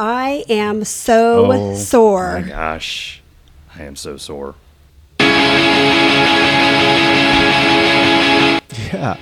I 0.00 0.44
am 0.48 0.84
so 0.84 1.44
sore. 1.44 1.56
Oh, 1.56 1.74
sore. 1.74 2.40
My 2.40 2.48
gosh, 2.48 3.20
I 3.74 3.82
am 3.82 3.96
so 3.96 4.16
sore. 4.16 4.54
Yeah. 8.78 9.16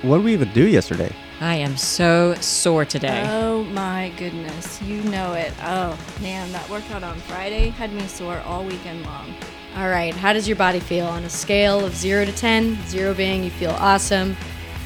What 0.00 0.16
did 0.18 0.24
we 0.24 0.32
even 0.32 0.50
do 0.54 0.66
yesterday? 0.66 1.14
I 1.40 1.56
am 1.56 1.76
so 1.76 2.34
sore 2.36 2.86
today. 2.86 3.26
Oh 3.28 3.62
my 3.64 4.10
goodness, 4.16 4.80
you 4.80 5.02
know 5.02 5.34
it. 5.34 5.52
Oh 5.62 5.98
man, 6.22 6.50
that 6.52 6.66
workout 6.70 7.02
on 7.02 7.18
Friday 7.20 7.68
had 7.68 7.92
me 7.92 8.06
sore 8.06 8.38
all 8.46 8.64
weekend 8.64 9.04
long. 9.04 9.34
All 9.76 9.90
right, 9.90 10.14
how 10.14 10.32
does 10.32 10.48
your 10.48 10.56
body 10.56 10.80
feel 10.80 11.04
on 11.06 11.24
a 11.24 11.28
scale 11.28 11.84
of 11.84 11.94
0 11.94 12.24
to 12.24 12.32
10? 12.32 12.78
0 12.86 13.12
being 13.12 13.44
you 13.44 13.50
feel 13.50 13.72
awesome, 13.72 14.34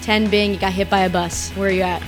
10 0.02 0.28
being 0.28 0.52
you 0.52 0.58
got 0.58 0.72
hit 0.72 0.90
by 0.90 1.02
a 1.02 1.10
bus. 1.10 1.50
Where 1.50 1.68
are 1.68 1.70
you 1.70 1.82
at? 1.82 2.02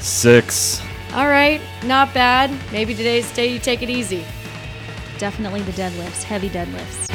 Six. 0.00 0.82
All 1.12 1.26
right, 1.26 1.60
not 1.82 2.14
bad. 2.14 2.56
Maybe 2.70 2.94
today's 2.94 3.32
day 3.32 3.52
you 3.52 3.58
take 3.58 3.82
it 3.82 3.90
easy. 3.90 4.24
Definitely 5.18 5.62
the 5.62 5.72
deadlifts, 5.72 6.22
heavy 6.22 6.48
deadlifts. 6.48 7.10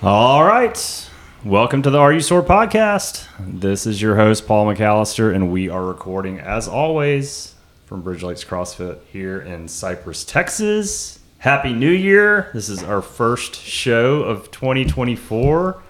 All 0.00 0.44
right. 0.44 1.10
Welcome 1.44 1.82
to 1.82 1.90
the 1.90 1.98
Are 1.98 2.12
You 2.12 2.20
Sore 2.20 2.44
podcast. 2.44 3.26
This 3.40 3.84
is 3.84 4.00
your 4.00 4.14
host, 4.14 4.46
Paul 4.46 4.66
McAllister, 4.66 5.34
and 5.34 5.50
we 5.50 5.68
are 5.68 5.84
recording, 5.84 6.38
as 6.38 6.68
always, 6.68 7.56
from 7.86 8.02
Bridge 8.02 8.22
Lakes 8.22 8.44
CrossFit 8.44 9.00
here 9.12 9.40
in 9.40 9.66
Cypress, 9.66 10.24
Texas. 10.24 11.18
Happy 11.44 11.74
New 11.74 11.90
Year. 11.90 12.48
This 12.54 12.70
is 12.70 12.82
our 12.82 13.02
first 13.02 13.54
show 13.54 14.22
of 14.22 14.50
2024. 14.50 15.82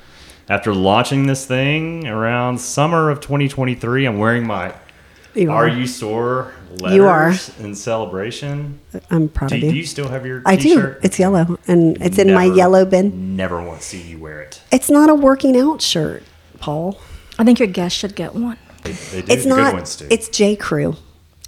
After 0.49 0.75
launching 0.75 1.29
this 1.29 1.47
thing 1.47 2.09
around 2.09 2.59
summer 2.59 3.09
of 3.09 3.21
2023, 3.21 4.05
I'm 4.05 4.19
wearing 4.19 4.45
my 4.45 4.75
You 5.33 5.53
Are 5.53 5.67
are. 5.67 5.69
You 5.69 5.87
Sore 5.87 6.53
letters 6.81 6.97
You 6.97 7.07
are. 7.07 7.33
in 7.61 7.77
celebration. 7.77 8.81
I'm 9.11 9.29
proud 9.29 9.51
Do, 9.51 9.55
of 9.55 9.61
do 9.61 9.67
you. 9.69 9.73
you 9.75 9.87
still 9.87 10.09
have 10.09 10.27
your 10.27 10.43
I 10.45 10.57
do. 10.57 10.97
It's 11.05 11.21
yellow, 11.21 11.57
and 11.69 12.03
it's 12.03 12.19
in 12.19 12.35
my 12.35 12.47
yellow 12.47 12.85
bin. 12.85 13.37
Never 13.37 13.63
want 13.63 13.81
to 13.81 13.87
see 13.87 14.03
you 14.03 14.19
wear 14.19 14.43
it. 14.43 14.61
It's 14.73 14.91
not 14.91 15.09
a 15.09 15.15
working 15.15 15.57
out 15.57 15.81
shirt, 15.81 16.25
Paul. 16.59 16.99
I 17.39 17.45
think 17.45 17.61
your 17.61 17.69
guests 17.69 17.97
should 17.97 18.17
get 18.17 18.35
one. 18.35 18.59
They, 18.83 18.91
they 18.91 19.23
do 19.23 19.33
It's 19.33 19.45
the 19.45 19.51
not. 19.51 19.71
good 19.71 19.75
ones 19.75 19.95
too. 19.95 20.09
It's 20.11 20.29
J 20.29 20.57
Crew. 20.57 20.97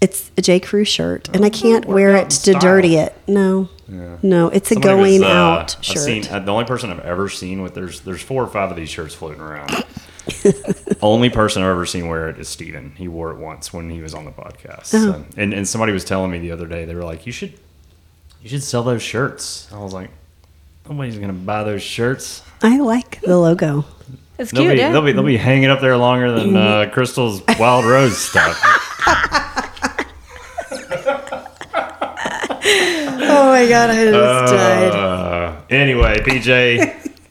It's 0.00 0.30
a 0.36 0.42
J 0.42 0.60
Crew 0.60 0.84
shirt, 0.84 1.28
and 1.34 1.44
I 1.44 1.50
can't 1.50 1.86
wear 1.86 2.16
it 2.16 2.28
to 2.30 2.36
style. 2.36 2.60
dirty 2.60 2.96
it. 2.96 3.14
No, 3.26 3.68
no, 3.88 4.48
it's 4.48 4.70
a 4.70 4.74
Somebody 4.74 4.94
going 5.18 5.20
was, 5.20 5.30
uh, 5.30 5.32
out 5.32 5.76
I've 5.78 5.84
shirt. 5.84 5.98
seen 5.98 6.26
uh, 6.28 6.38
the 6.40 6.52
only 6.52 6.64
person 6.66 6.90
I've 6.90 7.00
ever 7.00 7.28
seen 7.30 7.62
with 7.62 7.74
there's 7.74 8.00
there's 8.00 8.20
four 8.22 8.42
or 8.42 8.46
five 8.48 8.70
of 8.70 8.76
these 8.76 8.90
shirts 8.90 9.14
floating 9.14 9.40
around. 9.40 9.70
only 11.02 11.30
person 11.30 11.62
I've 11.62 11.70
ever 11.70 11.86
seen 11.86 12.08
wear 12.08 12.28
it 12.28 12.38
is 12.38 12.48
Steven. 12.48 12.92
He 12.96 13.08
wore 13.08 13.30
it 13.32 13.38
once 13.38 13.72
when 13.72 13.88
he 13.88 14.00
was 14.02 14.12
on 14.12 14.24
the 14.26 14.32
podcast. 14.32 14.92
Oh. 14.94 15.12
So- 15.12 15.24
and 15.36 15.54
and 15.54 15.66
somebody 15.66 15.92
was 15.92 16.04
telling 16.04 16.30
me 16.30 16.38
the 16.40 16.52
other 16.52 16.66
day 16.66 16.84
they 16.84 16.94
were 16.94 17.04
like, 17.04 17.24
you 17.26 17.32
should 17.32 17.54
you 18.42 18.48
should 18.50 18.62
sell 18.62 18.82
those 18.82 19.02
shirts. 19.02 19.66
I 19.72 19.78
was 19.78 19.94
like, 19.94 20.10
nobody's 20.88 21.18
gonna 21.18 21.32
buy 21.32 21.64
those 21.64 21.82
shirts. 21.82 22.42
I 22.62 22.78
like 22.78 23.20
the 23.22 23.38
logo. 23.38 23.84
It's 24.38 24.50
They'll 24.50 24.64
cute, 24.64 24.74
be, 24.74 24.78
yeah. 24.80 24.92
they'll 24.92 25.00
be 25.02 25.12
they'll 25.12 25.22
be 25.22 25.38
hanging 25.38 25.70
up 25.70 25.80
there 25.80 25.96
longer 25.96 26.32
than 26.32 26.54
uh, 26.54 26.90
Crystal's 26.92 27.40
Wild 27.58 27.86
Rose 27.86 28.18
stuff. 28.18 28.60
Oh 33.38 33.46
my 33.50 33.68
god, 33.68 33.90
I 33.90 34.04
just 34.06 34.52
died. 34.52 34.92
Uh, 34.92 35.56
anyway, 35.70 36.18
PJ, 36.20 36.78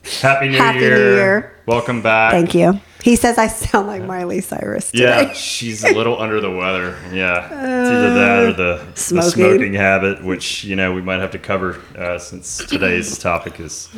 happy 0.22 0.50
New 0.50 0.58
Happy 0.58 0.80
New 0.80 0.86
Year! 0.86 0.98
Year. 1.16 1.56
Welcome 1.66 2.02
back. 2.02 2.31
Thank 2.31 2.53
you. 2.53 2.80
He 3.02 3.16
says 3.16 3.38
I 3.38 3.48
sound 3.48 3.88
like 3.88 4.03
Miley 4.03 4.42
Cyrus 4.42 4.92
today. 4.92 5.03
Yeah, 5.03 5.33
she's 5.33 5.83
a 5.83 5.94
little 5.94 6.20
under 6.22 6.39
the 6.42 6.50
weather. 6.52 6.98
Yeah, 7.11 7.45
it's 7.45 7.89
either 7.89 8.14
that 8.16 8.44
or 8.44 8.53
the 8.53 8.86
the 8.86 8.95
Smoking. 8.95 9.30
smoking 9.31 9.73
habit, 9.73 10.23
which 10.23 10.64
you 10.64 10.76
know 10.76 10.94
we 10.94 11.02
might 11.02 11.20
have 11.20 11.32
to 11.32 11.39
cover 11.39 11.82
uh, 11.98 12.17
since 12.20 12.58
today's 12.58 13.17
topic 13.20 13.60
is 13.60 13.89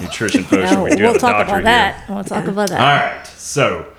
nutrition 0.00 0.44
potion. 0.44 0.74
No, 0.74 0.84
we 0.84 0.90
do 0.90 1.02
we'll 1.02 1.06
have 1.12 1.16
a 1.16 1.18
talk 1.18 1.32
doctor 1.32 1.44
about 1.44 1.54
here. 1.56 1.62
that. 1.64 2.04
We'll 2.08 2.24
talk 2.24 2.46
about 2.46 2.68
that. 2.70 2.80
All 2.80 3.16
right, 3.18 3.26
so 3.26 3.92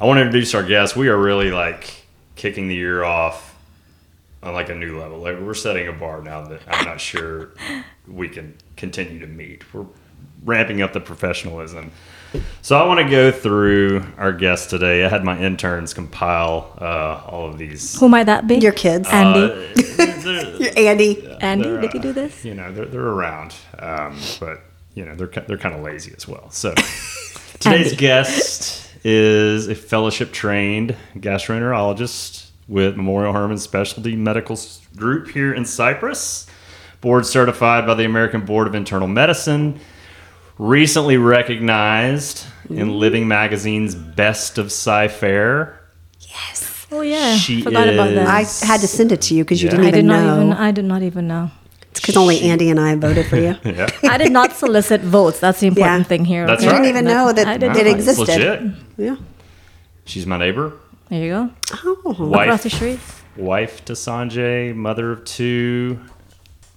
I 0.00 0.06
want 0.06 0.18
to 0.18 0.22
introduce 0.22 0.54
our 0.54 0.62
guest. 0.62 0.96
We 0.96 1.08
are 1.08 1.18
really 1.18 1.50
like 1.50 2.06
kicking 2.36 2.68
the 2.68 2.74
year 2.74 3.04
off 3.04 3.53
on 4.44 4.54
like 4.54 4.68
a 4.68 4.74
new 4.74 4.98
level. 5.00 5.18
Like 5.18 5.38
we're 5.40 5.54
setting 5.54 5.88
a 5.88 5.92
bar 5.92 6.22
now 6.22 6.44
that 6.46 6.60
I'm 6.68 6.84
not 6.84 7.00
sure 7.00 7.54
we 8.06 8.28
can 8.28 8.54
continue 8.76 9.18
to 9.20 9.26
meet. 9.26 9.64
We're 9.74 9.86
ramping 10.44 10.82
up 10.82 10.92
the 10.92 11.00
professionalism. 11.00 11.90
So 12.62 12.76
I 12.76 12.86
want 12.86 12.98
to 13.00 13.08
go 13.08 13.30
through 13.30 14.04
our 14.18 14.32
guests 14.32 14.66
today. 14.68 15.04
I 15.04 15.08
had 15.08 15.24
my 15.24 15.38
interns 15.38 15.94
compile 15.94 16.76
uh, 16.80 17.22
all 17.26 17.46
of 17.48 17.58
these. 17.58 17.98
Who 18.00 18.08
might 18.08 18.24
that 18.24 18.46
be? 18.46 18.56
Your 18.56 18.72
kids. 18.72 19.08
Andy. 19.10 19.40
Uh, 19.40 19.72
they're- 19.96 20.56
You're 20.56 20.70
Andy. 20.76 21.36
Andy, 21.40 21.64
they're, 21.68 21.80
did 21.82 21.94
you 21.94 22.00
uh, 22.00 22.02
do 22.02 22.12
this? 22.12 22.44
You 22.44 22.54
know, 22.54 22.72
they're, 22.72 22.86
they're 22.86 23.00
around, 23.06 23.54
um, 23.78 24.18
but 24.40 24.60
you 24.94 25.04
know 25.04 25.14
they're 25.14 25.26
they're 25.46 25.58
kind 25.58 25.74
of 25.74 25.82
lazy 25.82 26.12
as 26.16 26.26
well. 26.26 26.50
So 26.50 26.74
today's 27.60 27.94
guest 27.94 28.90
is 29.04 29.68
a 29.68 29.74
fellowship 29.74 30.32
trained 30.32 30.96
gastroenterologist 31.16 32.43
with 32.68 32.96
Memorial 32.96 33.32
Hermann 33.32 33.58
Specialty 33.58 34.16
Medical 34.16 34.58
Group 34.96 35.28
here 35.30 35.52
in 35.52 35.64
Cypress, 35.64 36.46
board 37.00 37.26
certified 37.26 37.86
by 37.86 37.94
the 37.94 38.04
American 38.04 38.44
Board 38.44 38.66
of 38.66 38.74
Internal 38.74 39.08
Medicine. 39.08 39.78
Recently 40.56 41.16
recognized 41.16 42.46
in 42.70 42.76
mm-hmm. 42.76 42.90
Living 42.90 43.28
Magazine's 43.28 43.94
Best 43.94 44.56
of 44.56 44.70
Cy-Fair. 44.70 45.80
Yes. 46.20 46.86
Oh 46.92 47.00
yeah, 47.00 47.36
She 47.36 47.60
forgot 47.60 47.88
about 47.88 48.14
that. 48.14 48.28
I 48.28 48.44
had 48.64 48.80
to 48.80 48.86
send 48.86 49.10
it 49.10 49.20
to 49.22 49.34
you 49.34 49.42
because 49.42 49.60
you 49.62 49.68
didn't 49.68 49.86
I 49.86 49.90
did 49.90 49.96
even 49.98 50.06
not 50.06 50.22
know. 50.24 50.36
even. 50.36 50.52
I 50.52 50.70
did 50.70 50.84
not 50.84 51.02
even 51.02 51.26
know. 51.26 51.50
it's 51.90 51.98
because 51.98 52.16
only 52.16 52.40
Andy 52.42 52.70
and 52.70 52.78
I 52.78 52.94
voted 52.94 53.26
for 53.26 53.36
you. 53.36 53.56
Yeah. 53.64 53.88
I 54.04 54.16
did 54.16 54.30
not 54.30 54.52
solicit 54.52 55.00
votes. 55.00 55.40
That's 55.40 55.58
the 55.58 55.66
important 55.66 56.02
Yeah. 56.02 56.08
thing 56.08 56.24
here. 56.24 56.46
That's 56.46 56.62
You 56.62 56.68
okay? 56.68 56.76
didn't 56.78 56.90
even 56.90 57.04
know 57.06 57.28
I 57.28 57.32
that 57.32 57.62
it 57.62 57.86
existed. 57.88 58.28
legit. 58.28 58.62
Yeah. 58.96 59.16
She's 60.04 60.24
my 60.24 60.38
neighbor. 60.38 60.74
There 61.08 61.22
you 61.22 61.30
go. 61.30 61.50
Oh. 61.84 62.16
Wife. 62.18 62.42
Across 62.42 62.62
the 62.64 62.70
street. 62.70 63.00
wife 63.36 63.84
to 63.86 63.92
Sanjay, 63.92 64.74
mother 64.74 65.12
of 65.12 65.24
two. 65.24 66.00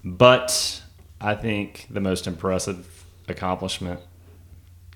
But 0.04 0.82
I 1.20 1.36
think 1.36 1.88
the 1.90 2.02
most 2.02 2.28
impressive 2.28 3.06
accomplishment 3.28 4.00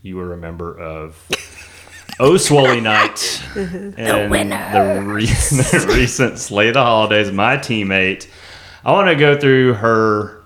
you 0.01 0.17
were 0.17 0.33
a 0.33 0.37
member 0.37 0.77
of 0.77 1.27
Oswally 2.19 2.81
Night 2.81 3.15
mm-hmm. 3.53 3.99
and 3.99 4.31
the, 4.31 5.01
re- 5.05 5.25
the 5.25 5.93
recent 5.95 6.39
Sleigh 6.39 6.71
the 6.71 6.81
Holidays, 6.81 7.31
my 7.31 7.57
teammate. 7.57 8.27
I 8.83 8.91
want 8.91 9.09
to 9.09 9.15
go 9.15 9.39
through 9.39 9.75
her 9.75 10.43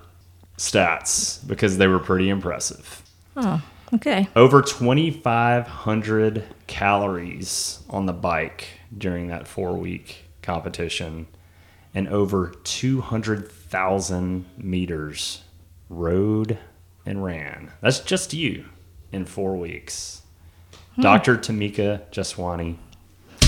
stats 0.58 1.46
because 1.46 1.78
they 1.78 1.86
were 1.86 1.98
pretty 1.98 2.28
impressive. 2.28 3.02
Oh, 3.36 3.62
okay. 3.94 4.28
Over 4.36 4.62
2,500 4.62 6.44
calories 6.66 7.80
on 7.88 8.06
the 8.06 8.12
bike 8.12 8.75
during 8.96 9.28
that 9.28 9.46
four 9.48 9.74
week 9.74 10.24
competition, 10.42 11.26
and 11.94 12.08
over 12.08 12.52
200,000 12.64 14.44
meters 14.56 15.42
rode 15.88 16.58
and 17.04 17.22
ran. 17.24 17.72
That's 17.80 18.00
just 18.00 18.34
you 18.34 18.66
in 19.12 19.24
four 19.24 19.56
weeks. 19.56 20.22
Hmm. 20.96 21.02
Dr. 21.02 21.36
Tamika 21.36 22.02
Jaswani, 22.10 22.76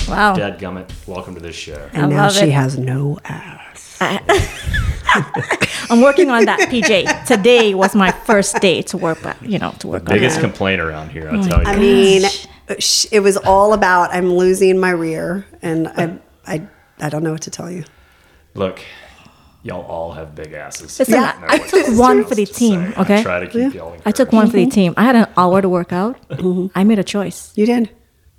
Wow. 0.07 0.33
Dad 0.33 0.59
Gummit, 0.59 0.89
welcome 1.07 1.35
to 1.35 1.41
this 1.41 1.55
show. 1.55 1.87
And 1.93 2.05
I 2.05 2.09
now 2.09 2.23
love 2.23 2.33
she 2.33 2.45
it. 2.45 2.51
has 2.51 2.77
no 2.79 3.19
ass. 3.25 3.97
I'm 5.91 6.01
working 6.01 6.29
on 6.29 6.45
that, 6.45 6.59
PJ. 6.69 7.25
Today 7.25 7.73
was 7.73 7.95
my 7.95 8.11
first 8.11 8.55
day 8.61 8.81
to 8.83 8.97
work, 8.97 9.19
but 9.21 9.39
you 9.43 9.59
know, 9.59 9.71
to 9.79 9.87
work 9.87 10.01
on 10.09 10.15
Biggest 10.15 10.37
that. 10.37 10.41
complaint 10.41 10.81
around 10.81 11.09
here, 11.09 11.29
I 11.29 11.37
oh 11.37 11.43
tell 11.47 11.61
you. 11.61 11.67
I 11.67 11.75
mean, 11.77 12.27
sh- 12.27 12.47
it 12.69 13.21
was 13.21 13.37
all 13.37 13.73
about 13.73 14.13
I'm 14.13 14.33
losing 14.33 14.77
my 14.79 14.91
rear, 14.91 15.45
and 15.61 15.87
I, 15.87 16.19
I, 16.45 16.67
I 16.99 17.09
don't 17.09 17.23
know 17.23 17.31
what 17.31 17.41
to 17.43 17.51
tell 17.51 17.69
you. 17.71 17.83
Look, 18.53 18.81
y'all 19.63 19.81
all 19.85 20.11
have 20.13 20.35
big 20.35 20.53
asses. 20.53 20.99
Listen, 20.99 21.15
don't 21.15 21.23
I- 21.23 21.39
know 21.41 21.47
I 21.47 21.57
what 21.57 21.69
took 21.69 21.97
one 21.99 22.25
for 22.25 22.35
the 22.35 22.45
say. 22.45 22.53
team, 22.53 22.93
I 22.95 23.01
okay? 23.01 23.23
try 23.23 23.39
to 23.39 23.47
keep 23.47 23.73
y'all 23.73 23.95
I 24.05 24.11
took 24.11 24.31
one 24.31 24.47
for 24.49 24.57
the 24.57 24.67
team. 24.67 24.93
I 24.97 25.03
had 25.03 25.15
an 25.15 25.27
hour 25.37 25.61
to 25.61 25.69
work 25.69 25.91
out. 25.93 26.17
Mm-hmm. 26.29 26.67
I 26.77 26.83
made 26.83 26.99
a 26.99 27.03
choice. 27.03 27.51
You 27.55 27.65
did. 27.65 27.89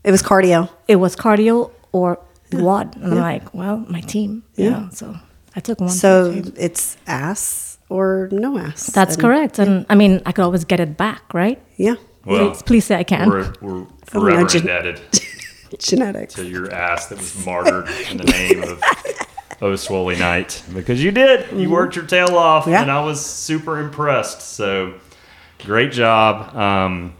It 0.05 0.11
was 0.11 0.23
cardio. 0.23 0.71
It 0.89 0.97
was 0.97 1.15
cardio 1.17 1.71
or 1.93 2.19
WOD. 2.53 2.97
And 2.97 3.15
I'm 3.15 3.21
like, 3.21 3.53
well, 3.55 3.85
my 3.89 4.01
team. 4.01 4.43
Yeah. 4.57 4.89
So 4.91 5.15
I 5.55 5.61
took 5.61 5.79
one. 5.81 5.89
for 5.91 5.95
the 5.95 5.99
So 5.99 6.33
team. 6.33 6.55
it's 6.57 6.97
ass 7.07 7.79
or 7.89 8.29
no 8.33 8.57
ass. 8.59 8.87
that's 8.87 9.15
And- 9.15 9.23
correct. 9.23 9.59
And 9.59 9.85
I 9.91 9.95
mean, 9.97 10.23
I 10.25 10.33
could 10.33 10.45
always 10.45 10.65
get 10.65 10.81
it 10.81 10.97
back, 10.97 11.35
right? 11.35 11.61
Yeah. 11.77 11.97
Well, 12.25 12.51
please, 12.51 12.63
please 12.63 12.85
say 12.85 12.97
I 12.97 13.05
can. 13.05 13.29
We're, 13.31 13.53
we're 13.61 13.87
forever 14.07 14.47
gen- 14.47 14.63
indebted 14.63 15.01
Genetics. 15.79 16.35
to 16.35 16.45
your 16.47 16.71
ass 16.73 17.07
that 17.07 17.19
was 17.19 17.47
martyred 17.47 17.89
in 18.11 18.17
the 18.19 18.25
name 18.25 18.63
of 18.63 18.83
Oh 19.63 19.73
Swoley 19.75 20.19
Night 20.19 20.63
because 20.75 21.03
you 21.03 21.11
did. 21.11 21.53
You 21.53 21.69
worked 21.71 21.95
your 21.97 22.07
tail 22.07 22.37
off, 22.37 22.67
Yeah. 22.67 22.81
and 22.83 22.91
I 22.91 23.05
was 23.05 23.25
super 23.25 23.79
impressed. 23.79 24.41
So 24.41 24.95
great 25.65 25.93
job. 25.93 26.57
Um, 26.57 27.13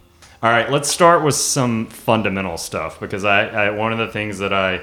All 0.43 0.51
right, 0.51 0.71
let's 0.71 0.89
start 0.89 1.23
with 1.23 1.35
some 1.35 1.87
fundamental 1.87 2.57
stuff 2.57 2.99
because 2.99 3.25
I, 3.25 3.47
I 3.67 3.71
one 3.71 3.93
of 3.93 3.99
the 3.99 4.09
things 4.09 4.39
that 4.39 4.53
I 4.55 4.77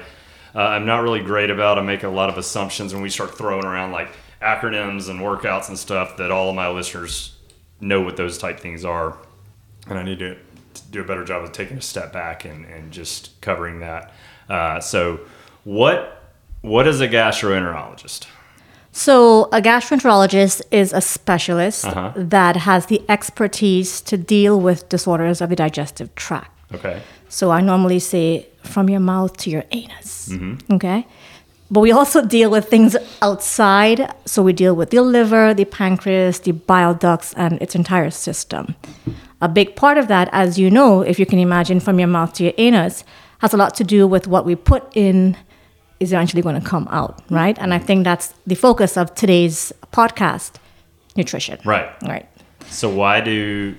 uh, 0.54 0.58
I'm 0.60 0.86
not 0.86 1.02
really 1.02 1.20
great 1.20 1.50
about. 1.50 1.78
I 1.78 1.82
make 1.82 2.04
a 2.04 2.08
lot 2.08 2.28
of 2.30 2.38
assumptions 2.38 2.94
when 2.94 3.02
we 3.02 3.10
start 3.10 3.36
throwing 3.36 3.64
around 3.64 3.90
like 3.92 4.08
acronyms 4.40 5.08
and 5.10 5.18
workouts 5.20 5.68
and 5.68 5.76
stuff 5.78 6.16
that 6.18 6.30
all 6.30 6.48
of 6.50 6.54
my 6.54 6.68
listeners 6.68 7.34
know 7.80 8.00
what 8.00 8.16
those 8.16 8.38
type 8.38 8.60
things 8.60 8.84
are, 8.84 9.16
and 9.88 9.98
I 9.98 10.02
need 10.02 10.18
to 10.20 10.36
do 10.90 11.00
a 11.00 11.04
better 11.04 11.24
job 11.24 11.42
of 11.44 11.52
taking 11.52 11.78
a 11.78 11.82
step 11.82 12.12
back 12.12 12.44
and, 12.44 12.64
and 12.66 12.92
just 12.92 13.40
covering 13.40 13.80
that. 13.80 14.12
Uh, 14.48 14.80
so, 14.80 15.20
what 15.64 16.14
what 16.62 16.86
is 16.88 17.00
a 17.00 17.08
gastroenterologist? 17.08 18.26
So, 18.92 19.44
a 19.52 19.60
gastroenterologist 19.60 20.62
is 20.70 20.92
a 20.92 21.00
specialist 21.00 21.84
Uh-huh. 21.84 22.12
that 22.16 22.56
has 22.56 22.86
the 22.86 23.00
expertise 23.08 24.00
to 24.02 24.16
deal 24.16 24.58
with 24.60 24.88
disorders 24.88 25.40
of 25.40 25.50
the 25.50 25.56
digestive 25.56 26.12
tract. 26.14 26.50
Okay. 26.74 27.00
So, 27.28 27.50
I 27.50 27.60
normally 27.60 27.98
say 28.00 28.46
from 28.64 28.88
your 28.88 29.00
mouth 29.00 29.36
to 29.38 29.50
your 29.50 29.64
anus. 29.70 30.30
Okay. 30.70 31.06
But 31.70 31.80
we 31.80 31.92
also 31.92 32.24
deal 32.24 32.50
with 32.50 32.68
things 32.70 32.96
outside. 33.20 34.10
So, 34.24 34.42
we 34.42 34.52
deal 34.52 34.74
with 34.74 34.90
the 34.90 35.00
liver, 35.02 35.54
the 35.54 35.64
pancreas, 35.66 36.40
the 36.40 36.52
bile 36.52 36.94
ducts, 36.94 37.34
and 37.34 37.60
its 37.62 37.74
entire 37.74 38.10
system. 38.10 38.74
A 39.40 39.48
big 39.48 39.76
part 39.76 39.98
of 39.98 40.08
that, 40.08 40.28
as 40.32 40.58
you 40.58 40.70
know, 40.70 41.02
if 41.02 41.18
you 41.18 41.26
can 41.26 41.38
imagine 41.38 41.80
from 41.80 41.98
your 41.98 42.08
mouth 42.08 42.32
to 42.34 42.44
your 42.44 42.52
anus, 42.58 43.04
has 43.38 43.54
a 43.54 43.56
lot 43.56 43.74
to 43.76 43.84
do 43.84 44.06
with 44.06 44.26
what 44.26 44.44
we 44.44 44.56
put 44.56 44.84
in 44.96 45.36
is 46.00 46.12
eventually 46.12 46.42
going 46.42 46.60
to 46.60 46.66
come 46.66 46.88
out, 46.90 47.22
right? 47.30 47.56
And 47.58 47.74
I 47.74 47.78
think 47.78 48.04
that's 48.04 48.34
the 48.46 48.54
focus 48.54 48.96
of 48.96 49.14
today's 49.14 49.72
podcast 49.92 50.52
nutrition. 51.16 51.58
Right. 51.64 51.90
Right. 52.02 52.28
So 52.68 52.88
why 52.88 53.20
do 53.20 53.74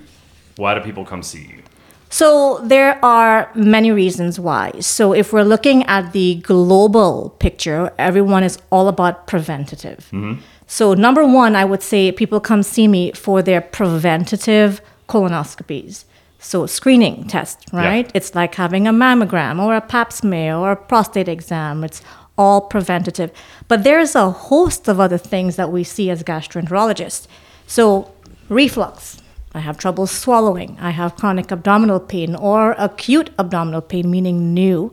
why 0.56 0.74
do 0.74 0.80
people 0.80 1.04
come 1.04 1.22
see 1.22 1.42
you? 1.42 1.62
So 2.10 2.58
there 2.64 3.02
are 3.04 3.50
many 3.54 3.92
reasons 3.92 4.40
why. 4.40 4.72
So 4.80 5.12
if 5.12 5.32
we're 5.32 5.44
looking 5.44 5.84
at 5.84 6.12
the 6.12 6.36
global 6.36 7.36
picture, 7.38 7.92
everyone 7.98 8.42
is 8.42 8.58
all 8.70 8.88
about 8.88 9.28
preventative. 9.28 10.08
Mm-hmm. 10.12 10.40
So 10.66 10.94
number 10.94 11.24
one, 11.24 11.54
I 11.54 11.64
would 11.64 11.82
say 11.82 12.10
people 12.10 12.40
come 12.40 12.62
see 12.64 12.88
me 12.88 13.12
for 13.12 13.42
their 13.42 13.60
preventative 13.60 14.80
colonoscopies. 15.10 16.04
So 16.38 16.66
screening 16.66 17.26
test, 17.26 17.58
right? 17.72 18.10
It's 18.14 18.34
like 18.34 18.54
having 18.54 18.86
a 18.86 18.92
mammogram 18.92 19.60
or 19.62 19.74
a 19.76 19.80
pap 19.82 20.10
smear 20.12 20.54
or 20.54 20.72
a 20.72 20.76
prostate 20.76 21.28
exam. 21.28 21.84
It's 21.84 22.00
all 22.38 22.62
preventative. 22.62 23.30
But 23.68 23.84
there's 23.84 24.14
a 24.14 24.30
host 24.30 24.88
of 24.88 24.98
other 24.98 25.18
things 25.18 25.56
that 25.56 25.70
we 25.70 25.84
see 25.84 26.08
as 26.08 26.22
gastroenterologists. 26.22 27.26
So 27.66 28.10
reflux, 28.48 29.20
I 29.52 29.60
have 29.60 29.76
trouble 29.76 30.06
swallowing. 30.06 30.78
I 30.80 30.90
have 30.90 31.16
chronic 31.16 31.50
abdominal 31.52 32.00
pain 32.00 32.34
or 32.34 32.72
acute 32.78 33.30
abdominal 33.38 33.82
pain, 33.82 34.10
meaning 34.10 34.54
new. 34.54 34.92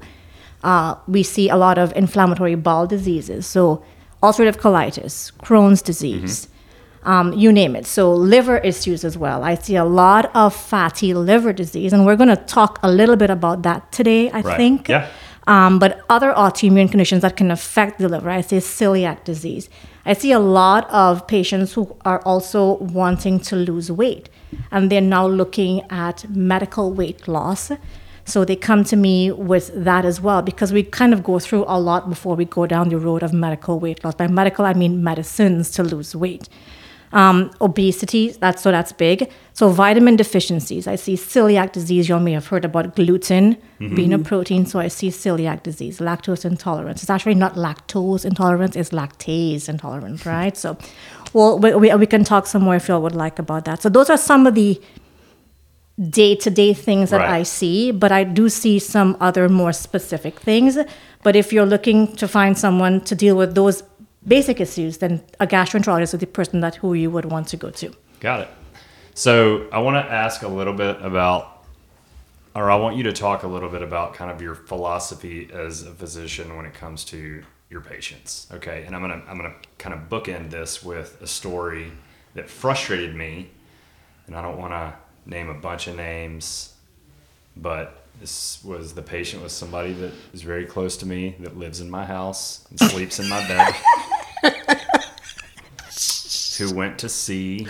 Uh, 0.63 0.95
we 1.07 1.23
see 1.23 1.47
a 1.49 1.55
lot 1.55 1.77
of 1.77 1.93
inflammatory 1.95 2.55
bowel 2.55 2.87
diseases. 2.87 3.45
So, 3.45 3.83
ulcerative 4.23 4.57
colitis, 4.57 5.31
Crohn's 5.43 5.83
disease, 5.83 6.47
um, 7.07 7.31
you 7.33 7.51
name 7.53 7.75
it. 7.75 7.85
So, 7.87 8.13
liver 8.13 8.57
issues 8.57 9.03
as 9.05 9.17
well. 9.17 9.43
I 9.43 9.55
see 9.55 9.75
a 9.77 9.85
lot 9.85 10.29
of 10.35 10.53
fatty 10.53 11.13
liver 11.13 11.53
disease, 11.53 11.93
and 11.93 12.05
we're 12.05 12.17
going 12.17 12.29
to 12.29 12.43
talk 12.57 12.79
a 12.83 12.91
little 12.91 13.15
bit 13.15 13.29
about 13.29 13.63
that 13.63 13.91
today, 13.91 14.29
I 14.29 14.41
Right. 14.41 14.57
think. 14.57 14.89
Yeah. 14.89 15.07
Um, 15.47 15.79
but 15.79 16.01
other 16.09 16.33
autoimmune 16.33 16.91
conditions 16.91 17.21
that 17.21 17.37
can 17.37 17.49
affect 17.49 17.99
the 17.99 18.09
liver, 18.09 18.29
I 18.29 18.41
see 18.41 18.57
celiac 18.57 19.23
disease. 19.23 19.69
I 20.05 20.13
see 20.13 20.33
a 20.33 20.39
lot 20.39 20.89
of 20.91 21.25
patients 21.27 21.73
who 21.73 21.95
are 22.03 22.19
also 22.25 22.73
wanting 22.99 23.39
to 23.49 23.55
lose 23.55 23.89
weight, 23.89 24.27
and 24.71 24.89
they're 24.91 25.09
now 25.17 25.25
looking 25.25 25.83
at 25.89 26.29
medical 26.29 26.91
weight 26.91 27.27
loss. 27.29 27.71
So 28.25 28.43
they 28.43 28.57
come 28.57 28.83
to 28.91 28.97
me 28.97 29.31
with 29.31 29.71
that 29.73 30.03
as 30.03 30.19
well 30.19 30.41
because 30.41 30.73
we 30.73 30.83
kind 30.83 31.13
of 31.13 31.23
go 31.23 31.39
through 31.39 31.63
a 31.65 31.79
lot 31.79 32.09
before 32.09 32.35
we 32.35 32.43
go 32.43 32.65
down 32.67 32.89
the 32.89 32.97
road 32.99 33.23
of 33.23 33.31
medical 33.31 33.79
weight 33.79 34.03
loss. 34.03 34.15
By 34.15 34.27
medical, 34.27 34.65
I 34.65 34.73
mean 34.73 35.01
medicines 35.01 35.71
to 35.71 35.83
lose 35.83 36.13
weight 36.13 36.49
um, 37.13 37.51
obesity 37.61 38.31
that's 38.31 38.61
so 38.61 38.71
that's 38.71 38.91
big. 38.91 39.31
So 39.53 39.69
vitamin 39.69 40.15
deficiencies 40.17 40.87
i 40.87 40.95
see 40.95 41.15
celiac 41.15 41.71
disease 41.71 42.07
you 42.09 42.19
may 42.19 42.33
have 42.33 42.47
heard 42.47 42.65
about 42.65 42.95
gluten 42.95 43.57
being 43.79 44.13
a 44.13 44.19
protein 44.19 44.65
so 44.65 44.79
i 44.79 44.87
see 44.87 45.09
celiac 45.09 45.63
disease 45.63 45.99
lactose 45.99 46.45
intolerance. 46.45 47.01
It's 47.01 47.09
actually 47.09 47.35
not 47.35 47.55
lactose 47.55 48.25
intolerance 48.25 48.75
it's 48.75 48.89
lactase 48.91 49.67
intolerance 49.69 50.25
right? 50.35 50.55
So 50.57 50.77
well 51.33 51.57
we, 51.59 51.73
we, 51.75 51.95
we 51.95 52.05
can 52.05 52.23
talk 52.23 52.45
some 52.47 52.63
more 52.63 52.75
if 52.75 52.87
you 52.87 52.93
all 52.95 53.01
would 53.01 53.15
like 53.15 53.39
about 53.39 53.65
that. 53.65 53.81
So 53.81 53.89
those 53.89 54.09
are 54.09 54.17
some 54.17 54.45
of 54.45 54.53
the 54.55 54.79
day-to-day 56.09 56.73
things 56.73 57.09
that 57.09 57.21
Right. 57.21 57.39
i 57.39 57.43
see 57.43 57.91
but 57.91 58.11
i 58.11 58.23
do 58.23 58.49
see 58.49 58.77
some 58.77 59.17
other 59.19 59.49
more 59.49 59.73
specific 59.73 60.39
things. 60.39 60.77
But 61.23 61.35
if 61.35 61.51
you're 61.51 61.65
looking 61.65 62.15
to 62.17 62.27
find 62.27 62.55
someone 62.57 63.01
to 63.01 63.15
deal 63.15 63.35
with 63.35 63.55
those 63.55 63.81
basic 64.27 64.59
issues 64.59 64.97
then 64.97 65.23
a 65.39 65.47
gastroenterologist 65.47 66.13
is 66.13 66.19
the 66.19 66.27
person 66.27 66.59
that 66.59 66.75
who 66.75 66.93
you 66.93 67.09
would 67.09 67.25
want 67.25 67.47
to 67.47 67.57
go 67.57 67.69
to 67.69 67.93
Got 68.19 68.41
it. 68.41 68.49
So 69.13 69.67
I 69.71 69.79
want 69.79 70.03
to 70.03 70.11
ask 70.11 70.41
a 70.41 70.47
little 70.47 70.73
bit 70.73 71.01
about, 71.01 71.65
or 72.55 72.71
I 72.71 72.75
want 72.75 72.97
you 72.97 73.03
to 73.03 73.13
talk 73.13 73.43
a 73.43 73.47
little 73.47 73.69
bit 73.69 73.81
about 73.81 74.15
kind 74.15 74.31
of 74.31 74.41
your 74.41 74.55
philosophy 74.55 75.49
as 75.53 75.83
a 75.83 75.91
physician 75.91 76.55
when 76.55 76.65
it 76.65 76.73
comes 76.73 77.03
to 77.05 77.43
your 77.69 77.81
patients. 77.81 78.47
Okay, 78.51 78.83
and 78.85 78.95
I'm 78.95 79.01
gonna 79.01 79.21
I'm 79.27 79.37
gonna 79.37 79.55
kind 79.77 79.93
of 79.93 80.09
bookend 80.09 80.49
this 80.49 80.83
with 80.83 81.21
a 81.21 81.27
story 81.27 81.91
that 82.33 82.49
frustrated 82.49 83.15
me, 83.15 83.49
and 84.25 84.35
I 84.35 84.41
don't 84.41 84.57
want 84.57 84.71
to 84.71 84.93
name 85.25 85.49
a 85.49 85.53
bunch 85.53 85.87
of 85.87 85.95
names, 85.95 86.73
but 87.55 88.06
this 88.19 88.63
was 88.63 88.93
the 88.93 89.01
patient 89.01 89.43
was 89.43 89.53
somebody 89.53 89.93
that 89.93 90.13
is 90.33 90.41
very 90.41 90.65
close 90.65 90.97
to 90.97 91.05
me 91.05 91.35
that 91.39 91.57
lives 91.57 91.81
in 91.81 91.89
my 91.89 92.05
house 92.05 92.65
and 92.69 92.79
sleeps 92.79 93.19
in 93.19 93.29
my 93.29 93.47
bed 93.47 93.75
who 96.57 96.73
went 96.73 96.97
to 96.99 97.09
see 97.09 97.67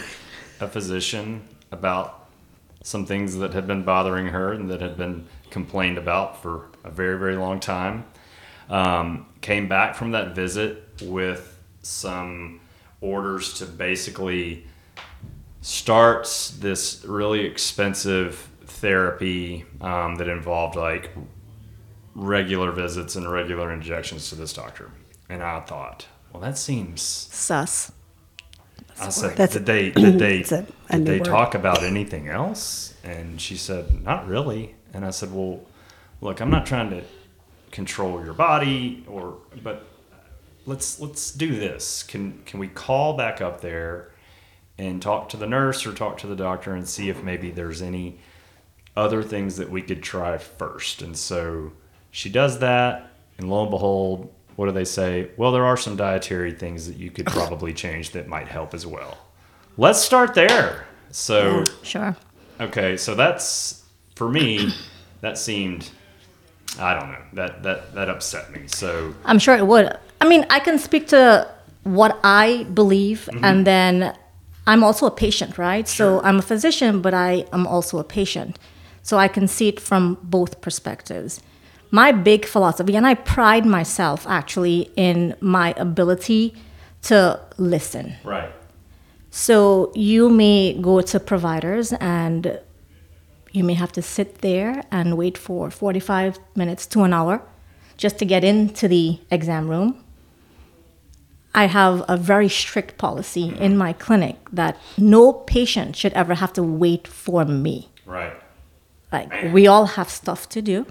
a 0.60 0.68
physician 0.68 1.46
about 1.72 2.30
some 2.82 3.06
things 3.06 3.36
that 3.36 3.54
had 3.54 3.68
been 3.68 3.84
bothering 3.84 4.28
her 4.28 4.54
and 4.54 4.70
that 4.70 4.80
had 4.80 4.98
been 4.98 5.28
complained 5.50 5.98
about 5.98 6.42
for 6.42 6.68
a 6.86 6.90
very, 6.90 7.20
very 7.20 7.36
long 7.36 7.60
time. 7.60 8.06
Um, 8.70 9.26
came 9.42 9.68
back 9.68 9.96
from 9.96 10.12
that 10.12 10.34
visit 10.36 10.84
with 11.02 11.62
some 11.82 12.62
orders 13.02 13.54
to 13.56 13.66
basically 13.66 14.66
start 15.62 16.54
this 16.60 17.04
really 17.06 17.46
expensive 17.46 18.50
therapy 18.78 19.66
um, 19.82 20.16
that 20.16 20.28
involved 20.28 20.76
like 20.76 21.12
regular 22.16 22.72
visits 22.72 23.16
and 23.16 23.30
regular 23.32 23.72
injections 23.72 24.30
to 24.30 24.36
this 24.36 24.54
doctor. 24.54 24.92
And 25.30 25.44
I 25.44 25.60
thought, 25.62 26.08
well, 26.32 26.42
that 26.42 26.58
seems 26.58 27.02
sus 27.02 27.92
I 29.00 29.10
said, 29.10 29.32
That's- 29.38 29.54
did 29.54 29.66
they 29.68 29.92
did 29.92 30.18
they 30.18 30.42
a- 30.56 30.66
a 30.90 30.98
did 30.98 31.06
they 31.06 31.18
word. 31.20 31.26
talk 31.26 31.54
about 31.56 31.84
anything 31.84 32.28
else? 32.30 32.94
And 33.04 33.40
she 33.40 33.56
said, 33.56 34.04
not 34.04 34.28
really. 34.28 34.76
And 34.94 35.06
I 35.06 35.12
said, 35.12 35.32
well, 35.34 35.62
look, 36.22 36.40
I'm 36.42 36.50
not 36.50 36.66
trying 36.66 36.90
to 36.90 37.04
control 37.72 38.24
your 38.24 38.34
body, 38.34 39.04
or 39.08 39.38
but 39.62 39.86
let's 40.66 41.00
let's 41.00 41.32
do 41.32 41.56
this. 41.56 42.02
Can 42.04 42.42
can 42.46 42.60
we 42.60 42.68
call 42.70 43.16
back 43.16 43.40
up 43.42 43.62
there 43.62 44.12
and 44.80 45.00
talk 45.02 45.30
to 45.30 45.38
the 45.38 45.48
nurse 45.48 45.86
or 45.86 45.94
talk 45.94 46.18
to 46.20 46.28
the 46.28 46.36
doctor 46.36 46.74
and 46.74 46.88
see 46.88 47.10
if 47.10 47.22
maybe 47.24 47.52
there's 47.52 47.82
any 47.84 48.20
other 48.98 49.24
things 49.24 49.58
that 49.58 49.70
we 49.70 49.82
could 49.82 50.04
try 50.04 50.38
first? 50.38 51.02
And 51.02 51.16
so 51.16 51.72
she 52.12 52.30
does 52.30 52.60
that, 52.60 53.12
and 53.38 53.50
lo 53.50 53.62
and 53.62 53.72
behold, 53.72 54.34
what 54.56 54.66
do 54.66 54.72
they 54.72 54.86
say? 54.86 55.30
Well, 55.38 55.52
there 55.52 55.66
are 55.66 55.78
some 55.78 55.96
dietary 55.96 56.52
things 56.52 56.88
that 56.88 56.98
you 56.98 57.12
could 57.12 57.26
probably 57.40 57.74
change 57.74 58.12
that 58.12 58.28
might 58.28 58.48
help 58.48 58.74
as 58.74 58.86
well. 58.86 59.18
Let's 59.78 60.00
start 60.02 60.34
there. 60.34 60.86
So, 61.12 61.64
sure 61.84 62.18
okay, 62.60 62.98
so 62.98 63.16
that's 63.16 63.84
for 64.16 64.30
me. 64.30 64.72
That 65.22 65.40
seemed, 65.40 65.90
I 66.78 66.94
don't 66.94 67.12
know, 67.12 67.22
that 67.34 67.64
that 67.64 67.96
that 67.96 68.08
upset 68.08 68.52
me. 68.52 68.68
So, 68.68 69.16
I'm 69.26 69.40
sure 69.40 69.58
it 69.58 69.66
would. 69.66 69.98
I 70.22 70.30
mean, 70.30 70.46
I 70.52 70.60
can 70.60 70.78
speak 70.78 71.08
to 71.08 71.52
what 71.82 72.20
I 72.24 72.68
believe, 72.72 73.28
mm-hmm. 73.32 73.44
and 73.44 73.66
then 73.66 74.16
I'm 74.68 74.84
also 74.84 75.08
a 75.08 75.12
patient, 75.12 75.58
right? 75.58 75.88
Sure. 75.88 76.20
So 76.20 76.24
I'm 76.24 76.38
a 76.38 76.44
physician, 76.44 77.02
but 77.02 77.16
I 77.16 77.48
am 77.52 77.66
also 77.66 77.98
a 77.98 78.04
patient. 78.04 78.60
So 79.08 79.18
I 79.18 79.30
can 79.30 79.48
see 79.48 79.70
it 79.70 79.80
from 79.80 80.18
both 80.22 80.60
perspectives. 80.60 81.40
My 81.92 82.12
big 82.12 82.44
philosophy, 82.46 82.94
and 82.98 83.08
I 83.08 83.14
pride 83.14 83.66
myself 83.66 84.28
actually 84.28 84.92
in 84.98 85.34
my 85.40 85.74
ability 85.78 86.54
to 87.04 87.40
listen. 87.58 88.16
right, 88.26 88.52
So 89.30 89.94
you 89.96 90.28
may 90.28 90.74
go 90.74 91.00
to 91.00 91.22
providers 91.22 91.94
and 91.94 92.60
you 93.54 93.64
may 93.64 93.76
have 93.76 93.94
to 93.94 94.02
sit 94.02 94.40
there 94.42 94.84
and 94.92 95.16
wait 95.16 95.38
for 95.38 95.72
45 95.72 96.38
minutes 96.56 96.86
to 96.88 97.04
an 97.04 97.14
hour 97.14 97.42
just 97.96 98.20
to 98.20 98.26
get 98.26 98.44
into 98.44 98.90
the 98.90 99.22
exam 99.32 99.70
room. 99.70 100.04
I 101.56 101.68
have 101.68 102.04
a 102.10 102.18
very 102.18 102.50
strict 102.50 102.98
policy 102.98 103.56
in 103.58 103.78
my 103.78 103.94
clinic 103.94 104.36
that 104.52 104.78
no 104.98 105.32
patient 105.32 105.96
should 105.96 106.12
ever 106.12 106.34
have 106.34 106.52
to 106.54 106.62
wait 106.62 107.08
for 107.08 107.46
me. 107.46 107.88
right, 108.06 108.34
Like 109.12 109.32
we 109.54 109.68
all 109.68 109.86
have 109.86 110.10
stuff 110.10 110.50
to 110.50 110.62
do. 110.62 110.86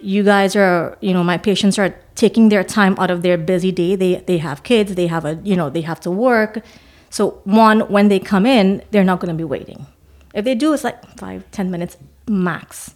You 0.00 0.22
guys 0.22 0.54
are, 0.56 0.96
you 1.00 1.12
know, 1.12 1.24
my 1.24 1.38
patients 1.38 1.78
are 1.78 1.94
taking 2.14 2.48
their 2.48 2.64
time 2.64 2.96
out 2.98 3.10
of 3.10 3.22
their 3.22 3.38
busy 3.38 3.72
day. 3.72 3.96
They 3.96 4.16
they 4.26 4.38
have 4.38 4.62
kids, 4.62 4.94
they 4.94 5.06
have 5.06 5.24
a, 5.24 5.40
you 5.44 5.56
know, 5.56 5.70
they 5.70 5.82
have 5.82 6.00
to 6.00 6.10
work. 6.10 6.62
So 7.10 7.40
one, 7.44 7.80
when 7.80 8.08
they 8.08 8.18
come 8.18 8.46
in, 8.46 8.82
they're 8.90 9.04
not 9.04 9.20
going 9.20 9.32
to 9.32 9.36
be 9.36 9.44
waiting. 9.44 9.86
If 10.34 10.44
they 10.44 10.54
do, 10.54 10.74
it's 10.74 10.84
like 10.84 11.02
five, 11.18 11.50
ten 11.50 11.70
minutes 11.70 11.96
max. 12.28 12.94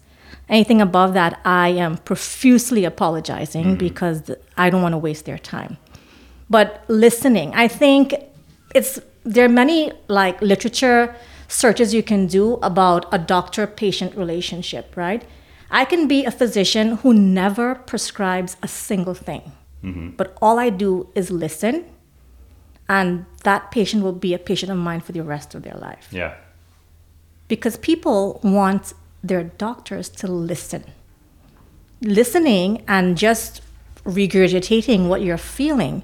Anything 0.48 0.80
above 0.80 1.14
that, 1.14 1.40
I 1.44 1.68
am 1.68 1.96
profusely 1.98 2.84
apologizing 2.84 3.64
mm-hmm. 3.64 3.74
because 3.76 4.30
I 4.56 4.68
don't 4.68 4.82
want 4.82 4.94
to 4.94 4.98
waste 4.98 5.24
their 5.24 5.38
time. 5.38 5.78
But 6.50 6.84
listening, 6.88 7.54
I 7.54 7.68
think 7.68 8.14
it's 8.74 8.98
there 9.24 9.44
are 9.44 9.48
many 9.48 9.92
like 10.08 10.40
literature 10.42 11.14
searches 11.50 11.92
you 11.92 12.02
can 12.02 12.26
do 12.26 12.54
about 12.62 13.12
a 13.12 13.18
doctor 13.18 13.66
patient 13.66 14.16
relationship, 14.16 14.96
right? 14.96 15.24
I 15.70 15.84
can 15.84 16.06
be 16.06 16.24
a 16.24 16.30
physician 16.30 16.96
who 16.98 17.12
never 17.12 17.74
prescribes 17.74 18.56
a 18.62 18.68
single 18.68 19.14
thing, 19.14 19.52
mm-hmm. 19.84 20.10
but 20.10 20.36
all 20.40 20.58
I 20.58 20.70
do 20.70 21.08
is 21.14 21.30
listen, 21.30 21.84
and 22.88 23.26
that 23.42 23.70
patient 23.70 24.02
will 24.02 24.12
be 24.12 24.32
a 24.32 24.38
patient 24.38 24.70
of 24.70 24.78
mine 24.78 25.00
for 25.00 25.12
the 25.12 25.22
rest 25.22 25.54
of 25.54 25.62
their 25.62 25.74
life 25.76 26.08
Yeah. 26.10 26.34
because 27.48 27.76
people 27.76 28.40
want 28.42 28.94
their 29.22 29.44
doctors 29.44 30.08
to 30.08 30.26
listen. 30.28 30.84
Listening 32.00 32.82
and 32.88 33.18
just 33.18 33.60
regurgitating 34.04 35.08
what 35.08 35.20
you're 35.22 35.36
feeling 35.36 36.02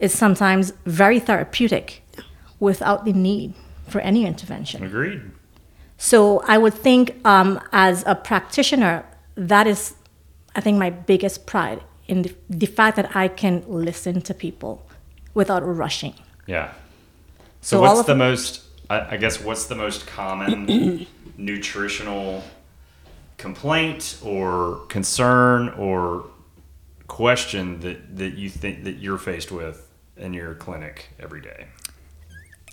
is 0.00 0.12
sometimes 0.12 0.72
very 0.84 1.20
therapeutic 1.20 2.02
without 2.58 3.04
the 3.04 3.12
need 3.12 3.54
for 3.88 4.00
any 4.00 4.24
intervention. 4.26 4.84
Agreed. 4.84 5.22
So 5.96 6.40
I 6.46 6.58
would 6.58 6.74
think, 6.74 7.16
um, 7.24 7.60
as 7.72 8.04
a 8.06 8.14
practitioner, 8.14 9.04
that 9.34 9.66
is, 9.66 9.94
I 10.54 10.60
think, 10.60 10.78
my 10.78 10.90
biggest 10.90 11.46
pride 11.46 11.82
in 12.06 12.22
the, 12.22 12.34
the 12.48 12.66
fact 12.66 12.96
that 12.96 13.14
I 13.16 13.28
can 13.28 13.64
listen 13.66 14.20
to 14.22 14.34
people 14.34 14.86
without 15.34 15.60
rushing. 15.60 16.14
Yeah. 16.46 16.72
So, 17.60 17.76
So 17.76 17.80
what's 17.82 18.06
the 18.06 18.14
most? 18.14 18.62
I, 18.88 19.14
I 19.14 19.16
guess 19.16 19.40
what's 19.40 19.66
the 19.66 19.74
most 19.74 20.06
common 20.06 21.06
nutritional 21.36 22.42
complaint 23.36 24.18
or 24.24 24.80
concern 24.88 25.68
or 25.70 26.26
question 27.06 27.80
that 27.80 28.16
that 28.16 28.34
you 28.34 28.48
think 28.48 28.84
that 28.84 28.96
you're 28.96 29.18
faced 29.18 29.50
with 29.50 29.88
in 30.16 30.32
your 30.32 30.54
clinic 30.54 31.10
every 31.18 31.40
day? 31.40 31.66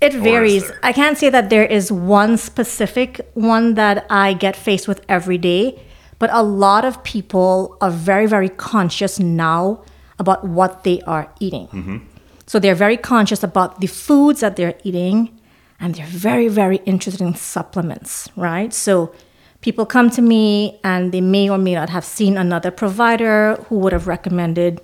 It 0.02 0.14
varies. 0.14 0.72
I 0.84 0.92
can't 0.94 1.18
say 1.18 1.30
that 1.30 1.50
there 1.50 1.66
is 1.66 1.92
one 1.92 2.38
specific 2.38 3.22
one 3.34 3.76
that 3.76 4.06
I 4.10 4.34
get 4.34 4.56
faced 4.56 4.88
with 4.88 5.02
every 5.10 5.38
day, 5.38 5.80
but 6.20 6.30
a 6.34 6.44
lot 6.44 6.86
of 6.86 7.04
people 7.04 7.78
are 7.82 7.92
very, 7.92 8.26
very 8.28 8.50
conscious 8.50 9.20
now 9.20 9.84
about 10.20 10.46
what 10.46 10.84
they 10.84 11.02
are 11.02 11.32
eating. 11.40 12.08
So 12.46 12.60
they're 12.60 12.76
very 12.76 12.98
conscious 12.98 13.42
about 13.44 13.82
the 13.82 13.88
foods 13.88 14.42
that 14.42 14.56
they're 14.56 14.76
eating, 14.84 15.40
and 15.80 15.96
they're 15.96 16.06
very, 16.06 16.48
very 16.48 16.78
interested 16.86 17.22
in 17.22 17.36
supplements, 17.36 18.30
right? 18.36 18.74
So 18.74 19.14
people 19.62 19.86
come 19.86 20.10
to 20.12 20.22
me 20.22 20.80
and 20.84 21.12
they 21.12 21.22
may 21.22 21.50
or 21.50 21.58
may 21.58 21.74
not 21.74 21.90
have 21.90 22.06
seen 22.06 22.38
another 22.38 22.70
provider 22.70 23.56
who 23.68 23.80
would 23.80 23.94
have 23.94 24.08
recommended 24.08 24.80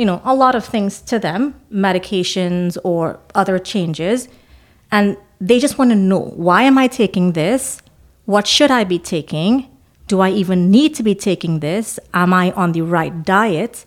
you 0.00 0.06
know, 0.06 0.22
a 0.24 0.34
lot 0.34 0.54
of 0.54 0.64
things 0.64 1.02
to 1.02 1.18
them, 1.18 1.54
medications 1.70 2.78
or 2.84 3.20
other 3.34 3.58
changes. 3.58 4.28
And 4.90 5.18
they 5.42 5.58
just 5.60 5.76
want 5.76 5.90
to 5.90 5.94
know 5.94 6.20
why 6.20 6.62
am 6.62 6.78
I 6.78 6.86
taking 6.88 7.32
this? 7.32 7.82
What 8.24 8.46
should 8.46 8.70
I 8.70 8.84
be 8.84 8.98
taking? 8.98 9.68
Do 10.06 10.20
I 10.20 10.30
even 10.30 10.70
need 10.70 10.94
to 10.94 11.02
be 11.02 11.14
taking 11.14 11.60
this? 11.60 12.00
Am 12.14 12.32
I 12.32 12.50
on 12.52 12.72
the 12.72 12.80
right 12.80 13.22
diet? 13.22 13.84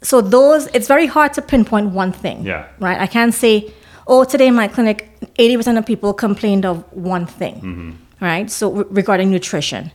So 0.00 0.22
those 0.22 0.68
it's 0.68 0.88
very 0.88 1.06
hard 1.06 1.34
to 1.34 1.42
pinpoint 1.42 1.90
one 1.90 2.12
thing. 2.12 2.46
Yeah. 2.46 2.66
Right? 2.78 2.98
I 2.98 3.06
can't 3.06 3.34
say, 3.34 3.70
oh, 4.06 4.24
today 4.24 4.46
in 4.46 4.54
my 4.54 4.68
clinic, 4.68 5.10
80% 5.38 5.76
of 5.76 5.84
people 5.84 6.14
complained 6.14 6.64
of 6.64 6.90
one 6.94 7.26
thing. 7.26 7.98
Right? 8.22 8.50
So 8.50 8.72
re- 8.72 8.84
regarding 8.88 9.30
nutrition. 9.30 9.92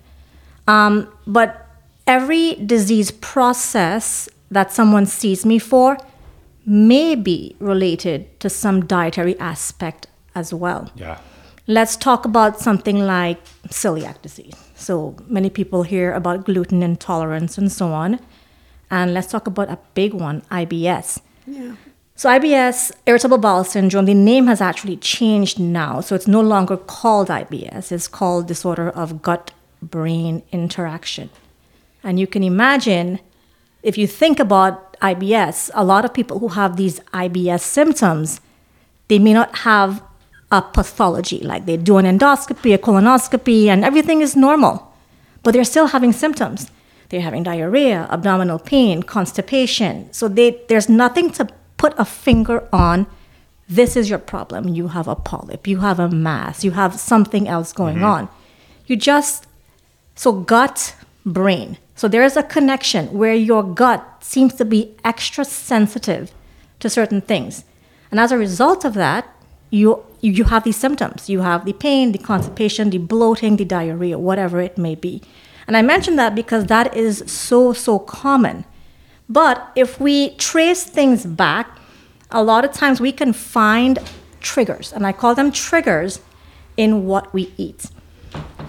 Um, 0.68 1.08
but 1.26 1.66
every 2.06 2.54
disease 2.64 3.10
process 3.10 4.30
that 4.56 4.72
someone 4.72 5.06
sees 5.06 5.46
me 5.46 5.60
for 5.60 5.98
may 6.66 7.14
be 7.14 7.56
related 7.60 8.40
to 8.40 8.50
some 8.50 8.86
dietary 8.86 9.38
aspect 9.40 10.08
as 10.34 10.54
well. 10.54 10.92
Yeah. 10.96 11.20
Let's 11.68 11.96
talk 11.96 12.26
about 12.26 12.60
something 12.60 13.00
like 13.00 13.44
celiac 13.70 14.22
disease. 14.22 14.56
So 14.76 15.16
many 15.28 15.50
people 15.50 15.84
hear 15.84 16.14
about 16.14 16.46
gluten 16.46 16.84
intolerance 16.84 17.58
and 17.58 17.72
so 17.72 17.88
on. 17.88 18.20
And 18.90 19.14
let's 19.14 19.28
talk 19.28 19.48
about 19.48 19.70
a 19.70 19.80
big 19.94 20.14
one, 20.14 20.42
IBS. 20.52 21.22
Yeah. 21.48 21.76
So 22.16 22.30
IBS, 22.30 22.92
irritable 23.06 23.40
bowel 23.40 23.64
syndrome, 23.64 24.06
the 24.06 24.14
name 24.14 24.48
has 24.48 24.62
actually 24.62 24.98
changed 24.98 25.60
now. 25.60 26.02
So 26.02 26.16
it's 26.16 26.28
no 26.28 26.42
longer 26.42 26.78
called 26.78 27.28
IBS. 27.28 27.92
It's 27.92 28.08
called 28.08 28.48
disorder 28.48 28.90
of 28.90 29.22
gut-brain 29.22 30.44
interaction. 30.52 31.30
And 32.04 32.20
you 32.20 32.28
can 32.28 32.44
imagine 32.44 33.20
if 33.86 34.00
you 34.00 34.08
think 34.08 34.40
about 34.40 35.00
IBS, 35.00 35.70
a 35.76 35.86
lot 35.86 36.06
of 36.06 36.14
people 36.14 36.40
who 36.40 36.48
have 36.50 36.76
these 36.76 37.00
IBS 37.14 37.60
symptoms, 37.60 38.42
they 39.10 39.20
may 39.20 39.32
not 39.32 39.58
have 39.58 40.02
a 40.52 40.64
pathology, 40.64 41.40
like 41.40 41.68
they 41.68 41.78
do 41.78 41.98
an 41.98 42.06
endoscopy, 42.06 42.74
a 42.74 42.80
colonoscopy, 42.80 43.68
and 43.68 43.86
everything 43.86 44.22
is 44.22 44.36
normal, 44.36 44.92
but 45.44 45.54
they're 45.54 45.64
still 45.64 45.88
having 45.88 46.12
symptoms. 46.12 46.72
They're 47.10 47.22
having 47.22 47.44
diarrhea, 47.44 48.08
abdominal 48.10 48.58
pain, 48.58 49.04
constipation. 49.04 50.12
So 50.12 50.28
they, 50.28 50.60
there's 50.68 50.90
nothing 50.90 51.30
to 51.34 51.48
put 51.78 51.94
a 52.00 52.06
finger 52.06 52.68
on. 52.74 53.06
This 53.70 53.96
is 53.96 54.10
your 54.10 54.18
problem. 54.18 54.68
You 54.70 54.88
have 54.90 55.08
a 55.08 55.16
polyp, 55.16 55.68
you 55.68 55.82
have 55.82 56.00
a 56.00 56.10
mass, 56.10 56.64
you 56.64 56.72
have 56.72 57.00
something 57.00 57.48
else 57.48 57.72
going 57.72 57.98
mm-hmm. 57.98 58.06
on. 58.06 58.30
You 58.88 58.96
just 58.96 59.46
so 60.16 60.32
gut, 60.32 60.96
brain. 61.24 61.78
So 61.96 62.08
there 62.10 62.24
is 62.24 62.36
a 62.36 62.44
connection 62.44 63.08
where 63.14 63.34
your 63.34 63.64
gut 63.64 64.18
seems 64.22 64.54
to 64.56 64.66
be 64.66 64.96
extra 65.04 65.46
sensitive 65.46 66.32
to 66.80 66.90
certain 66.90 67.22
things. 67.22 67.64
And 68.12 68.20
as 68.20 68.32
a 68.32 68.38
result 68.38 68.84
of 68.86 68.94
that, 68.96 69.28
you 69.70 70.04
you 70.22 70.46
have 70.46 70.64
these 70.64 70.78
symptoms. 70.78 71.30
You 71.30 71.42
have 71.42 71.66
the 71.66 71.74
pain, 71.74 72.12
the 72.12 72.18
constipation, 72.18 72.90
the 72.90 72.98
bloating, 72.98 73.58
the 73.58 73.66
diarrhea, 73.66 74.18
whatever 74.18 74.60
it 74.60 74.78
may 74.78 74.96
be. 74.96 75.22
And 75.68 75.78
I 75.78 75.82
mention 75.82 76.16
that 76.16 76.36
because 76.36 76.66
that 76.66 76.96
is 76.96 77.24
so 77.28 77.74
so 77.74 78.00
common. 78.00 78.66
But 79.30 79.72
if 79.76 80.00
we 80.00 80.36
trace 80.36 80.84
things 80.84 81.26
back, 81.26 81.80
a 82.30 82.44
lot 82.44 82.66
of 82.66 82.72
times 82.74 83.00
we 83.00 83.12
can 83.12 83.34
find 83.34 84.00
triggers, 84.40 84.94
and 84.94 85.08
I 85.08 85.12
call 85.12 85.34
them 85.34 85.52
triggers 85.52 86.20
in 86.78 87.06
what 87.06 87.34
we 87.34 87.54
eat. 87.58 87.90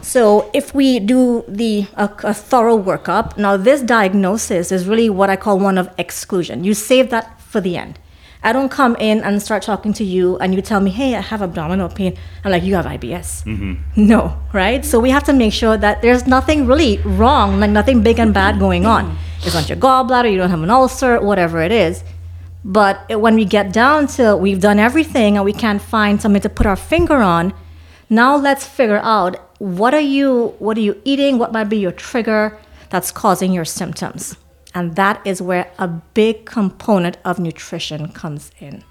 So 0.06 0.48
if 0.54 0.72
we 0.72 1.00
do 1.00 1.44
the 1.48 1.88
a, 1.96 2.08
a 2.22 2.32
thorough 2.32 2.78
workup, 2.78 3.36
now 3.36 3.56
this 3.56 3.82
diagnosis 3.82 4.70
is 4.70 4.86
really 4.86 5.10
what 5.10 5.30
I 5.30 5.34
call 5.34 5.58
one 5.58 5.76
of 5.76 5.90
exclusion. 5.98 6.62
You 6.62 6.74
save 6.74 7.10
that 7.10 7.40
for 7.40 7.60
the 7.60 7.76
end. 7.76 7.98
I 8.44 8.52
don't 8.52 8.68
come 8.68 8.94
in 9.00 9.24
and 9.24 9.42
start 9.42 9.64
talking 9.64 9.92
to 9.94 10.04
you 10.04 10.38
and 10.38 10.54
you 10.54 10.62
tell 10.62 10.78
me, 10.78 10.90
hey, 10.90 11.16
I 11.16 11.20
have 11.20 11.42
abdominal 11.42 11.88
pain. 11.88 12.16
I'm 12.44 12.52
like, 12.52 12.62
you 12.62 12.76
have 12.76 12.84
IBS. 12.84 13.42
Mm-hmm. 13.42 13.74
No, 13.96 14.38
right? 14.52 14.84
So 14.84 15.00
we 15.00 15.10
have 15.10 15.24
to 15.24 15.32
make 15.32 15.52
sure 15.52 15.76
that 15.76 16.02
there's 16.02 16.24
nothing 16.24 16.68
really 16.68 16.98
wrong, 16.98 17.58
like 17.58 17.70
nothing 17.70 18.04
big 18.04 18.20
and 18.20 18.32
bad 18.32 18.60
going 18.60 18.86
on. 18.86 19.18
It's 19.42 19.54
not 19.54 19.68
your 19.68 19.76
gallbladder, 19.76 20.30
you 20.30 20.38
don't 20.38 20.50
have 20.50 20.62
an 20.62 20.70
ulcer, 20.70 21.20
whatever 21.20 21.60
it 21.62 21.72
is. 21.72 22.04
But 22.64 23.20
when 23.20 23.34
we 23.34 23.44
get 23.44 23.72
down 23.72 24.06
to 24.18 24.36
we've 24.36 24.60
done 24.60 24.78
everything 24.78 25.36
and 25.36 25.44
we 25.44 25.52
can't 25.52 25.82
find 25.82 26.22
something 26.22 26.42
to 26.42 26.48
put 26.48 26.64
our 26.64 26.76
finger 26.76 27.16
on, 27.16 27.52
now 28.08 28.36
let's 28.36 28.66
figure 28.66 29.00
out 29.02 29.36
what 29.58 29.94
are 29.94 30.00
you 30.00 30.54
what 30.58 30.76
are 30.76 30.82
you 30.82 31.00
eating? 31.04 31.38
What 31.38 31.52
might 31.52 31.64
be 31.64 31.78
your 31.78 31.92
trigger 31.92 32.58
that's 32.90 33.10
causing 33.10 33.52
your 33.52 33.64
symptoms? 33.64 34.36
And 34.74 34.94
that 34.96 35.26
is 35.26 35.40
where 35.40 35.70
a 35.78 35.88
big 35.88 36.44
component 36.44 37.16
of 37.24 37.38
nutrition 37.38 38.12
comes 38.12 38.50
in. 38.60 38.84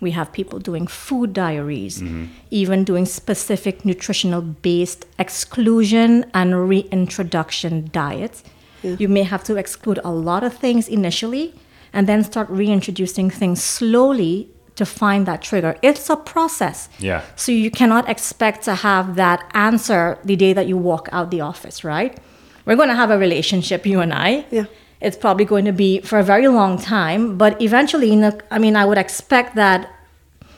We 0.00 0.12
have 0.12 0.32
people 0.32 0.58
doing 0.58 0.86
food 0.86 1.32
diaries, 1.32 2.00
mm-hmm. 2.00 2.26
even 2.50 2.84
doing 2.84 3.04
specific 3.04 3.84
nutritional 3.84 4.42
based 4.42 5.06
exclusion 5.18 6.24
and 6.34 6.68
reintroduction 6.68 7.88
diets. 7.92 8.44
You 8.82 9.08
may 9.08 9.24
have 9.24 9.42
to 9.44 9.56
exclude 9.56 9.98
a 10.04 10.10
lot 10.10 10.44
of 10.44 10.54
things 10.54 10.86
initially 10.86 11.54
and 11.92 12.06
then 12.06 12.22
start 12.22 12.48
reintroducing 12.48 13.28
things 13.28 13.62
slowly 13.62 14.50
to 14.78 14.86
find 14.86 15.26
that 15.26 15.42
trigger. 15.42 15.76
It's 15.82 16.08
a 16.08 16.16
process. 16.16 16.88
Yeah. 16.98 17.22
So 17.36 17.52
you 17.52 17.70
cannot 17.70 18.08
expect 18.08 18.64
to 18.64 18.74
have 18.74 19.16
that 19.16 19.48
answer 19.54 20.18
the 20.24 20.36
day 20.36 20.52
that 20.52 20.66
you 20.66 20.76
walk 20.76 21.08
out 21.12 21.30
the 21.30 21.40
office, 21.40 21.84
right? 21.84 22.18
We're 22.64 22.76
going 22.76 22.88
to 22.88 22.94
have 22.94 23.10
a 23.10 23.18
relationship, 23.18 23.86
you 23.86 24.00
and 24.00 24.12
I. 24.12 24.44
Yeah. 24.50 24.64
It's 25.00 25.16
probably 25.16 25.44
going 25.44 25.64
to 25.66 25.72
be 25.72 26.00
for 26.00 26.18
a 26.18 26.24
very 26.24 26.48
long 26.48 26.78
time, 26.78 27.38
but 27.38 27.60
eventually, 27.62 28.12
in 28.12 28.24
a, 28.24 28.36
I 28.50 28.58
mean, 28.58 28.74
I 28.74 28.84
would 28.84 28.98
expect 28.98 29.54
that 29.54 29.88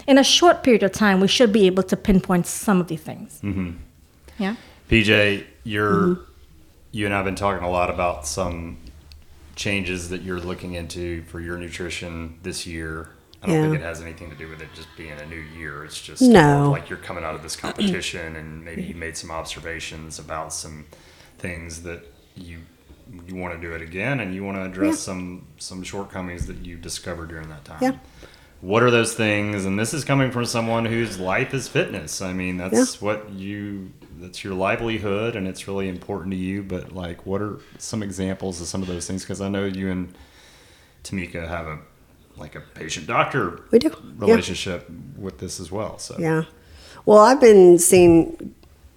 in 0.07 0.17
a 0.17 0.25
short 0.25 0.63
period 0.63 0.83
of 0.83 0.93
time, 0.93 1.21
we 1.21 1.29
should 1.29 1.53
be 1.53 1.67
able 1.67 1.83
to 1.85 1.97
pinpoint 1.97 2.47
some 2.47 2.81
of 2.81 2.89
the 2.89 2.97
things. 2.97 3.41
Mm-hmm. 3.43 3.73
Yeah. 4.39 4.57
PJ, 4.89 5.45
you're 5.65 6.21
you 6.93 7.07
and 7.07 7.15
I've 7.15 7.25
been 7.25 7.37
talking 7.37 7.65
a 7.65 7.71
lot 7.71 7.91
about 7.91 8.27
some 8.27 8.79
changes 9.55 10.09
that 10.09 10.23
you're 10.23 10.41
looking 10.41 10.75
into 10.75 11.23
for 11.25 11.39
your 11.41 11.57
nutrition 11.57 12.39
this 12.43 12.67
year. 12.67 13.11
I 13.43 13.47
don't 13.47 13.55
Yeah. 13.57 13.63
think 13.63 13.77
it 13.77 13.83
has 13.83 14.03
anything 14.03 14.29
to 14.31 14.37
do 14.37 14.49
with 14.49 14.61
it 14.61 14.69
just 14.75 14.89
being 14.97 15.13
a 15.13 15.27
new 15.27 15.37
year. 15.41 15.85
It's 15.85 16.01
just 16.01 16.21
No. 16.23 16.71
like 16.71 16.91
you're 16.91 16.99
coming 16.99 17.25
out 17.25 17.35
of 17.35 17.43
this 17.43 17.57
competition 17.57 18.37
and 18.37 18.63
maybe 18.65 18.83
you 18.83 18.95
made 18.95 19.17
some 19.17 19.31
observations 19.31 20.19
about 20.19 20.53
some 20.53 20.87
things 21.39 21.83
that 21.83 22.07
you 22.37 22.59
you 23.27 23.35
want 23.35 23.53
to 23.53 23.61
do 23.61 23.75
it 23.75 23.83
again 23.83 24.21
and 24.21 24.33
you 24.37 24.45
want 24.45 24.57
to 24.57 24.63
address 24.63 25.01
some 25.01 25.45
some 25.59 25.83
shortcomings 25.83 26.47
that 26.47 26.65
you 26.65 26.77
discovered 26.77 27.29
during 27.29 27.49
that 27.49 27.65
time. 27.65 27.79
Yeah. 27.83 27.93
What 28.61 28.83
are 28.85 28.91
those 28.91 29.15
things? 29.15 29.65
And 29.65 29.79
this 29.79 29.93
is 29.95 30.05
coming 30.05 30.31
from 30.31 30.45
someone 30.45 30.85
whose 30.85 31.19
life 31.19 31.53
is 31.55 31.67
fitness. 31.67 32.21
I 32.23 32.33
mean, 32.35 32.59
that's 32.59 33.01
what 33.03 33.31
you 33.31 33.91
that's 34.21 34.45
your 34.45 34.53
livelihood 34.55 35.35
and 35.35 35.49
it's 35.49 35.67
really 35.67 35.89
important 35.89 36.31
to 36.33 36.37
you, 36.37 36.63
but 36.63 36.93
like 36.95 37.25
what 37.27 37.41
are 37.41 37.59
some 37.79 38.03
examples 38.03 38.61
of 38.61 38.67
some 38.69 38.83
of 38.83 38.87
those 38.87 39.07
things 39.09 39.23
because 39.23 39.41
I 39.41 39.49
know 39.49 39.65
you 39.65 39.91
and 39.91 40.15
Tamika 41.03 41.49
have 41.49 41.67
a 41.67 41.79
like 42.41 42.55
a 42.55 42.61
patient 42.61 43.07
doctor 43.07 43.63
We 43.71 43.79
do, 43.79 43.89
yeah. 43.89 44.27
relationship 44.27 44.91
with 45.17 45.39
this 45.39 45.61
as 45.61 45.71
well. 45.71 45.99
So 45.99 46.17
Yeah. 46.19 46.45
Well, 47.07 47.19
I've 47.19 47.41
been 47.41 47.79
seeing, 47.79 48.55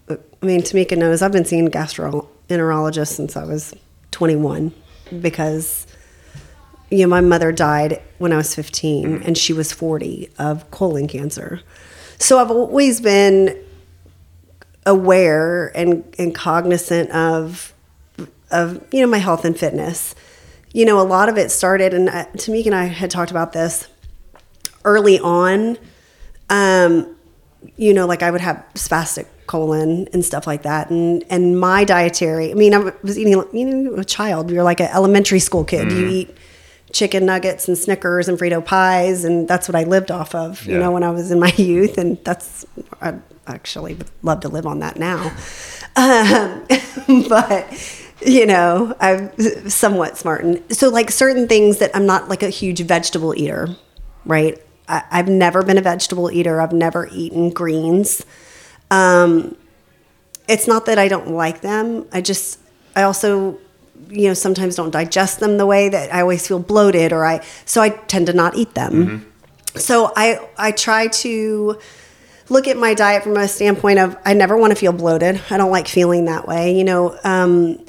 I 0.10 0.18
mean, 0.42 0.62
Tamika 0.62 0.98
knows 0.98 1.22
I've 1.22 1.32
been 1.32 1.46
seeing 1.46 1.68
gastroenterologists 1.70 3.08
since 3.08 3.38
I 3.38 3.46
was 3.46 3.74
21 4.12 4.74
because, 5.22 5.88
you 6.90 7.00
know, 7.00 7.08
my 7.08 7.22
mother 7.22 7.52
died 7.52 8.02
when 8.18 8.34
I 8.34 8.38
was 8.38 8.54
15 8.56 9.06
mm-hmm. 9.06 9.24
and 9.26 9.38
she 9.38 9.54
was 9.54 9.72
40 9.72 10.30
of 10.38 10.70
colon 10.72 11.08
cancer. 11.08 11.62
So 12.20 12.40
I've 12.40 12.52
always 12.52 13.02
been 13.02 13.58
aware 14.86 15.76
and, 15.78 16.04
and 16.20 16.36
cognizant 16.36 17.10
of, 17.12 17.74
of, 18.52 18.86
you 18.92 19.02
know, 19.02 19.08
my 19.08 19.18
health 19.18 19.46
and 19.46 19.58
fitness. 19.58 20.14
You 20.74 20.86
know, 20.86 21.00
a 21.00 21.04
lot 21.04 21.30
of 21.30 21.38
it 21.38 21.52
started, 21.52 21.94
and 21.94 22.10
uh, 22.10 22.26
Tamika 22.36 22.66
and 22.66 22.76
I 22.76 22.86
had 22.86 23.10
talked 23.10 23.32
about 23.32 23.54
this 23.54 23.88
early 24.84 25.20
on 25.20 25.78
um, 26.50 27.16
you 27.78 27.94
know, 27.94 28.06
like 28.06 28.24
I 28.24 28.32
would 28.32 28.42
have 28.42 28.64
spastic 28.76 29.26
colon 29.48 30.08
and 30.14 30.24
stuff 30.24 30.46
like 30.48 30.64
that. 30.64 30.90
And 30.90 31.24
and 31.30 31.60
my 31.60 31.84
dietary, 31.84 32.52
I 32.52 32.54
mean, 32.54 32.74
I 32.74 32.92
was 33.02 33.18
eating, 33.18 33.34
you 33.54 33.66
know, 33.66 33.96
a 33.96 34.04
child. 34.04 34.52
You're 34.52 34.64
like 34.64 34.80
an 34.80 34.90
elementary 34.94 35.40
school 35.40 35.64
kid. 35.64 35.92
You 35.92 36.08
eat 36.08 36.38
chicken 36.92 37.26
nuggets 37.26 37.68
and 37.68 37.78
Snickers 37.78 38.28
and 38.28 38.38
Frito 38.38 38.64
pies, 38.64 39.24
and 39.24 39.48
that's 39.48 39.68
what 39.68 39.76
I 39.76 39.84
lived 39.84 40.12
off 40.12 40.36
of. 40.36 40.66
You 40.66 40.78
know, 40.78 40.92
when 40.92 41.04
I 41.04 41.12
was 41.12 41.32
in 41.32 41.40
my 41.40 41.52
youth, 41.58 41.98
and 41.98 42.24
that's 42.24 42.66
I 43.02 43.16
actually 43.48 43.96
would 43.96 44.12
love 44.22 44.42
to 44.42 44.50
live 44.50 44.66
on 44.66 44.80
that 44.80 44.98
now. 44.98 45.36
Um, 45.96 46.66
but 47.30 47.72
you 48.28 48.46
know, 48.46 48.96
I'm 49.00 49.70
somewhat 49.70 50.18
smart, 50.18 50.44
and 50.44 50.76
so 50.76 50.90
like 50.90 51.12
certain 51.12 51.48
things 51.48 51.80
that 51.80 51.92
I'm 51.96 52.06
not 52.06 52.30
like 52.30 52.44
a 52.44 52.50
huge 52.50 52.82
vegetable 52.82 53.34
eater, 53.36 53.76
right? 54.26 54.62
I, 54.88 55.04
I've 55.12 55.28
never 55.28 55.64
been 55.64 55.78
a 55.78 55.82
vegetable 55.82 56.32
eater. 56.32 56.62
I've 56.62 56.74
never 56.74 57.08
eaten 57.12 57.50
greens. 57.50 58.26
Um, 58.92 59.56
it's 60.48 60.68
not 60.68 60.86
that 60.86 61.00
I 61.00 61.08
don't 61.08 61.30
like 61.30 61.62
them. 61.62 62.06
I 62.12 62.22
just, 62.22 62.60
I 62.96 63.04
also, 63.04 63.58
you 64.10 64.28
know, 64.28 64.34
sometimes 64.34 64.76
don't 64.76 64.92
digest 64.92 65.40
them 65.40 65.58
the 65.58 65.66
way 65.66 65.90
that 65.90 66.14
I 66.14 66.22
always 66.22 66.46
feel 66.48 66.60
bloated, 66.60 67.14
or 67.14 67.26
I, 67.26 67.44
so 67.66 67.82
I 67.82 67.90
tend 67.90 68.28
to 68.28 68.34
not 68.34 68.56
eat 68.56 68.74
them. 68.76 69.32
So 69.76 70.12
I, 70.16 70.40
I 70.58 70.72
try 70.72 71.08
to 71.08 71.80
look 72.50 72.68
at 72.68 72.78
my 72.78 72.94
diet 72.94 73.24
from 73.24 73.38
a 73.38 73.48
standpoint 73.48 74.00
of 74.00 74.18
I 74.26 74.34
never 74.34 74.58
want 74.58 74.72
to 74.72 74.76
feel 74.76 74.92
bloated. 74.92 75.42
I 75.50 75.58
don't 75.58 75.72
like 75.72 75.88
feeling 75.88 76.26
that 76.26 76.48
way. 76.48 76.78
You 76.78 76.84
know, 76.84 77.18
um, 77.24 77.84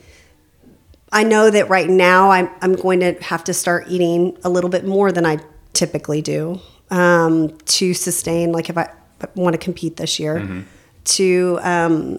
I 1.14 1.22
know 1.22 1.48
that 1.48 1.68
right 1.68 1.88
now 1.88 2.30
I'm, 2.30 2.50
I'm 2.60 2.74
going 2.74 2.98
to 3.00 3.12
have 3.22 3.44
to 3.44 3.54
start 3.54 3.86
eating 3.88 4.36
a 4.42 4.50
little 4.50 4.68
bit 4.68 4.84
more 4.84 5.12
than 5.12 5.24
I 5.24 5.38
typically 5.72 6.20
do 6.20 6.60
um, 6.90 7.56
to 7.66 7.94
sustain, 7.94 8.50
like 8.50 8.68
if 8.68 8.76
I 8.76 8.90
want 9.36 9.54
to 9.54 9.58
compete 9.58 9.96
this 9.96 10.18
year, 10.18 10.64
to 11.04 11.58
um, 11.62 12.18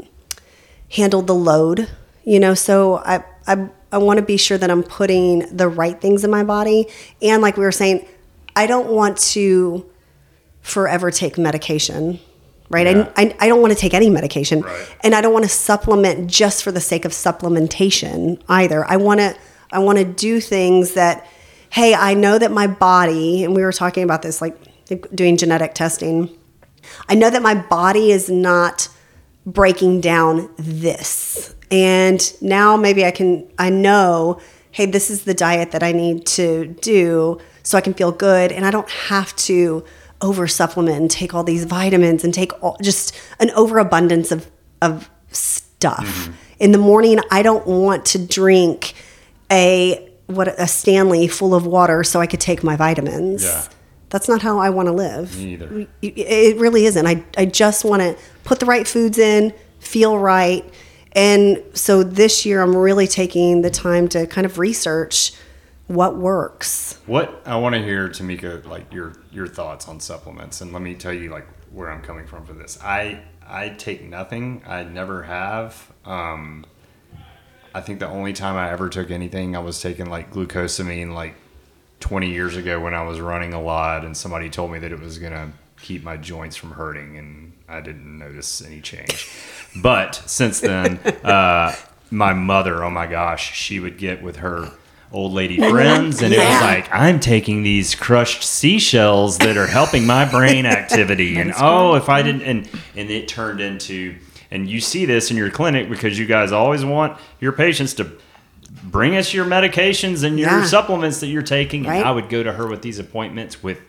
handle 0.89 1.21
the 1.21 1.35
load, 1.35 1.89
you 2.23 2.39
know. 2.39 2.53
So 2.53 2.97
I, 2.99 3.23
I, 3.45 3.67
I 3.91 3.97
want 3.97 4.17
to 4.19 4.25
be 4.25 4.37
sure 4.37 4.57
that 4.57 4.71
I'm 4.71 4.81
putting 4.81 5.39
the 5.55 5.67
right 5.67 5.99
things 5.99 6.23
in 6.23 6.31
my 6.31 6.43
body. 6.43 6.87
And 7.21 7.41
like 7.41 7.57
we 7.57 7.65
were 7.65 7.71
saying, 7.73 8.07
I 8.55 8.65
don't 8.65 8.87
want 8.87 9.17
to 9.33 9.85
forever 10.61 11.11
take 11.11 11.37
medication. 11.37 12.19
Right. 12.69 12.87
Yeah. 12.87 13.11
I, 13.15 13.23
I, 13.23 13.35
I 13.41 13.47
don't 13.47 13.61
want 13.61 13.73
to 13.73 13.79
take 13.79 13.93
any 13.93 14.09
medication. 14.09 14.61
Right. 14.61 14.95
And 15.01 15.13
I 15.13 15.21
don't 15.21 15.33
want 15.33 15.45
to 15.45 15.49
supplement 15.49 16.29
just 16.29 16.63
for 16.63 16.71
the 16.71 16.81
sake 16.81 17.05
of 17.05 17.11
supplementation 17.11 18.41
either. 18.49 18.85
I 18.85 18.97
want 18.97 19.19
to 19.19 19.35
I 19.71 19.79
want 19.79 19.97
to 19.99 20.05
do 20.05 20.39
things 20.39 20.93
that 20.93 21.27
hey, 21.69 21.93
I 21.93 22.13
know 22.13 22.39
that 22.39 22.51
my 22.51 22.67
body 22.67 23.43
and 23.43 23.55
we 23.55 23.61
were 23.61 23.71
talking 23.71 24.03
about 24.03 24.21
this 24.21 24.41
like 24.41 24.57
doing 25.13 25.37
genetic 25.37 25.73
testing. 25.73 26.35
I 27.09 27.15
know 27.15 27.29
that 27.29 27.41
my 27.41 27.55
body 27.55 28.11
is 28.11 28.29
not 28.29 28.87
breaking 29.45 30.01
down 30.01 30.49
this. 30.57 31.55
And 31.71 32.33
now 32.41 32.77
maybe 32.77 33.05
I 33.05 33.11
can 33.11 33.47
I 33.59 33.69
know, 33.69 34.39
hey, 34.71 34.85
this 34.85 35.09
is 35.09 35.23
the 35.23 35.33
diet 35.33 35.71
that 35.71 35.83
I 35.83 35.91
need 35.91 36.25
to 36.27 36.67
do 36.81 37.39
so 37.63 37.77
I 37.77 37.81
can 37.81 37.93
feel 37.93 38.11
good 38.11 38.51
and 38.51 38.65
I 38.65 38.71
don't 38.71 38.89
have 38.89 39.35
to 39.37 39.83
over 40.25 40.47
supplement 40.47 40.97
and 40.97 41.11
take 41.11 41.33
all 41.33 41.43
these 41.43 41.65
vitamins 41.65 42.23
and 42.23 42.33
take 42.33 42.51
all, 42.63 42.75
just 42.81 43.15
an 43.39 43.51
overabundance 43.51 44.31
of 44.31 44.49
of 44.81 45.09
stuff. 45.31 46.05
Mm-hmm. 46.05 46.33
In 46.59 46.71
the 46.71 46.77
morning, 46.77 47.19
I 47.31 47.43
don't 47.43 47.65
want 47.67 48.05
to 48.07 48.25
drink 48.25 48.93
a 49.51 50.11
what 50.25 50.47
a 50.47 50.67
Stanley 50.67 51.27
full 51.27 51.53
of 51.53 51.67
water 51.67 52.03
so 52.03 52.19
I 52.19 52.27
could 52.27 52.41
take 52.41 52.63
my 52.63 52.75
vitamins. 52.75 53.43
Yeah. 53.43 53.67
That's 54.09 54.27
not 54.27 54.41
how 54.41 54.59
I 54.59 54.69
want 54.69 54.87
to 54.87 54.93
live. 54.93 55.37
Me 55.37 55.53
either. 55.53 55.87
It 56.01 56.57
really 56.57 56.85
isn't. 56.85 57.05
I, 57.05 57.23
I 57.37 57.45
just 57.45 57.83
want 57.85 58.01
to 58.01 58.17
put 58.43 58.59
the 58.59 58.65
right 58.65 58.87
foods 58.87 59.17
in, 59.17 59.53
feel 59.79 60.17
right. 60.17 60.63
And 61.11 61.61
so 61.73 62.03
this 62.03 62.45
year, 62.45 62.61
I'm 62.61 62.75
really 62.75 63.07
taking 63.07 63.61
the 63.61 63.69
time 63.69 64.07
to 64.09 64.25
kind 64.25 64.45
of 64.45 64.57
research 64.57 65.33
what 65.87 66.17
works. 66.17 66.99
What 67.05 67.41
I 67.45 67.57
want 67.57 67.75
to 67.75 67.83
hear, 67.83 68.09
Tamika, 68.09 68.65
like 68.65 68.91
your 68.93 69.13
your 69.31 69.47
thoughts 69.47 69.87
on 69.87 69.99
supplements, 69.99 70.61
and 70.61 70.73
let 70.73 70.81
me 70.81 70.95
tell 70.95 71.13
you 71.13 71.29
like 71.29 71.47
where 71.71 71.91
I'm 71.91 72.01
coming 72.01 72.25
from 72.25 72.45
for 72.45 72.53
this. 72.53 72.79
I 72.83 73.21
I 73.47 73.69
take 73.69 74.03
nothing. 74.03 74.63
I 74.65 74.83
never 74.83 75.23
have. 75.23 75.91
Um, 76.03 76.65
I 77.73 77.81
think 77.81 77.99
the 77.99 78.07
only 78.07 78.33
time 78.33 78.55
I 78.55 78.71
ever 78.71 78.89
took 78.89 79.11
anything, 79.11 79.55
I 79.55 79.59
was 79.59 79.81
taking 79.81 80.09
like 80.09 80.31
glucosamine 80.31 81.13
like 81.13 81.35
20 81.99 82.31
years 82.31 82.55
ago 82.55 82.79
when 82.79 82.93
I 82.93 83.03
was 83.03 83.19
running 83.19 83.53
a 83.53 83.61
lot, 83.61 84.05
and 84.05 84.15
somebody 84.15 84.49
told 84.49 84.71
me 84.71 84.79
that 84.79 84.91
it 84.91 84.99
was 84.99 85.19
gonna 85.19 85.51
keep 85.81 86.03
my 86.03 86.17
joints 86.17 86.55
from 86.55 86.71
hurting, 86.71 87.17
and 87.17 87.53
I 87.67 87.81
didn't 87.81 88.17
notice 88.17 88.63
any 88.65 88.81
change. 88.81 89.29
But 89.75 90.15
since 90.25 90.61
then, 90.61 90.97
uh, 91.23 91.75
my 92.09 92.33
mother, 92.33 92.83
oh 92.83 92.89
my 92.89 93.05
gosh, 93.05 93.53
she 93.53 93.79
would 93.79 93.97
get 93.97 94.23
with 94.23 94.37
her 94.37 94.71
old 95.15 95.33
lady 95.33 95.57
friends, 95.57 96.21
and 96.21 96.33
it 96.33 96.37
was 96.39 96.61
like, 96.61 96.89
I'm 96.93 97.19
taking 97.19 97.63
these 97.63 97.95
crushed 97.95 98.43
seashells 98.43 99.37
that 99.39 99.55
are 99.57 99.67
helping 99.67 100.05
my 100.05 100.25
brain 100.29 100.65
activity, 100.79 101.37
and 101.37 101.53
oh, 101.59 101.95
if 101.95 102.09
I 102.09 102.21
didn't, 102.21 102.41
and 102.43 102.69
and 102.95 103.09
it 103.09 103.27
turned 103.27 103.61
into, 103.61 104.15
and 104.51 104.69
you 104.69 104.81
see 104.81 105.05
this 105.05 105.31
in 105.31 105.37
your 105.37 105.49
clinic 105.49 105.89
because 105.89 106.19
you 106.19 106.25
guys 106.25 106.51
always 106.51 106.83
want 106.83 107.17
your 107.39 107.53
patients 107.53 107.93
to 107.95 108.11
bring 108.83 109.15
us 109.15 109.33
your 109.33 109.45
medications 109.45 110.23
and 110.23 110.37
your 110.39 110.49
Yeah. 110.49 110.65
supplements 110.65 111.19
that 111.21 111.27
you're 111.27 111.41
taking. 111.41 111.83
Right. 111.85 111.95
And 111.97 112.05
I 112.05 112.11
would 112.11 112.29
go 112.29 112.43
to 112.43 112.51
her 112.53 112.67
with 112.67 112.81
these 112.81 112.99
appointments 112.99 113.63
with 113.63 113.79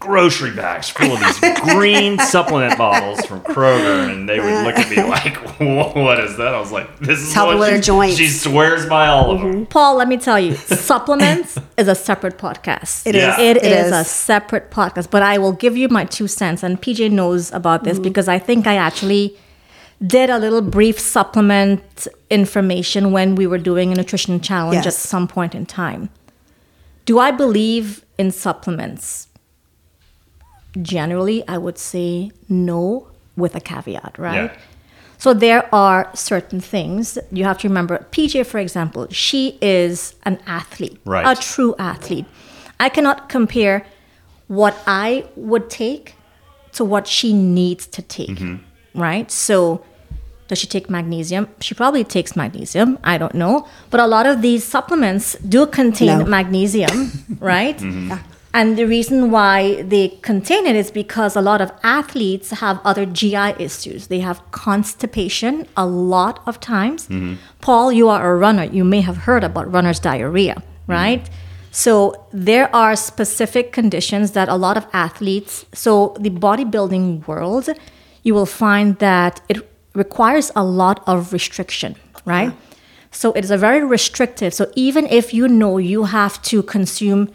grocery 0.00 0.50
bags 0.50 0.88
full 0.88 1.12
of 1.12 1.20
these 1.20 1.60
green 1.60 2.18
supplement 2.18 2.76
bottles 2.76 3.24
from 3.26 3.40
Kroger, 3.42 4.10
and 4.10 4.28
they 4.28 4.40
would 4.40 4.64
look 4.64 4.76
at 4.76 4.90
me 4.90 4.96
uh. 4.96 5.06
like, 5.06 5.36
"What 5.60 6.18
is 6.18 6.36
that?" 6.38 6.54
I 6.54 6.58
was 6.58 6.72
like, 6.72 6.98
"This 6.98 7.20
is 7.20 7.32
Help 7.32 7.48
what 7.48 7.58
with 7.58 7.68
she, 7.68 7.74
her 7.74 7.80
joints. 7.80 8.16
she 8.16 8.28
swears 8.28 8.86
by 8.86 9.06
all 9.06 9.30
of 9.30 9.40
mm-hmm. 9.40 9.52
them." 9.52 9.66
Paul, 9.66 9.96
let 9.96 10.08
me 10.08 10.16
tell 10.16 10.40
you, 10.40 10.54
supplements 10.56 11.58
is 11.76 11.86
a 11.86 11.94
separate 11.94 12.38
podcast. 12.38 13.06
It 13.06 13.14
is. 13.14 13.38
It 13.38 13.58
It 13.58 13.64
is 13.64 13.86
is. 13.86 13.92
a 13.92 14.04
separate 14.04 14.70
podcast, 14.70 15.10
but 15.10 15.22
I 15.22 15.38
will 15.38 15.52
give 15.52 15.76
you 15.76 15.88
my 15.88 16.04
two 16.06 16.26
cents. 16.26 16.62
And 16.62 16.80
PJ 16.80 17.10
knows 17.12 17.52
about 17.52 17.84
this 17.84 17.94
mm-hmm. 17.94 18.04
because 18.04 18.26
I 18.26 18.38
think 18.38 18.66
I 18.66 18.76
actually 18.76 19.36
did 20.04 20.30
a 20.30 20.38
little 20.38 20.62
brief 20.62 20.98
supplement 20.98 22.08
information 22.30 23.12
when 23.12 23.34
we 23.34 23.46
were 23.46 23.58
doing 23.58 23.92
a 23.92 23.94
nutrition 23.94 24.40
challenge 24.40 24.86
at 24.86 24.94
some 24.94 25.28
point 25.28 25.54
in 25.54 25.66
time. 25.66 26.08
Do 27.04 27.18
I 27.18 27.30
believe 27.30 28.04
in 28.16 28.30
supplements? 28.30 29.28
Generally, 30.80 31.46
I 31.48 31.58
would 31.58 31.78
say 31.78 32.30
no, 32.48 33.08
with 33.36 33.54
a 33.54 33.60
caveat, 33.60 34.18
right? 34.18 34.50
Yeah. 34.52 34.56
So 35.18 35.34
there 35.34 35.72
are 35.74 36.10
certain 36.14 36.60
things 36.60 37.18
you 37.30 37.44
have 37.44 37.58
to 37.58 37.68
remember. 37.68 38.06
PJ, 38.10 38.46
for 38.46 38.58
example, 38.58 39.06
she 39.10 39.58
is 39.60 40.14
an 40.24 40.38
athlete, 40.46 40.98
Right. 41.04 41.26
a 41.26 41.40
true 41.40 41.74
athlete. 41.78 42.24
I 42.78 42.88
cannot 42.88 43.28
compare 43.28 43.84
what 44.48 44.74
I 44.86 45.24
would 45.36 45.68
take 45.68 46.14
to 46.72 46.84
what 46.84 47.06
she 47.06 47.32
needs 47.34 47.86
to 47.88 48.02
take, 48.02 48.40
right? 48.94 49.30
So 49.30 49.84
Does 50.48 50.58
she 50.58 50.66
take 50.66 50.90
magnesium? 50.90 51.46
She 51.60 51.74
probably 51.76 52.02
takes 52.02 52.34
magnesium. 52.34 52.98
I 53.04 53.18
don't 53.18 53.34
know. 53.36 53.68
But 53.90 54.00
a 54.00 54.06
lot 54.08 54.26
of 54.26 54.42
these 54.42 54.64
supplements 54.64 55.36
do 55.48 55.64
contain 55.64 56.18
No. 56.18 56.24
magnesium, 56.24 57.12
right? 57.40 57.78
Mm-hmm. 57.78 58.14
And 58.52 58.76
the 58.76 58.86
reason 58.86 59.30
why 59.30 59.82
they 59.82 60.08
contain 60.22 60.66
it 60.66 60.74
is 60.74 60.90
because 60.90 61.36
a 61.36 61.40
lot 61.40 61.60
of 61.60 61.70
athletes 61.84 62.50
have 62.50 62.80
other 62.84 63.06
GI 63.06 63.54
issues. 63.58 64.08
They 64.08 64.20
have 64.20 64.42
constipation 64.50 65.68
a 65.76 65.86
lot 65.86 66.42
of 66.46 66.58
times. 66.58 67.06
Mm-hmm. 67.06 67.34
Paul, 67.60 67.92
you 67.92 68.08
are 68.08 68.32
a 68.32 68.36
runner. 68.36 68.64
You 68.64 68.84
may 68.84 69.02
have 69.02 69.18
heard 69.18 69.44
about 69.44 69.70
runner's 69.70 70.00
diarrhea, 70.00 70.56
mm-hmm. 70.56 70.92
right? 70.92 71.30
So 71.70 72.26
there 72.32 72.74
are 72.74 72.96
specific 72.96 73.72
conditions 73.72 74.32
that 74.32 74.48
a 74.48 74.56
lot 74.56 74.76
of 74.76 74.86
athletes, 74.92 75.64
so 75.72 76.16
the 76.18 76.30
bodybuilding 76.30 77.28
world, 77.28 77.68
you 78.24 78.34
will 78.34 78.46
find 78.46 78.98
that 78.98 79.40
it 79.48 79.58
requires 79.94 80.50
a 80.56 80.64
lot 80.64 81.04
of 81.06 81.32
restriction, 81.32 81.94
right? 82.24 82.52
So 83.12 83.32
it 83.32 83.44
is 83.44 83.50
a 83.50 83.56
very 83.56 83.84
restrictive. 83.84 84.52
So 84.54 84.70
even 84.74 85.06
if 85.06 85.32
you 85.32 85.46
know 85.46 85.78
you 85.78 86.04
have 86.04 86.42
to 86.42 86.62
consume 86.62 87.30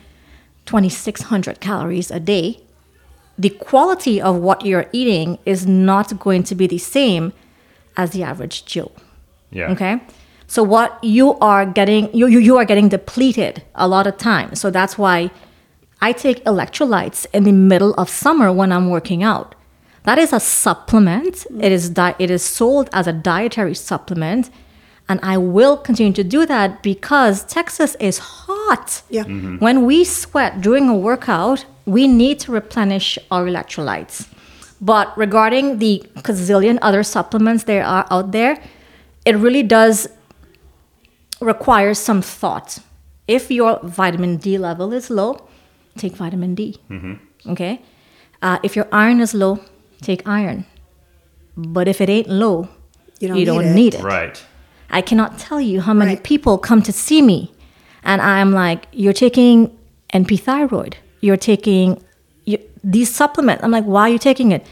2600 0.65 1.59
calories 1.59 2.11
a 2.11 2.19
day, 2.19 2.61
the 3.37 3.49
quality 3.49 4.21
of 4.21 4.37
what 4.37 4.65
you're 4.65 4.87
eating 4.91 5.37
is 5.45 5.67
not 5.67 6.19
going 6.19 6.43
to 6.43 6.55
be 6.55 6.67
the 6.67 6.77
same 6.77 7.33
as 7.97 8.11
the 8.11 8.23
average 8.23 8.65
Joe. 8.65 8.91
Yeah. 9.51 9.71
Okay. 9.71 10.01
So 10.47 10.63
what 10.63 11.03
you 11.03 11.33
are 11.39 11.65
getting, 11.65 12.13
you, 12.13 12.27
you, 12.27 12.39
you 12.39 12.57
are 12.57 12.65
getting 12.65 12.89
depleted 12.89 13.63
a 13.75 13.87
lot 13.87 14.07
of 14.07 14.17
times. 14.17 14.59
So 14.59 14.69
that's 14.69 14.97
why 14.97 15.31
I 16.01 16.11
take 16.11 16.43
electrolytes 16.45 17.25
in 17.33 17.43
the 17.43 17.51
middle 17.51 17.93
of 17.95 18.09
summer 18.09 18.51
when 18.51 18.71
I'm 18.71 18.89
working 18.89 19.23
out. 19.23 19.55
That 20.03 20.19
is 20.19 20.31
a 20.31 20.39
supplement. 20.39 21.47
It 21.59 21.71
is 21.71 21.89
di- 21.89 22.15
it 22.19 22.29
is 22.29 22.43
sold 22.43 22.89
as 22.93 23.07
a 23.07 23.13
dietary 23.13 23.73
supplement, 23.73 24.51
and 25.07 25.19
I 25.23 25.37
will 25.37 25.77
continue 25.77 26.13
to 26.13 26.23
do 26.23 26.45
that 26.47 26.81
because 26.81 27.43
Texas 27.45 27.95
is 27.99 28.17
hot. 28.17 29.03
Yeah. 29.09 29.23
When 29.59 29.85
we 29.85 30.03
sweat 30.03 30.61
during 30.61 30.89
a 30.89 30.95
workout, 30.95 31.65
we 31.85 32.07
need 32.07 32.39
to 32.41 32.51
replenish 32.51 33.19
our 33.29 33.45
electrolytes. 33.45 34.27
But 34.81 35.15
regarding 35.17 35.77
the 35.79 36.03
gazillion 36.17 36.79
other 36.81 37.03
supplements 37.03 37.63
there 37.65 37.83
are 37.85 38.05
out 38.09 38.31
there, 38.31 38.57
it 39.25 39.35
really 39.35 39.63
does 39.63 40.07
require 41.41 41.93
some 41.93 42.21
thought. 42.21 42.79
If 43.27 43.49
your 43.51 43.79
vitamin 43.83 44.37
D 44.37 44.57
level 44.57 44.93
is 44.93 45.09
low, 45.09 45.47
take 45.97 46.15
vitamin 46.15 46.55
D. 46.55 46.77
Okay. 47.47 47.81
Uh, 48.41 48.59
if 48.63 48.75
your 48.75 48.87
iron 48.91 49.19
is 49.19 49.33
low, 49.33 49.59
take 50.01 50.27
iron. 50.27 50.65
But 51.57 51.87
if 51.87 52.01
it 52.01 52.09
ain't 52.09 52.27
low, 52.29 52.67
You 53.19 53.27
don't 53.29 53.37
you 53.37 53.45
need 53.45 53.45
don't 53.45 53.65
it. 53.65 53.73
need 53.75 53.93
it. 53.95 54.03
Right. 54.03 54.43
I 54.97 55.01
cannot 55.09 55.31
tell 55.45 55.59
you 55.71 55.77
how 55.87 55.93
many 56.01 56.13
Right. 56.15 56.23
people 56.31 56.53
come 56.69 56.81
to 56.89 56.93
see 57.05 57.21
me, 57.31 57.39
and 58.09 58.17
I'm 58.21 58.49
like, 58.63 58.79
"You're 59.01 59.19
taking 59.25 59.55
NP 60.19 60.31
thyroid. 60.47 60.93
You're 61.25 61.41
taking 61.51 61.85
you, 62.51 62.57
these 62.95 63.09
supplements." 63.21 63.59
I'm 63.63 63.71
like, 63.77 63.87
"Why 63.93 64.01
are 64.07 64.13
you 64.15 64.21
taking 64.29 64.49
it?" 64.57 64.63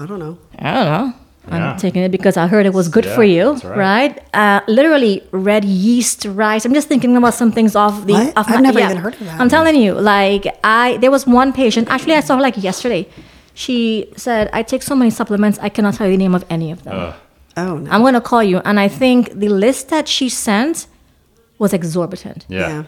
I 0.00 0.06
don't 0.08 0.20
know. 0.24 0.34
I 0.58 0.74
don't 0.76 0.90
know. 0.94 1.08
Yeah. 1.48 1.56
I'm 1.72 1.76
taking 1.84 2.02
it 2.06 2.12
because 2.16 2.36
I 2.42 2.46
heard 2.52 2.66
it 2.70 2.74
was 2.80 2.86
good 2.96 3.04
Yeah, 3.06 3.16
for 3.16 3.24
you, 3.36 3.46
right. 3.64 3.76
right? 3.88 4.12
Uh, 4.42 4.60
literally, 4.78 5.14
red 5.50 5.64
yeast 5.86 6.20
rice. 6.42 6.62
I'm 6.66 6.74
just 6.80 6.86
thinking 6.92 7.16
about 7.20 7.34
some 7.40 7.50
things 7.56 7.74
off 7.74 7.94
the. 8.06 8.12
What? 8.18 8.36
Off 8.38 8.48
I've 8.48 8.62
never 8.68 8.78
even 8.86 8.96
heard 9.04 9.14
of 9.20 9.24
that. 9.26 9.40
I'm 9.40 9.48
telling 9.56 9.74
you, 9.84 9.92
like 10.14 10.44
I, 10.62 10.84
there 11.02 11.10
was 11.16 11.26
one 11.40 11.50
patient. 11.62 11.84
Actually, 11.90 12.14
I 12.20 12.22
saw 12.28 12.36
her 12.38 12.42
like 12.48 12.56
yesterday. 12.68 13.02
She 13.64 13.76
said, 14.16 14.44
"I 14.58 14.62
take 14.72 14.82
so 14.90 14.94
many 14.94 15.10
supplements, 15.20 15.56
I 15.66 15.68
cannot 15.76 15.92
tell 15.96 16.06
you 16.08 16.12
the 16.16 16.22
name 16.26 16.34
of 16.40 16.44
any 16.56 16.70
of 16.76 16.78
them." 16.86 16.94
Ugh. 16.96 17.14
Oh 17.56 17.78
no. 17.78 17.90
I'm 17.90 18.00
going 18.00 18.14
to 18.14 18.20
call 18.20 18.42
you. 18.42 18.58
And 18.64 18.80
I 18.80 18.88
think 18.88 19.32
the 19.34 19.48
list 19.48 19.88
that 19.88 20.08
she 20.08 20.28
sent 20.28 20.86
was 21.58 21.72
exorbitant. 21.72 22.46
Yeah. 22.48 22.84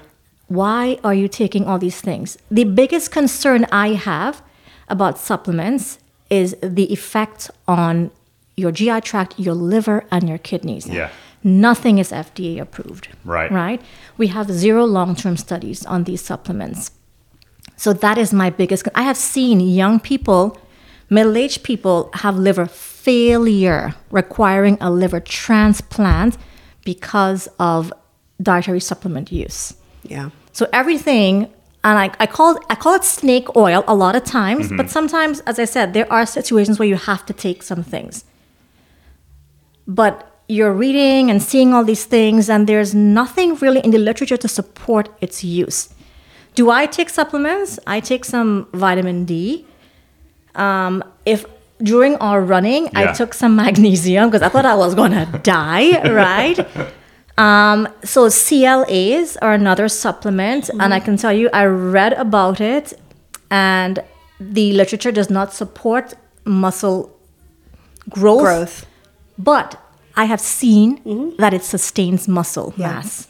Why 0.49 0.99
are 1.05 1.15
you 1.15 1.29
taking 1.29 1.67
all 1.67 1.79
these 1.79 2.01
things? 2.01 2.37
The 2.51 2.65
biggest 2.65 3.11
concern 3.11 3.67
I 3.73 3.89
have 3.95 4.43
about 4.89 5.19
supplements 5.19 5.99
is 6.31 6.57
the 6.63 6.93
effect 6.93 7.51
on 7.67 8.11
your 8.57 8.71
GI 8.71 9.01
tract, 9.01 9.39
your 9.39 9.55
liver, 9.55 10.05
and 10.11 10.29
your 10.29 10.39
kidneys. 10.39 10.87
Yeah. 10.87 11.11
Nothing 11.43 11.99
is 11.99 12.11
FDA 12.11 12.61
approved. 12.61 13.09
Right. 13.25 13.51
Right? 13.51 13.83
We 14.17 14.29
have 14.29 14.51
zero 14.51 14.85
long 14.85 15.15
term 15.15 15.37
studies 15.37 15.85
on 15.87 16.05
these 16.05 16.23
supplements. 16.23 16.91
So 17.77 17.93
that 17.93 18.19
is 18.19 18.33
my 18.33 18.51
biggest. 18.51 18.87
I 18.95 19.03
have 19.03 19.17
seen 19.17 19.61
young 19.61 20.01
people, 20.01 20.59
middle 21.11 21.37
aged 21.37 21.63
people, 21.63 22.11
have 22.15 22.37
liver 22.37 22.67
failure, 23.05 23.95
requiring 24.11 24.79
a 24.81 24.91
liver 24.91 25.21
transplant 25.21 26.39
because 26.85 27.49
of 27.59 27.93
dietary 28.43 28.81
supplement 28.81 29.31
use. 29.31 29.75
yeah. 30.03 30.31
So 30.53 30.69
everything, 30.73 31.53
and 31.83 31.99
I, 31.99 32.11
I 32.21 32.27
call 32.27 32.59
I 32.71 32.77
call 32.77 32.95
it 32.95 33.05
snake 33.05 33.49
oil 33.57 33.83
a 33.89 33.95
lot 33.95 34.15
of 34.17 34.25
times, 34.25 34.71
but 34.79 34.89
sometimes, 34.89 35.41
as 35.41 35.59
I 35.59 35.67
said, 35.67 35.93
there 35.93 36.11
are 36.13 36.25
situations 36.25 36.79
where 36.79 36.89
you 36.89 36.97
have 36.97 37.27
to 37.27 37.33
take 37.33 37.63
some 37.63 37.83
things. 37.83 38.25
But 39.87 40.15
you're 40.49 40.73
reading 40.73 41.31
and 41.31 41.43
seeing 41.43 41.75
all 41.75 41.85
these 41.85 42.05
things, 42.05 42.49
and 42.49 42.67
there's 42.69 42.95
nothing 42.95 43.57
really 43.57 43.81
in 43.81 43.91
the 43.91 43.99
literature 43.99 44.37
to 44.37 44.49
support 44.49 45.09
its 45.21 45.43
use. 45.43 45.89
Do 46.55 46.71
I 46.71 46.87
take 46.87 47.11
supplements? 47.11 47.79
I 47.87 47.99
take 48.01 48.25
some 48.25 48.69
vitamin 48.73 49.25
D. 49.25 49.67
Um, 50.55 51.03
if 51.27 51.45
during 51.83 52.17
our 52.17 52.41
running, 52.41 52.89
I 52.95 53.13
took 53.13 53.35
some 53.35 53.57
magnesium 53.65 54.31
because 54.31 54.43
I 54.43 54.49
thought 54.49 54.67
I 54.67 54.75
was 54.75 54.95
gonna 54.95 55.27
die, 55.43 56.03
right? 56.11 56.59
Um, 57.37 57.89
so 58.05 58.29
CLAs 58.29 59.37
are 59.39 59.53
another 59.53 59.89
supplement, 59.89 60.69
and 60.69 60.83
I 60.83 60.99
mm-hmm. 60.99 61.05
can 61.05 61.17
tell 61.17 61.33
you, 61.33 61.51
I 61.53 61.65
read 61.65 62.13
about 62.13 62.61
it, 62.61 62.93
and 63.51 64.03
the 64.39 64.73
literature 64.73 65.11
does 65.11 65.31
not 65.31 65.53
support 65.53 66.15
muscle 66.45 67.11
growth, 68.09 68.43
Growth. 68.43 68.87
but 69.39 69.81
I 70.17 70.27
have 70.27 70.41
seen 70.41 70.99
mm-hmm. 70.99 71.37
that 71.39 71.53
it 71.53 71.65
sustains 71.65 72.29
muscle 72.29 72.73
Yeah. 72.77 72.95
mass, 72.95 73.29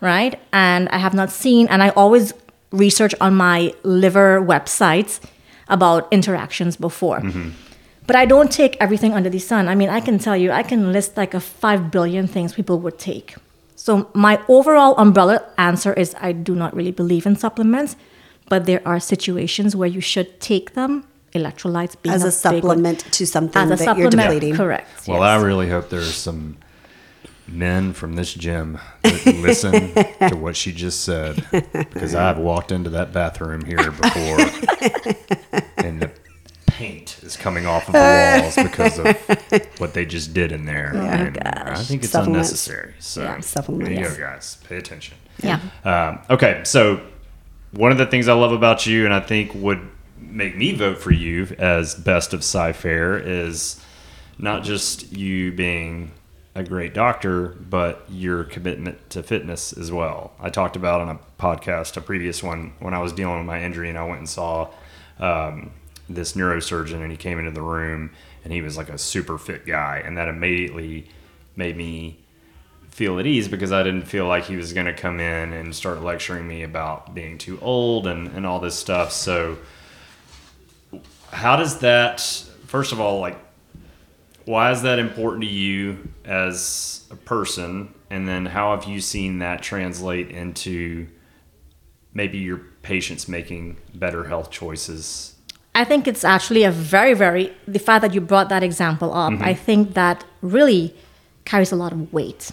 right? 0.00 0.40
And 0.52 0.88
I 0.88 0.98
have 0.98 1.14
not 1.14 1.30
seen, 1.30 1.68
and 1.68 1.82
I 1.82 1.90
always 1.90 2.32
research 2.72 3.14
on 3.20 3.34
my 3.34 3.72
liver 3.84 4.42
websites 4.42 5.20
about 5.68 6.08
interactions 6.10 6.76
before. 6.76 7.20
Mm-hmm. 7.20 7.50
But 8.08 8.16
I 8.16 8.24
don't 8.24 8.50
take 8.50 8.76
everything 8.80 9.12
under 9.12 9.30
the 9.30 9.38
sun. 9.38 9.68
I 9.68 9.74
mean, 9.74 9.90
I 9.90 10.00
can 10.00 10.18
tell 10.18 10.36
you, 10.36 10.50
I 10.50 10.62
can 10.62 10.92
list 10.92 11.16
like 11.16 11.34
a 11.34 11.40
five 11.40 11.90
billion 11.90 12.26
things 12.26 12.54
people 12.54 12.78
would 12.80 12.98
take. 12.98 13.36
So 13.76 14.10
my 14.14 14.40
overall 14.48 14.94
umbrella 14.98 15.44
answer 15.58 15.92
is 15.92 16.14
I 16.18 16.32
do 16.32 16.54
not 16.56 16.74
really 16.74 16.90
believe 16.90 17.26
in 17.26 17.36
supplements, 17.36 17.96
but 18.48 18.64
there 18.64 18.82
are 18.86 18.98
situations 18.98 19.76
where 19.76 19.88
you 19.96 20.00
should 20.00 20.40
take 20.40 20.72
them. 20.74 21.04
Electrolytes 21.34 21.94
being 22.02 22.14
As 22.14 22.22
a 22.22 22.32
big 22.50 22.64
one. 22.64 22.78
supplement 22.78 23.00
to 23.12 23.26
something 23.26 23.60
As 23.60 23.78
a 23.80 23.84
that 23.84 23.98
you're 23.98 24.10
supplement, 24.10 24.30
depleting. 24.40 24.56
correct. 24.56 25.06
Well, 25.06 25.20
yes. 25.20 25.28
I 25.28 25.44
really 25.46 25.68
hope 25.68 25.90
there's 25.90 26.14
some 26.14 26.56
men 27.46 27.92
from 27.92 28.14
this 28.14 28.32
gym 28.32 28.78
that 29.02 29.26
listen 29.48 29.92
to 30.30 30.34
what 30.36 30.56
she 30.56 30.72
just 30.72 31.02
said 31.04 31.44
because 31.72 32.14
I've 32.14 32.38
walked 32.38 32.72
into 32.72 32.90
that 32.90 33.12
bathroom 33.12 33.64
here 33.66 33.90
before 33.90 34.38
and 35.76 36.00
the 36.00 36.10
paint 36.66 37.18
is 37.22 37.36
coming 37.48 37.66
off 37.66 37.86
of 37.88 37.94
the 37.94 38.40
walls 38.42 38.56
because 38.56 38.98
of 38.98 39.06
what 39.80 39.94
they 39.94 40.04
just 40.04 40.34
did 40.34 40.52
in 40.52 40.66
there. 40.66 40.94
and 40.94 41.38
I 41.38 41.76
think 41.82 42.02
it's 42.02 42.12
Supplements. 42.12 42.48
unnecessary. 42.50 42.94
So 42.98 43.22
Yeah, 43.22 43.26
there 43.28 43.36
you 43.36 43.42
supplements. 43.42 44.16
go, 44.16 44.18
guys. 44.18 44.58
Pay 44.68 44.76
attention. 44.76 45.16
yeah. 45.42 45.60
Um, 45.84 46.18
okay, 46.28 46.60
so 46.64 47.00
one 47.72 47.90
of 47.90 47.98
the 47.98 48.06
things 48.06 48.28
I 48.28 48.34
love 48.34 48.52
about 48.52 48.86
you, 48.86 49.04
and 49.06 49.14
I 49.14 49.20
think 49.20 49.54
would 49.54 49.80
make 50.20 50.56
me 50.56 50.74
vote 50.74 50.98
for 50.98 51.10
you 51.10 51.46
as 51.58 51.94
best 51.94 52.34
of 52.34 52.44
Cy-Fair, 52.44 53.18
is 53.18 53.82
not 54.38 54.62
just 54.62 55.10
you 55.16 55.50
being 55.52 56.10
a 56.54 56.62
great 56.62 56.92
doctor, 56.92 57.48
but 57.70 58.04
your 58.10 58.44
commitment 58.44 59.08
to 59.10 59.22
fitness 59.22 59.72
as 59.72 59.90
well. 59.92 60.32
I 60.40 60.50
talked 60.50 60.76
about 60.76 61.00
on 61.00 61.08
a 61.08 61.18
podcast, 61.42 61.96
a 61.96 62.00
previous 62.02 62.42
one, 62.42 62.72
when 62.80 62.92
I 62.94 62.98
was 62.98 63.12
dealing 63.12 63.38
with 63.38 63.46
my 63.46 63.62
injury, 63.62 63.88
and 63.88 63.96
I 63.96 64.04
went 64.04 64.18
and 64.18 64.28
saw 64.28 64.68
um, 65.18 65.70
this 66.08 66.32
neurosurgeon, 66.32 67.02
and 67.02 67.10
he 67.10 67.16
came 67.16 67.38
into 67.38 67.50
the 67.50 67.62
room, 67.62 68.10
and 68.44 68.52
he 68.52 68.62
was 68.62 68.76
like 68.76 68.88
a 68.88 68.98
super 68.98 69.38
fit 69.38 69.66
guy, 69.66 70.02
and 70.04 70.16
that 70.16 70.28
immediately 70.28 71.08
made 71.56 71.76
me 71.76 72.18
feel 72.98 73.18
at 73.20 73.26
ease 73.26 73.46
because 73.46 73.70
I 73.70 73.84
didn't 73.84 74.06
feel 74.06 74.26
like 74.26 74.46
he 74.46 74.56
was 74.56 74.72
going 74.72 74.86
to 74.86 74.92
come 74.92 75.20
in 75.20 75.52
and 75.52 75.72
start 75.72 76.02
lecturing 76.02 76.48
me 76.48 76.64
about 76.64 77.14
being 77.14 77.38
too 77.38 77.56
old 77.62 78.08
and, 78.08 78.26
and 78.28 78.44
all 78.44 78.58
this 78.58 78.76
stuff. 78.76 79.12
So, 79.12 79.58
how 81.30 81.54
does 81.54 81.78
that, 81.78 82.20
first 82.66 82.90
of 82.90 83.00
all, 83.00 83.20
like, 83.20 83.38
why 84.46 84.72
is 84.72 84.82
that 84.82 84.98
important 84.98 85.44
to 85.44 85.48
you 85.48 86.08
as 86.24 87.06
a 87.12 87.16
person? 87.16 87.94
And 88.10 88.26
then, 88.26 88.46
how 88.46 88.74
have 88.74 88.88
you 88.88 89.00
seen 89.00 89.38
that 89.38 89.62
translate 89.62 90.30
into 90.30 91.06
maybe 92.12 92.38
your 92.38 92.58
patients 92.82 93.28
making 93.28 93.76
better 93.94 94.24
health 94.24 94.50
choices? 94.50 95.36
I 95.80 95.84
think 95.84 96.08
it's 96.08 96.24
actually 96.24 96.64
a 96.64 96.72
very, 96.72 97.14
very, 97.14 97.44
the 97.74 97.78
fact 97.78 98.00
that 98.02 98.12
you 98.14 98.20
brought 98.20 98.48
that 98.48 98.62
example 98.64 99.10
up, 99.14 99.32
I 99.50 99.54
think 99.54 99.94
that 99.94 100.24
really 100.42 100.92
carries 101.44 101.70
a 101.70 101.76
lot 101.76 101.92
of 101.92 102.12
weight. 102.12 102.50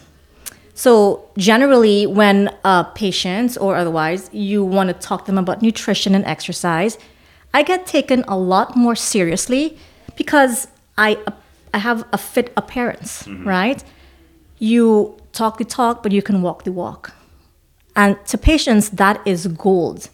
So 0.75 1.27
generally, 1.35 2.05
when 2.05 2.37
uh, 2.63 2.83
patients 3.05 3.57
or 3.57 3.75
otherwise 3.81 4.29
you 4.31 4.63
want 4.63 4.87
to 4.89 4.95
talk 5.07 5.19
to 5.23 5.27
them 5.31 5.39
about 5.45 5.61
nutrition 5.67 6.13
and 6.13 6.23
exercise, 6.25 6.99
I 7.57 7.63
get 7.63 7.87
taken 7.87 8.19
a 8.27 8.37
lot 8.37 8.75
more 8.75 8.95
seriously 8.95 9.63
because 10.21 10.67
I 11.07 11.17
I 11.73 11.79
have 11.79 11.99
a 12.13 12.17
fit 12.17 12.47
appearance, 12.61 13.11
right? 13.55 13.83
You 14.59 15.17
talk 15.39 15.53
the 15.57 15.65
talk, 15.65 16.03
but 16.03 16.11
you 16.11 16.21
can 16.21 16.37
walk 16.47 16.59
the 16.67 16.71
walk, 16.83 17.03
and 17.95 18.11
to 18.27 18.37
patients 18.37 18.85
that 19.01 19.17
is 19.25 19.47
gold. 19.47 20.09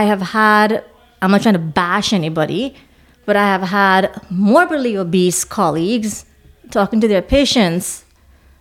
I 0.00 0.02
have 0.04 0.22
had 0.42 0.84
I'm 1.22 1.30
not 1.30 1.42
trying 1.42 1.54
to 1.54 1.58
bash 1.60 2.12
anybody, 2.12 2.74
but 3.26 3.36
I 3.36 3.46
have 3.46 3.62
had 3.62 4.20
morbidly 4.30 4.96
obese 4.96 5.44
colleagues 5.44 6.24
talking 6.70 7.00
to 7.00 7.08
their 7.08 7.22
patients 7.22 8.04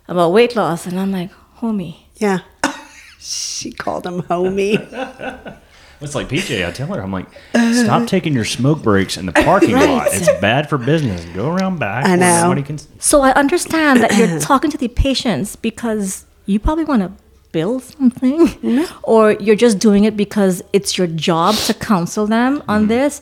about 0.07 0.31
weight 0.33 0.55
loss, 0.55 0.85
and 0.85 0.99
I'm 0.99 1.11
like, 1.11 1.31
homie. 1.59 1.97
Yeah. 2.17 2.39
she 3.19 3.71
called 3.71 4.05
him 4.05 4.21
homie. 4.23 5.57
It's 6.01 6.15
like 6.15 6.29
PJ. 6.29 6.65
I 6.65 6.71
tell 6.71 6.87
her, 6.87 7.01
I'm 7.01 7.11
like, 7.11 7.27
stop 7.73 8.07
taking 8.07 8.33
your 8.33 8.45
smoke 8.45 8.81
breaks 8.81 9.17
in 9.17 9.25
the 9.25 9.33
parking 9.33 9.73
lot. 9.73 10.07
It's 10.11 10.29
bad 10.39 10.69
for 10.69 10.77
business. 10.77 11.25
Go 11.35 11.51
around 11.51 11.79
back. 11.79 12.05
I 12.05 12.15
know. 12.15 12.55
Can. 12.63 12.77
So 12.99 13.21
I 13.21 13.33
understand 13.33 14.01
that 14.01 14.15
you're 14.15 14.39
talking 14.39 14.71
to 14.71 14.77
the 14.77 14.87
patients 14.87 15.57
because 15.57 16.25
you 16.45 16.57
probably 16.59 16.85
want 16.85 17.01
to 17.01 17.11
build 17.51 17.83
something, 17.83 18.85
or 19.03 19.31
you're 19.33 19.55
just 19.55 19.79
doing 19.79 20.03
it 20.03 20.15
because 20.17 20.61
it's 20.73 20.97
your 20.97 21.07
job 21.07 21.55
to 21.55 21.73
counsel 21.73 22.27
them 22.27 22.63
on 22.67 22.87
this. 22.87 23.21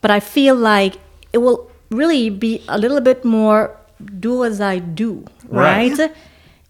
But 0.00 0.10
I 0.10 0.20
feel 0.20 0.54
like 0.56 0.94
it 1.32 1.38
will 1.38 1.70
really 1.90 2.30
be 2.30 2.62
a 2.68 2.78
little 2.78 3.00
bit 3.00 3.24
more 3.24 3.76
do 4.18 4.44
as 4.44 4.60
I 4.60 4.78
do, 4.78 5.24
Right. 5.48 5.96
right? 5.98 6.12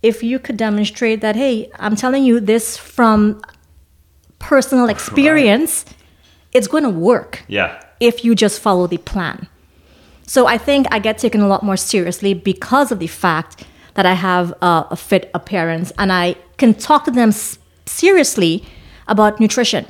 If 0.02 0.22
you 0.22 0.38
could 0.38 0.56
demonstrate 0.56 1.20
that, 1.20 1.36
hey, 1.36 1.70
I'm 1.78 1.94
telling 1.94 2.24
you 2.24 2.40
this 2.40 2.76
from 2.76 3.40
personal 4.38 4.88
experience, 4.88 5.84
it's 6.52 6.66
going 6.66 6.82
to 6.84 6.90
work 6.90 7.42
Yeah. 7.48 7.80
if 8.00 8.24
you 8.24 8.34
just 8.34 8.60
follow 8.60 8.86
the 8.86 8.96
plan. 8.98 9.46
So 10.26 10.46
I 10.46 10.58
think 10.58 10.86
I 10.90 10.98
get 10.98 11.18
taken 11.18 11.40
a 11.40 11.48
lot 11.48 11.62
more 11.62 11.76
seriously 11.76 12.34
because 12.34 12.90
of 12.92 12.98
the 12.98 13.06
fact 13.08 13.64
that 13.94 14.06
I 14.06 14.14
have 14.14 14.54
uh, 14.62 14.84
a 14.90 14.96
fit 14.96 15.30
appearance 15.34 15.92
and 15.98 16.12
I 16.12 16.36
can 16.60 16.74
talk 16.74 17.04
to 17.06 17.10
them 17.10 17.32
seriously 17.86 18.64
about 19.08 19.40
nutrition. 19.40 19.86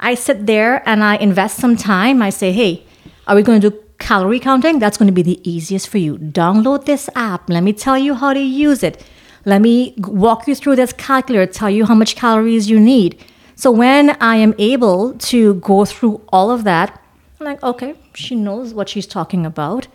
I 0.00 0.14
sit 0.14 0.46
there 0.46 0.82
and 0.88 1.04
I 1.04 1.16
invest 1.16 1.58
some 1.58 1.76
time. 1.76 2.20
I 2.20 2.30
say, 2.30 2.50
hey, 2.50 2.82
are 3.28 3.36
we 3.36 3.42
going 3.42 3.60
to 3.60 3.70
do 3.70 3.84
calorie 3.98 4.40
counting? 4.40 4.80
That's 4.80 4.98
going 4.98 5.06
to 5.06 5.12
be 5.12 5.22
the 5.22 5.38
easiest 5.48 5.88
for 5.88 5.98
you. 5.98 6.18
Download 6.18 6.84
this 6.84 7.08
app. 7.14 7.48
Let 7.48 7.62
me 7.62 7.72
tell 7.72 7.96
you 7.96 8.14
how 8.14 8.32
to 8.32 8.40
use 8.40 8.82
it. 8.82 9.06
Let 9.44 9.60
me 9.60 9.94
walk 9.98 10.48
you 10.48 10.54
through 10.54 10.76
this 10.76 10.92
calculator, 10.92 11.46
tell 11.46 11.70
you 11.70 11.84
how 11.84 11.94
much 11.94 12.16
calories 12.16 12.68
you 12.68 12.80
need. 12.80 13.22
So 13.56 13.70
when 13.70 14.10
I 14.20 14.36
am 14.36 14.54
able 14.58 15.14
to 15.30 15.54
go 15.54 15.84
through 15.84 16.22
all 16.30 16.50
of 16.50 16.64
that, 16.64 17.00
I'm 17.38 17.46
like, 17.46 17.62
okay, 17.62 17.94
she 18.14 18.34
knows 18.34 18.74
what 18.74 18.88
she's 18.88 19.06
talking 19.06 19.46
about. 19.46 19.86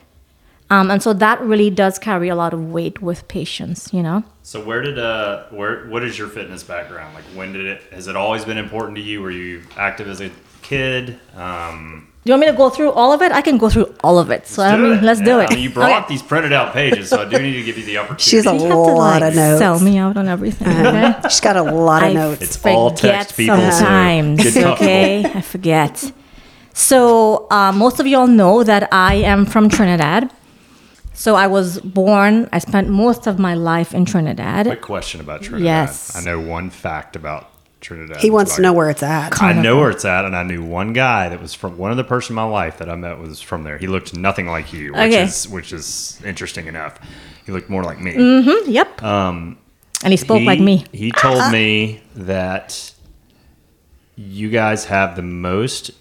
Um, 0.72 0.92
and 0.92 1.02
so 1.02 1.14
that 1.14 1.42
really 1.42 1.70
does 1.72 1.98
carry 1.98 2.30
a 2.30 2.36
lot 2.36 2.54
of 2.54 2.70
weight 2.72 3.02
with 3.02 3.28
patients, 3.28 3.92
you 3.92 4.04
know? 4.04 4.24
So 4.44 4.64
where 4.64 4.82
did 4.84 5.00
uh 5.00 5.46
where 5.50 5.86
what 5.88 6.04
is 6.04 6.18
your 6.18 6.28
fitness 6.28 6.64
background? 6.64 7.14
Like 7.16 7.24
when 7.36 7.54
did 7.54 7.66
it 7.66 7.82
has 7.92 8.08
it 8.08 8.16
always 8.16 8.46
been 8.46 8.58
important 8.58 8.96
to 8.98 9.02
you? 9.04 9.22
Were 9.22 9.32
you 9.32 9.64
active 9.78 10.08
as 10.08 10.22
a 10.22 10.30
kid? 10.62 11.20
Um 11.36 12.08
Do 12.24 12.30
you 12.30 12.34
want 12.34 12.42
me 12.42 12.52
to 12.52 12.58
go 12.58 12.70
through 12.70 12.92
all 12.92 13.12
of 13.14 13.22
it? 13.24 13.32
I 13.32 13.42
can 13.42 13.58
go 13.58 13.70
through 13.70 13.96
all 14.04 14.20
of 14.20 14.30
it. 14.30 14.46
So 14.48 14.62
I 14.62 14.76
do 14.76 14.84
mean, 14.84 14.94
it. 15.00 15.04
let's 15.04 15.22
do 15.22 15.40
it. 15.40 15.50
I 15.50 15.56
mean, 15.56 15.64
you 15.64 15.72
brought 15.72 16.04
Okay. 16.04 16.14
these 16.14 16.22
printed 16.22 16.54
out 16.54 16.74
pages, 16.74 17.10
so 17.10 17.22
I 17.22 17.26
do 17.30 17.40
need 17.40 17.54
to 17.54 17.64
give 17.64 17.78
you 17.80 17.86
the 17.86 17.98
opportunity. 17.98 18.24
She's 18.30 18.46
a 18.46 18.54
You 18.54 18.60
have 18.62 18.70
to 18.70 18.76
lot 18.76 19.22
like 19.22 19.30
of 19.32 19.36
notes. 19.36 19.60
sell 19.60 19.80
me 19.80 19.98
out 19.98 20.18
on 20.18 20.28
everything. 20.28 20.68
Okay? 20.68 21.16
She's 21.24 21.40
got 21.42 21.56
a 21.58 21.64
lot 21.64 22.04
of 22.04 22.10
I 22.10 22.14
notes. 22.14 22.42
It's 22.44 22.66
all 22.66 22.90
forget 22.96 23.22
text, 23.22 23.38
people, 23.38 23.56
so 23.58 23.72
Sometimes, 23.72 24.44
get 24.44 24.54
comfortable. 24.54 24.74
okay, 24.86 25.26
I 25.26 25.42
forget. 25.42 26.12
So 26.74 27.48
uh, 27.50 27.72
most 27.72 28.00
of 28.00 28.06
y'all 28.08 28.28
know 28.28 28.64
that 28.64 28.88
I 28.92 29.16
am 29.16 29.46
from 29.46 29.70
Trinidad. 29.70 30.32
So 31.20 31.36
I 31.36 31.48
was 31.48 31.82
born. 31.82 32.48
I 32.54 32.60
spent 32.60 32.88
most 32.88 33.28
of 33.28 33.40
my 33.40 33.54
life 33.54 33.94
in 33.94 34.06
Trinidad. 34.06 34.66
Quick 34.66 34.82
question 34.82 35.20
about 35.20 35.42
Trinidad. 35.42 35.66
Yes. 35.66 36.16
I 36.16 36.22
know 36.22 36.40
one 36.40 36.70
fact 36.70 37.18
about 37.18 37.52
Trinidad. 37.82 38.22
he 38.22 38.30
wants 38.30 38.56
to 38.56 38.62
know 38.62 38.72
where 38.72 38.90
it's 38.90 39.04
at. 39.04 39.42
I 39.42 39.52
know 39.52 39.76
where 39.76 39.90
it's 39.90 40.06
at, 40.06 40.24
and 40.24 40.34
I 40.34 40.44
knew 40.44 40.64
one 40.64 40.94
guy 40.94 41.28
that 41.28 41.42
was 41.42 41.54
from 41.54 41.78
one 41.78 41.92
of 41.92 41.98
the 41.98 42.06
person 42.06 42.32
in 42.32 42.36
my 42.36 42.46
life 42.46 42.78
that 42.78 42.90
I 42.90 42.96
met 42.96 43.20
was 43.20 43.42
from 43.42 43.66
there. 43.66 43.78
He 43.78 43.88
looked 43.88 44.16
nothing 44.16 44.48
like 44.48 44.72
you, 44.72 44.94
which 44.94 45.02
Okay. 45.02 45.24
is 45.24 45.46
which 45.50 45.74
is 45.74 46.22
interesting 46.24 46.68
enough. 46.68 46.98
He 47.46 47.52
looked 47.52 47.70
more 47.70 47.84
like 47.84 48.00
me. 48.00 48.14
Yep. 48.66 49.04
Um, 49.04 49.58
and 50.02 50.14
he 50.14 50.18
spoke 50.18 50.40
he, 50.40 50.46
like 50.46 50.62
me. 50.62 50.86
He 50.94 51.12
told 51.12 51.52
me 51.52 52.02
that 52.16 52.94
you 54.16 54.50
guys 54.50 54.86
have 54.86 55.18
the 55.18 55.22
most 55.22 55.92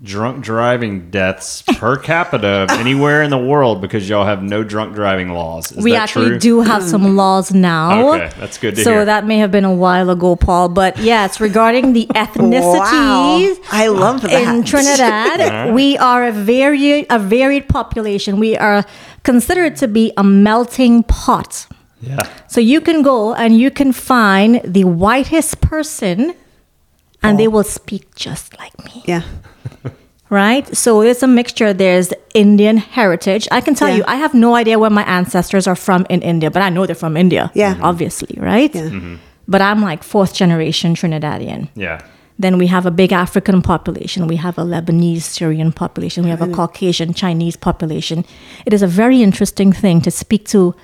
drunk 0.00 0.44
driving 0.44 1.10
deaths 1.10 1.62
per 1.62 1.96
capita 1.96 2.46
of 2.46 2.70
anywhere 2.70 3.20
in 3.22 3.30
the 3.30 3.38
world 3.38 3.80
because 3.80 4.08
y'all 4.08 4.24
have 4.24 4.42
no 4.42 4.62
drunk 4.62 4.94
driving 4.94 5.30
laws. 5.30 5.72
Is 5.72 5.82
we 5.82 5.90
that 5.92 6.02
actually 6.04 6.28
true? 6.30 6.38
do 6.38 6.60
have 6.60 6.84
some 6.84 7.16
laws 7.16 7.52
now. 7.52 8.14
Okay, 8.14 8.30
that's 8.38 8.58
good 8.58 8.76
to 8.76 8.76
hear. 8.76 8.84
so 8.84 8.92
hear. 8.92 9.04
that 9.06 9.26
may 9.26 9.38
have 9.38 9.50
been 9.50 9.64
a 9.64 9.74
while 9.74 10.08
ago, 10.10 10.36
Paul. 10.36 10.68
But 10.68 10.98
yeah, 10.98 11.24
it's 11.24 11.40
regarding 11.40 11.94
the 11.94 12.06
Wow. 12.14 12.26
ethnicities. 12.26 13.58
I 13.72 13.88
love 13.88 14.22
that. 14.22 14.30
In 14.32 14.62
Trinidad, 14.64 15.74
we 15.74 15.96
are 15.98 16.26
a 16.28 16.32
very 16.32 17.04
a 17.10 17.18
varied 17.18 17.68
population. 17.68 18.38
We 18.38 18.56
are 18.56 18.84
considered 19.24 19.76
to 19.76 19.88
be 19.88 20.12
a 20.16 20.22
melting 20.22 21.02
pot. 21.02 21.66
Yeah. 22.00 22.28
So 22.46 22.60
you 22.60 22.80
can 22.80 23.02
go 23.02 23.34
and 23.34 23.58
you 23.58 23.72
can 23.72 23.90
find 23.92 24.60
the 24.64 24.84
whitest 24.84 25.60
person, 25.60 26.34
and 27.20 27.36
they 27.38 27.48
will 27.48 27.64
speak 27.64 28.14
just 28.14 28.56
like 28.60 28.72
me 28.84 29.02
Yeah. 29.04 29.22
Right? 30.30 30.64
So 30.76 31.00
it's 31.02 31.22
a 31.22 31.26
mixture. 31.26 31.72
There's 31.72 32.12
Indian 32.34 32.76
heritage. 32.76 33.48
I 33.50 33.60
can 33.60 33.74
tell 33.74 33.88
Yeah. 33.88 33.96
you, 33.96 34.04
I 34.06 34.16
have 34.16 34.34
no 34.34 34.54
idea 34.54 34.78
where 34.78 34.90
my 34.90 35.04
ancestors 35.04 35.66
are 35.66 35.76
from 35.76 36.06
in 36.10 36.20
India, 36.22 36.50
but 36.50 36.62
I 36.62 36.68
know 36.70 36.86
they're 36.86 36.94
from 36.94 37.16
India. 37.16 37.50
Yeah. 37.54 37.74
Mhm. 37.74 37.82
obviously, 37.82 38.36
right? 38.40 38.74
Yeah. 38.74 38.90
But 39.46 39.60
I'm 39.62 39.80
like 39.82 40.02
fourth 40.02 40.34
generation 40.34 40.94
Trinidadian. 40.94 41.68
Yeah. 41.74 42.00
Then 42.40 42.56
we 42.58 42.66
have 42.68 42.86
a 42.86 42.90
big 42.90 43.12
African 43.12 43.62
population. 43.62 44.26
We 44.28 44.36
have 44.36 44.58
a 44.58 44.62
Lebanese 44.64 45.22
Syrian 45.22 45.72
population. 45.72 46.22
We 46.24 46.30
have 46.30 46.42
a 46.42 46.46
Caucasian 46.46 47.12
Chinese 47.14 47.56
population. 47.56 48.24
It 48.66 48.72
is 48.72 48.82
a 48.82 48.86
very 48.86 49.22
interesting 49.22 49.72
thing 49.72 50.00
to 50.02 50.10
speak 50.10 50.44
to 50.50 50.74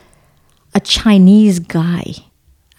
a 0.75 0.81
Chinese 0.81 1.61
guy, 1.61 2.05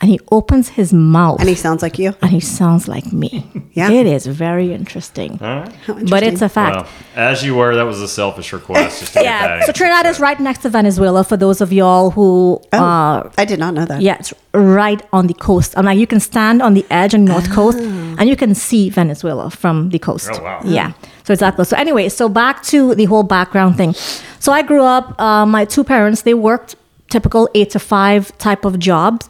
and 0.01 0.09
he 0.11 0.19
opens 0.29 0.69
his 0.69 0.91
mouth 0.93 1.39
And 1.39 1.47
he 1.47 1.55
sounds 1.55 1.81
like 1.81 1.97
you. 1.97 2.13
and 2.21 2.29
he 2.31 2.39
sounds 2.41 2.87
like 2.87 3.11
me. 3.13 3.49
Yeah. 3.75 3.91
It 3.91 4.07
is 4.07 4.25
very 4.25 4.71
interesting. 4.73 5.37
All 5.41 5.59
right. 5.59 5.73
How 5.85 5.93
But 5.95 6.23
it's 6.23 6.41
a 6.41 6.47
fact. 6.47 6.75
Well, 6.77 6.87
as 7.31 7.43
you 7.43 7.55
were, 7.55 7.75
that 7.75 7.83
was 7.83 8.01
a 8.01 8.07
selfish 8.07 8.53
request. 8.53 9.01
Just 9.01 9.11
to 9.13 9.19
get 9.19 9.23
that 9.25 9.59
Yeah, 9.59 9.65
so. 9.65 9.73
Trinidad 9.73 10.05
is 10.05 10.17
right 10.21 10.39
next 10.39 10.59
to 10.59 10.69
Venezuela 10.69 11.25
for 11.25 11.35
those 11.35 11.59
of 11.59 11.73
y'all 11.73 12.11
who, 12.11 12.61
Oh, 12.71 12.77
uh, 12.81 13.29
I 13.37 13.43
did 13.43 13.59
not 13.59 13.73
know 13.73 13.83
that. 13.83 14.01
yeah, 14.01 14.15
it's 14.17 14.33
right 14.53 15.01
on 15.11 15.27
the 15.27 15.33
coast. 15.33 15.73
I'm 15.77 15.83
like, 15.83 15.97
you 15.99 16.07
can 16.07 16.21
stand 16.21 16.61
on 16.61 16.73
the 16.73 16.85
edge 16.89 17.13
on 17.13 17.25
the 17.25 17.33
north 17.33 17.51
coast 17.51 17.77
and 17.79 18.29
you 18.29 18.37
can 18.37 18.55
see 18.55 18.89
Venezuela 18.89 19.49
from 19.49 19.89
the 19.89 19.99
coast. 19.99 20.29
Oh, 20.31 20.41
wow. 20.41 20.61
Yeah, 20.63 20.93
so 21.25 21.33
it's 21.33 21.41
that 21.41 21.55
close. 21.55 21.67
So 21.67 21.75
anyway, 21.75 22.07
so 22.07 22.29
back 22.29 22.63
to 22.71 22.95
the 22.95 23.05
whole 23.05 23.23
background 23.23 23.75
thing. 23.75 23.93
So 24.39 24.53
I 24.53 24.61
grew 24.61 24.83
up, 24.83 25.19
uh, 25.19 25.45
my 25.45 25.65
two 25.65 25.83
parents, 25.83 26.21
they 26.21 26.33
worked 26.33 26.77
typical 27.09 27.49
eight 27.55 27.71
to 27.71 27.79
five 27.79 28.37
type 28.37 28.63
of 28.63 28.79
jobs. 28.79 29.29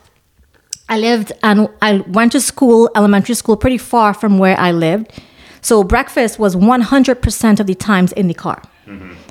I 0.87 0.97
lived 0.99 1.31
and 1.43 1.67
I 1.81 1.97
went 2.07 2.31
to 2.33 2.41
school, 2.41 2.89
elementary 2.95 3.35
school, 3.35 3.57
pretty 3.57 3.77
far 3.79 4.13
from 4.13 4.37
where 4.37 4.57
I 4.59 4.71
lived. 4.71 5.11
So 5.61 5.83
breakfast 5.83 6.37
was 6.37 6.55
100% 6.55 7.59
of 7.59 7.65
the 7.67 7.75
times 7.75 8.11
in 8.11 8.27
the 8.27 8.33
car 8.35 8.61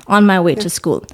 on 0.07 0.25
my 0.25 0.39
way 0.39 0.55
to 0.55 0.69
school. 0.69 1.05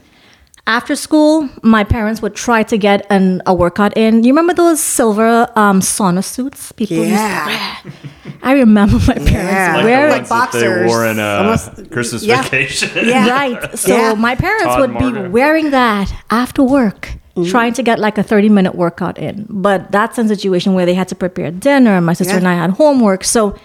After 0.67 0.95
school, 0.95 1.49
my 1.63 1.84
parents 1.84 2.21
would 2.21 2.36
try 2.36 2.63
to 2.63 2.77
get 2.77 3.06
an, 3.10 3.41
a 3.45 3.54
workout 3.54 3.95
in. 3.97 4.23
You 4.23 4.32
remember 4.32 4.54
those 4.54 4.80
silver 4.80 5.47
um, 5.56 5.80
sauna 5.82 6.23
suits 6.23 6.71
people 6.71 6.97
used 6.97 7.10
to 7.10 7.13
Yeah. 7.13 7.45
wear? 7.84 7.93
I 8.43 8.54
remember 8.54 8.97
my 9.08 9.15
parents 9.15 9.32
Yeah. 9.32 9.73
like 9.75 9.86
wearing 9.86 10.06
the 10.06 10.17
Like 10.19 10.30
ones 10.30 10.30
that 10.30 10.51
they 10.54 10.60
boxers. 10.67 10.88
wore 10.88 11.06
in 11.06 11.19
uh, 11.19 11.25
Almost- 11.41 11.91
Christmas 11.91 12.23
yeah. 12.23 12.41
vacation. 12.43 12.89
Yeah. 13.08 13.27
Right. 13.39 13.77
So 13.77 13.95
Yeah. 13.95 14.13
my 14.13 14.36
parents 14.36 14.65
Todd 14.65 14.80
would 14.82 14.97
be 15.13 15.30
wearing 15.30 15.71
that 15.71 16.13
after 16.30 16.63
work, 16.63 17.10
trying 17.47 17.73
to 17.73 17.83
get 17.83 17.97
like 17.99 18.17
a 18.17 18.23
30 18.23 18.49
minute 18.49 18.75
workout 18.75 19.17
in. 19.17 19.45
But 19.49 19.91
that's 19.91 20.17
in 20.17 20.25
a 20.25 20.29
situation 20.29 20.73
where 20.73 20.85
they 20.85 20.93
had 20.93 21.07
to 21.09 21.15
prepare 21.15 21.51
dinner. 21.51 21.91
and 21.97 22.05
My 22.05 22.13
sister 22.13 22.33
Yeah. 22.33 22.39
and 22.39 22.47
I 22.47 22.55
had 22.55 22.71
homework. 22.71 23.23
So 23.23 23.55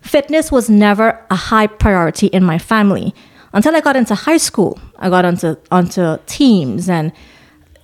fitness 0.00 0.50
was 0.50 0.68
never 0.68 1.18
a 1.30 1.36
high 1.36 1.66
priority 1.68 2.26
in 2.28 2.42
my 2.44 2.58
family 2.58 3.14
until 3.52 3.76
I 3.76 3.80
got 3.80 3.96
into 3.96 4.14
high 4.14 4.38
school. 4.38 4.78
I 4.98 5.08
got 5.10 5.24
onto 5.24 5.56
onto 5.70 6.16
teams 6.26 6.88
and 6.88 7.12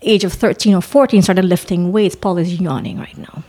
age 0.03 0.25
of 0.25 0.33
13 0.33 0.75
or 0.75 0.81
14 0.83 1.23
started 1.23 1.45
lifting 1.45 1.93
weights. 1.93 2.15
Paul 2.17 2.39
is 2.39 2.61
yawning 2.61 2.99
right 2.99 3.17
now. 3.19 3.43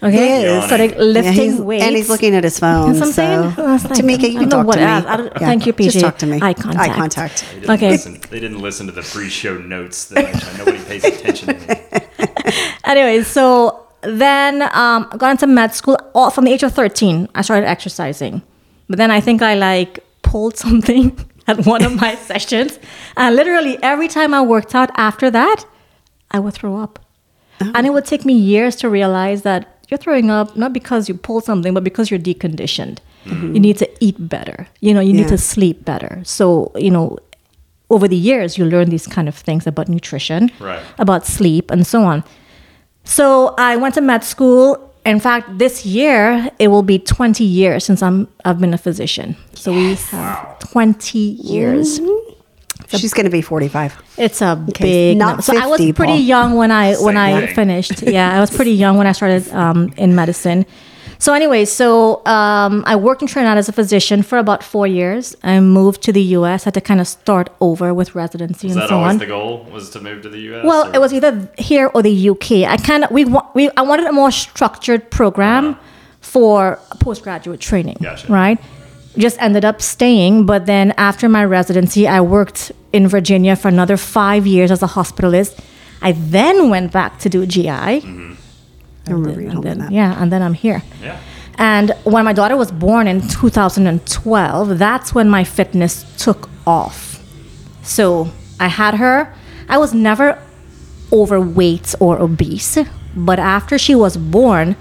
Okay, 0.00 0.44
Yawning. 0.46 0.66
started 0.66 0.96
lifting 0.96 1.24
Yeah, 1.34 1.42
he's, 1.42 1.60
weights. 1.60 1.84
and 1.84 1.96
he's 1.96 2.08
looking 2.08 2.34
at 2.36 2.44
his 2.44 2.58
phone. 2.58 2.92
That's 2.92 3.16
what 3.16 3.18
I'm 3.18 3.78
so- 3.80 3.88
I 3.88 3.92
Tamika, 3.94 4.30
you 4.30 4.38
don't 4.38 4.40
can 4.40 4.48
know 4.48 4.56
talk 4.58 4.66
what 4.66 4.74
to 4.74 4.80
me. 4.80 4.86
else. 4.86 5.32
Thank 5.38 5.66
you, 5.66 5.72
Just 5.72 5.96
PJ. 5.96 6.00
talk 6.00 6.18
to 6.18 6.26
me. 6.26 6.38
Eye 6.40 6.54
contact. 6.54 6.90
Eye 6.90 6.94
contact. 6.94 7.44
They 7.54 7.60
didn't 7.60 7.70
Okay. 7.74 7.90
Listen, 7.90 8.20
they 8.30 8.38
didn't 8.40 8.60
listen 8.60 8.86
to 8.86 8.92
the 8.92 9.02
pre-show 9.02 9.58
notes. 9.58 10.04
That 10.06 10.54
nobody 10.58 10.78
pays 10.78 11.04
attention 11.04 11.48
to 11.58 11.68
me. 11.68 11.74
Anyway, 12.84 13.22
so 13.22 13.86
then 14.02 14.62
um, 14.62 15.08
I 15.12 15.16
got 15.18 15.32
into 15.32 15.46
med 15.46 15.74
school. 15.74 15.98
All, 16.14 16.30
from 16.30 16.44
the 16.44 16.52
age 16.52 16.62
of 16.62 16.72
13, 16.72 17.28
I 17.34 17.42
started 17.42 17.66
exercising. 17.68 18.40
But 18.88 18.96
then 18.96 19.10
I 19.10 19.20
think 19.20 19.42
I 19.42 19.54
like 19.54 19.98
pulled 20.22 20.56
something 20.66 21.18
at 21.46 21.66
one 21.66 21.84
of 21.84 22.00
my 22.00 22.14
sessions. 22.14 22.78
And 23.16 23.36
literally 23.36 23.78
every 23.82 24.08
time 24.08 24.32
I 24.32 24.40
worked 24.42 24.74
out 24.74 24.90
after 24.96 25.30
that, 25.30 25.66
I 26.30 26.38
would 26.38 26.54
throw 26.54 26.78
up. 26.78 26.98
And 27.60 27.86
it 27.86 27.90
would 27.92 28.04
take 28.06 28.24
me 28.24 28.34
years 28.34 28.76
to 28.76 28.88
realize 28.88 29.42
that 29.42 29.77
you're 29.88 29.98
throwing 29.98 30.30
up 30.30 30.56
not 30.56 30.72
because 30.72 31.08
you 31.08 31.14
pulled 31.14 31.44
something, 31.44 31.72
but 31.74 31.84
because 31.84 32.10
you're 32.10 32.20
deconditioned. 32.20 32.98
Mm-hmm. 33.24 33.54
You 33.54 33.60
need 33.60 33.78
to 33.78 33.88
eat 34.04 34.16
better. 34.18 34.68
You 34.80 34.94
know, 34.94 35.00
you 35.00 35.12
need 35.12 35.28
to 35.28 35.38
sleep 35.38 35.84
better. 35.84 36.20
So, 36.24 36.72
you 36.76 36.90
know, 36.90 37.18
over 37.90 38.06
the 38.06 38.16
years, 38.16 38.56
you 38.58 38.64
learn 38.64 38.90
these 38.90 39.06
kind 39.06 39.28
of 39.28 39.34
things 39.34 39.66
about 39.66 39.88
nutrition, 39.88 40.50
Right. 40.60 40.82
about 40.98 41.26
sleep, 41.26 41.70
and 41.70 41.86
so 41.86 42.02
on. 42.04 42.22
So 43.04 43.54
I 43.58 43.76
went 43.76 43.94
to 43.94 44.00
med 44.00 44.24
school. 44.24 44.76
In 45.06 45.20
fact, 45.20 45.58
this 45.58 45.86
year 45.86 46.50
it 46.58 46.68
will 46.68 46.82
be 46.82 46.98
20 46.98 47.42
years 47.44 47.84
since 47.84 48.02
I'm 48.02 48.28
I've 48.44 48.60
been 48.60 48.74
a 48.74 48.78
physician. 48.78 49.36
So 49.54 49.72
we 49.72 49.94
have 49.94 50.58
20 50.58 51.18
years. 51.18 52.00
She's 52.96 53.12
going 53.12 53.24
to 53.24 53.30
be 53.30 53.42
45. 53.42 54.02
It's 54.16 54.40
a 54.40 54.64
Okay, 54.70 54.84
big. 54.84 55.18
not 55.18 55.26
number. 55.28 55.42
So 55.42 55.56
I 55.56 55.66
was 55.66 55.78
pretty 55.78 55.92
Paul. 55.92 56.16
young 56.16 56.54
when 56.56 56.70
I 56.70 56.94
when 56.96 57.14
Same 57.16 57.36
I 57.36 57.46
thing. 57.46 57.54
finished. 57.54 58.02
Yeah, 58.06 58.36
I 58.36 58.40
was 58.40 58.50
pretty 58.50 58.72
young 58.72 58.96
when 58.96 59.06
I 59.06 59.12
started 59.12 59.48
um, 59.52 59.92
in 59.96 60.14
medicine. 60.14 60.64
So 61.20 61.34
anyway, 61.34 61.64
so 61.64 62.24
um, 62.26 62.84
I 62.86 62.94
worked 62.94 63.22
in 63.22 63.28
Trinidad 63.28 63.58
as 63.58 63.68
a 63.68 63.72
physician 63.72 64.22
for 64.22 64.38
about 64.38 64.62
four 64.62 64.86
years. 64.86 65.34
I 65.42 65.58
moved 65.58 66.00
to 66.02 66.12
the 66.12 66.22
U.S. 66.38 66.62
Had 66.64 66.74
to 66.74 66.80
kind 66.80 67.00
of 67.00 67.08
start 67.08 67.50
over 67.60 67.92
with 67.92 68.14
residency 68.14 68.68
Was 68.68 68.76
and 68.76 68.82
that 68.82 68.88
so 68.88 68.96
always 68.98 69.14
on. 69.14 69.18
the 69.18 69.26
goal? 69.26 69.64
Was 69.72 69.90
to 69.90 70.00
move 70.00 70.22
to 70.22 70.28
the 70.28 70.38
U.S.? 70.50 70.64
Well, 70.64 70.86
or- 70.88 70.94
it 70.94 71.00
was 71.00 71.12
either 71.12 71.50
here 71.58 71.90
or 71.92 72.02
the 72.02 72.30
UK. 72.30 72.52
I 72.70 72.76
kind 72.76 73.02
of 73.04 73.10
we 73.10 73.24
wa- 73.24 73.46
we 73.54 73.68
I 73.76 73.82
wanted 73.82 74.06
a 74.06 74.12
more 74.12 74.30
structured 74.30 75.10
program 75.10 75.76
for 76.20 76.78
postgraduate 77.00 77.60
training, 77.60 77.96
Gotcha. 78.00 78.30
right? 78.32 78.58
Just 79.18 79.36
ended 79.42 79.64
up 79.64 79.82
staying, 79.82 80.46
but 80.46 80.66
then 80.66 80.92
after 80.96 81.28
my 81.28 81.44
residency, 81.44 82.06
I 82.06 82.20
worked 82.20 82.70
in 82.92 83.08
Virginia 83.08 83.56
for 83.56 83.68
another 83.68 83.96
five 83.96 84.46
years 84.46 84.70
as 84.70 84.82
a 84.82 84.86
hospitalist. 84.86 85.58
I 86.00 86.12
then 86.12 86.70
went 86.70 86.92
back 86.92 87.18
to 87.20 87.28
do 87.28 87.44
GI. 87.44 87.66
Mm-hmm. 87.68 88.34
I 89.08 89.10
remember 89.10 89.40
you 89.40 89.46
And 89.48 89.52
told 89.54 89.64
me 89.64 89.68
then, 89.70 89.78
that. 89.80 89.90
yeah, 89.92 90.22
and 90.22 90.30
then 90.32 90.42
I'm 90.42 90.54
here. 90.54 90.82
Yeah. 91.02 91.18
And 91.56 91.92
when 92.04 92.24
my 92.24 92.32
daughter 92.32 92.56
was 92.56 92.70
born 92.70 93.08
in 93.08 93.26
2012, 93.26 94.78
that's 94.78 95.14
when 95.14 95.28
my 95.28 95.42
fitness 95.42 96.04
took 96.16 96.48
off. 96.66 97.20
So 97.82 98.28
I 98.60 98.68
had 98.68 98.94
her. 98.94 99.34
I 99.68 99.78
was 99.78 99.92
never 99.92 100.38
overweight 101.12 101.94
or 102.00 102.20
obese, 102.20 102.78
but 103.16 103.38
after 103.38 103.78
she 103.78 103.94
was 103.94 104.16
born, 104.16 104.76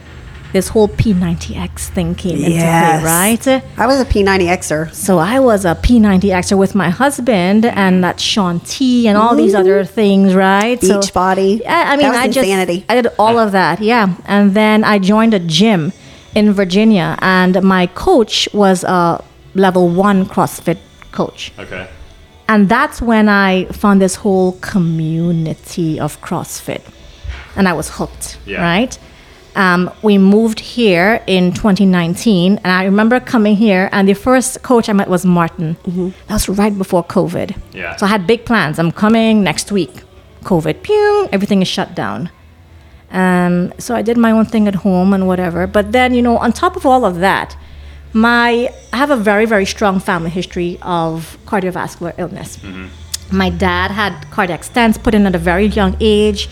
this 0.57 0.67
whole 0.73 0.87
P90X 1.01 1.73
thing 1.95 2.09
came 2.23 2.37
into 2.37 2.51
Yes. 2.51 3.01
play, 3.01 3.11
right? 3.55 3.63
I 3.83 3.85
was 3.91 3.99
a 4.05 4.05
P90Xer. 4.13 4.81
So 5.07 5.13
I 5.33 5.37
was 5.49 5.61
a 5.65 5.75
P90Xer 5.85 6.57
with 6.63 6.73
my 6.83 6.89
husband 7.01 7.61
and 7.83 7.93
that 8.05 8.17
Shaun 8.29 8.55
T 8.71 9.07
and 9.07 9.15
all 9.21 9.33
these 9.43 9.53
other 9.61 9.79
things, 9.99 10.27
right? 10.49 10.79
So- 10.83 11.01
body. 11.13 11.51
yeah, 11.63 11.83
I 11.91 11.93
mean, 11.97 12.05
That 12.05 12.13
was 12.15 12.23
I 12.25 12.25
insanity. 12.25 12.77
just 12.79 12.91
I 12.91 12.93
did 13.01 13.07
all 13.23 13.37
of 13.45 13.49
that, 13.59 13.75
yeah. 13.93 14.05
And 14.35 14.45
then 14.59 14.77
I 14.93 14.95
joined 15.13 15.33
a 15.41 15.43
gym 15.57 15.81
in 16.39 16.45
Virginia, 16.61 17.07
and 17.39 17.53
my 17.75 17.83
coach 18.07 18.35
was 18.61 18.77
a 18.83 19.01
level 19.65 19.85
one 20.09 20.19
CrossFit 20.33 20.79
coach, 21.19 21.41
Okay. 21.63 21.83
and 22.51 22.59
that's 22.75 22.97
when 23.11 23.25
I 23.49 23.49
found 23.81 23.97
this 24.05 24.15
whole 24.23 24.51
community 24.71 25.99
of 26.05 26.19
CrossFit, 26.27 26.81
and 27.57 27.63
I 27.71 27.73
was 27.79 27.87
hooked. 27.97 28.25
Yeah. 28.45 28.61
Right. 28.73 28.93
Um, 29.57 29.89
we 30.03 30.19
moved 30.19 30.59
here 30.59 31.21
in 31.25 31.51
2019, 31.51 32.57
and 32.63 32.67
I 32.67 32.83
remember 32.85 33.19
coming 33.19 33.55
here, 33.55 33.89
and 33.91 34.07
the 34.07 34.13
first 34.13 34.61
coach 34.61 34.87
I 34.87 34.93
met 34.93 35.09
was 35.09 35.25
Martin. 35.25 35.75
That 36.27 36.33
was 36.33 36.47
right 36.47 36.77
before 36.77 37.03
COVID. 37.03 37.59
Yeah. 37.73 37.95
So 37.95 38.05
I 38.05 38.09
had 38.09 38.27
big 38.27 38.45
plans. 38.45 38.77
I'm 38.77 38.91
coming 38.91 39.43
next 39.43 39.71
week. 39.71 40.03
COVID, 40.43 40.83
pew, 40.83 41.27
everything 41.31 41.63
is 41.63 41.67
shut 41.67 41.95
down. 41.95 42.29
Um, 43.11 43.73
so 43.79 43.95
I 43.95 44.03
did 44.03 44.15
my 44.17 44.31
own 44.31 44.45
thing 44.45 44.67
at 44.67 44.75
home 44.75 45.11
and 45.13 45.27
whatever. 45.27 45.65
But 45.65 45.91
then, 45.91 46.13
you 46.13 46.21
know, 46.21 46.37
on 46.37 46.53
top 46.53 46.75
of 46.75 46.85
all 46.85 47.03
of 47.03 47.19
that, 47.19 47.57
my 48.13 48.69
I 48.93 48.97
have 48.97 49.09
a 49.09 49.17
very 49.17 49.45
very 49.45 49.65
strong 49.65 49.99
family 49.99 50.29
history 50.29 50.77
of 50.81 51.37
cardiovascular 51.45 52.13
illness. 52.17 52.57
My 53.31 53.49
dad 53.49 53.91
had 53.91 54.13
cardiac 54.31 54.61
stents 54.61 55.01
put 55.01 55.13
in 55.13 55.25
at 55.25 55.35
a 55.35 55.39
very 55.39 55.65
young 55.65 55.97
age. 55.99 56.47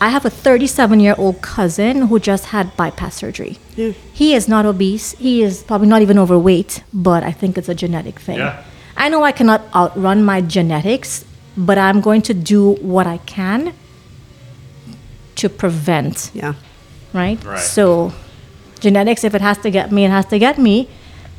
I 0.00 0.10
have 0.10 0.24
a 0.24 0.30
37 0.30 1.00
year 1.00 1.14
old 1.18 1.42
cousin 1.42 2.02
who 2.08 2.20
just 2.20 2.46
had 2.46 2.76
bypass 2.76 3.16
surgery. 3.16 3.58
Yeah. 3.76 3.92
He 4.12 4.34
is 4.34 4.46
not 4.48 4.64
obese. 4.64 5.12
He 5.18 5.42
is 5.42 5.62
probably 5.62 5.88
not 5.88 6.02
even 6.02 6.18
overweight, 6.18 6.82
but 6.92 7.22
I 7.24 7.32
think 7.32 7.58
it's 7.58 7.68
a 7.68 7.74
genetic 7.74 8.20
thing. 8.20 8.38
Yeah. 8.38 8.62
I 8.96 9.08
know 9.08 9.24
I 9.24 9.32
cannot 9.32 9.62
outrun 9.74 10.22
my 10.24 10.40
genetics, 10.40 11.24
but 11.56 11.78
I'm 11.78 12.00
going 12.00 12.22
to 12.22 12.34
do 12.34 12.72
what 12.76 13.06
I 13.06 13.18
can 13.18 13.74
to 15.36 15.48
prevent 15.48 16.30
Yeah. 16.34 16.54
right? 17.12 17.42
Right. 17.44 17.60
So, 17.60 18.12
genetics, 18.80 19.22
if 19.24 19.34
it 19.34 19.40
has 19.40 19.58
to 19.58 19.70
get 19.70 19.90
me, 19.92 20.04
it 20.04 20.10
has 20.10 20.26
to 20.26 20.38
get 20.38 20.58
me, 20.58 20.88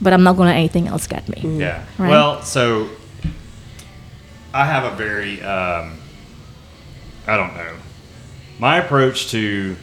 but 0.02 0.14
I'm 0.14 0.24
not 0.24 0.36
going 0.38 0.48
to 0.48 0.54
let 0.54 0.58
anything 0.60 0.88
else 0.88 1.06
get 1.08 1.28
me. 1.28 1.60
Yeah. 1.60 1.84
Right. 1.98 2.10
Well, 2.10 2.42
so 2.44 2.90
I 4.54 4.66
have 4.66 4.86
a 4.92 4.96
very, 4.96 5.42
um, 5.42 5.98
I 7.28 7.36
don't 7.38 7.54
know. 7.56 7.74
My 8.60 8.78
approach 8.78 9.30
to 9.32 9.76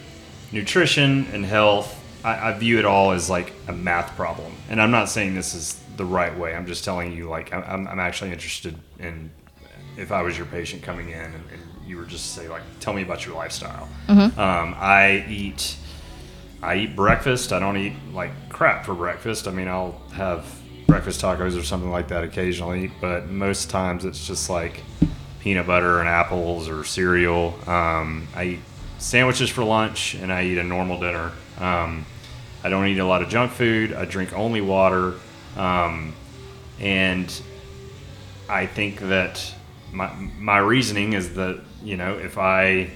nutrition 0.52 1.26
and 1.32 1.44
health, 1.44 1.92
I, 2.24 2.50
I 2.50 2.58
view 2.58 2.78
it 2.78 2.84
all 2.84 3.12
as 3.12 3.30
like 3.30 3.52
a 3.68 3.72
math 3.72 4.14
problem. 4.16 4.52
And 4.68 4.80
I'm 4.80 4.90
not 4.90 5.08
saying 5.08 5.34
this 5.34 5.54
is 5.54 5.80
the 5.96 6.04
right 6.04 6.36
way. 6.36 6.54
I'm 6.54 6.66
just 6.66 6.84
telling 6.84 7.12
you, 7.12 7.28
like, 7.28 7.52
I'm- 7.52 7.86
I'm, 7.88 7.98
actually 7.98 8.32
interested 8.32 8.76
in 8.98 9.30
if 9.96 10.12
I 10.12 10.20
was 10.20 10.36
your 10.36 10.46
patient 10.46 10.82
coming 10.82 11.08
in 11.08 11.18
and, 11.20 11.34
and 11.34 11.62
you 11.86 11.96
were 11.96 12.04
just 12.04 12.34
to 12.34 12.40
say, 12.40 12.48
like, 12.48 12.62
tell 12.80 12.92
me 12.92 13.02
about 13.02 13.24
your 13.24 13.34
lifestyle. 13.34 13.88
Um, 14.08 14.74
I 14.78 15.24
eat. 15.28 15.76
I 16.62 16.76
eat 16.76 16.96
breakfast. 16.96 17.52
I 17.52 17.58
don't 17.60 17.76
eat 17.78 17.94
like 18.12 18.32
crap 18.50 18.84
for 18.84 18.94
breakfast. 18.94 19.46
I 19.48 19.52
mean, 19.52 19.68
I'll 19.68 20.00
have 20.12 20.44
breakfast 20.86 21.20
tacos 21.22 21.58
or 21.58 21.62
something 21.62 21.90
like 21.90 22.08
that 22.08 22.24
occasionally, 22.24 22.90
but 23.00 23.28
most 23.28 23.70
times 23.70 24.04
it's 24.04 24.26
just 24.26 24.50
like 24.50 24.82
peanut 25.46 25.64
butter 25.64 26.00
and 26.00 26.08
apples 26.08 26.68
or 26.68 26.82
cereal. 26.82 27.56
Um, 27.68 28.26
I 28.34 28.44
eat 28.44 28.60
sandwiches 28.98 29.48
for 29.48 29.62
lunch 29.62 30.14
and 30.14 30.32
I 30.32 30.42
eat 30.42 30.58
a 30.58 30.64
normal 30.64 30.98
dinner. 30.98 31.30
Um, 31.60 32.04
I 32.64 32.68
don't 32.68 32.84
eat 32.88 32.98
a 32.98 33.04
lot 33.04 33.22
of 33.22 33.28
junk 33.28 33.52
food. 33.52 33.92
I 33.92 34.06
drink 34.06 34.32
only 34.32 34.60
water. 34.60 35.14
Um, 35.56 36.14
and 36.80 37.32
I 38.48 38.66
think 38.66 38.98
that 38.98 39.54
my, 39.92 40.12
my 40.36 40.58
reasoning 40.58 41.12
is 41.12 41.34
that, 41.34 41.60
you 41.80 41.96
know, 41.96 42.18
if 42.18 42.38
I 42.38 42.90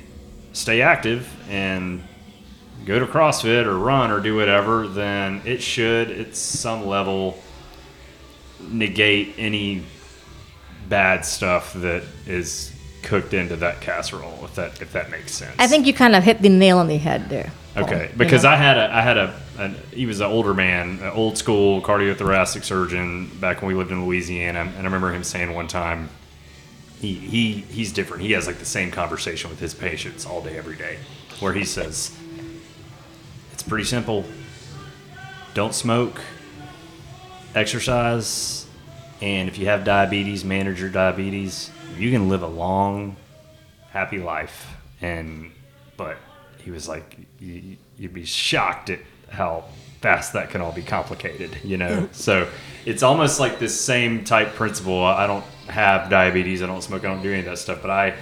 stay 0.53 0.83
active 0.83 1.33
and 1.49 2.03
go 2.85 2.99
to 2.99 3.07
CrossFit 3.07 3.65
or 3.65 3.79
run 3.79 4.11
or 4.11 4.19
do 4.19 4.35
whatever, 4.35 4.89
then 4.89 5.41
it 5.45 5.63
should, 5.63 6.11
at 6.11 6.35
some 6.35 6.85
level, 6.85 7.41
negate 8.59 9.37
any 9.39 9.85
bad 10.91 11.25
stuff 11.25 11.73
that 11.75 12.03
is 12.27 12.73
cooked 13.03 13.33
into 13.33 13.57
that 13.57 13.81
casserole. 13.81 14.39
If 14.45 14.57
that 14.57 14.83
if 14.83 14.93
that 14.93 15.11
makes 15.11 15.33
sense. 15.33 15.55
I 15.59 15.67
think 15.67 15.87
you 15.87 15.95
kind 15.95 16.15
of 16.15 16.23
hit 16.23 16.43
the 16.43 16.51
nail 16.51 16.77
on 16.79 16.89
the 16.89 16.99
head 16.99 17.31
there. 17.31 17.51
Paul, 17.75 17.85
Okay, 17.85 18.09
you 18.13 18.19
because 18.19 18.43
know? 18.43 18.51
I 18.51 18.57
had 18.57 18.77
a 18.77 18.95
I 18.95 19.01
had 19.01 19.17
a 19.17 19.41
an, 19.59 19.77
he 19.93 20.05
was 20.05 20.21
an 20.21 20.27
older 20.27 20.53
man, 20.53 20.99
an 21.01 21.11
old 21.11 21.39
school 21.39 21.81
cardiothoracic 21.81 22.65
surgeon 22.65 23.31
back 23.41 23.63
when 23.63 23.69
we 23.69 23.75
lived 23.75 23.91
in 23.93 24.05
Louisiana, 24.05 24.61
and 24.61 24.79
I 24.79 24.83
remember 24.83 25.13
him 25.13 25.25
saying 25.25 25.55
one 25.55 25.69
time, 25.69 26.11
he 27.01 27.15
he 27.15 27.53
he's 27.71 27.93
different. 27.93 28.23
He 28.23 28.33
has 28.33 28.47
like 28.47 28.59
the 28.59 28.65
same 28.67 28.91
conversation 28.91 29.49
with 29.49 29.61
his 29.61 29.73
patients 29.73 30.27
all 30.27 30.43
day 30.43 30.59
every 30.59 30.77
day, 30.77 30.99
where 31.39 31.53
he 31.53 31.65
says, 31.65 32.15
"It's 33.53 33.63
pretty 33.63 33.85
simple. 33.85 34.25
Don't 35.55 35.75
smoke, 35.75 36.21
exercise, 37.55 38.60
and 39.21 39.49
if 39.49 39.59
you 39.59 39.67
have 39.67 39.85
diabetes, 39.85 40.45
manage 40.45 40.81
your 40.81 40.91
diabetes. 40.91 41.71
You 41.97 42.11
can 42.11 42.29
live 42.29 42.43
a 42.43 42.49
long, 42.49 43.17
happy 43.91 44.19
life." 44.19 44.75
And 45.01 45.53
but 45.97 46.17
he 46.59 46.71
was 46.71 46.89
like, 46.89 47.19
you, 47.39 47.77
"You'd 47.99 48.15
be 48.15 48.25
shocked 48.25 48.91
at 48.91 49.01
how 49.31 49.65
fast 50.01 50.33
that 50.33 50.51
can 50.51 50.61
all 50.61 50.73
be 50.73 50.83
complicated." 50.83 51.59
You 51.63 51.77
know, 51.77 52.09
so 52.13 52.49
it's 52.85 53.03
almost 53.03 53.41
like 53.41 53.59
this 53.59 53.79
same 53.79 54.25
type 54.25 54.55
principle. 54.55 55.05
I 55.05 55.27
don't 55.27 55.45
have 55.69 56.11
diabetes. 56.11 56.63
I 56.63 56.67
don't 56.67 56.83
smoke. 56.83 57.05
I 57.05 57.09
don't 57.09 57.23
do 57.23 57.31
any 57.31 57.41
of 57.41 57.47
that 57.47 57.59
stuff. 57.59 57.81
But 57.83 57.91
I, 57.91 58.15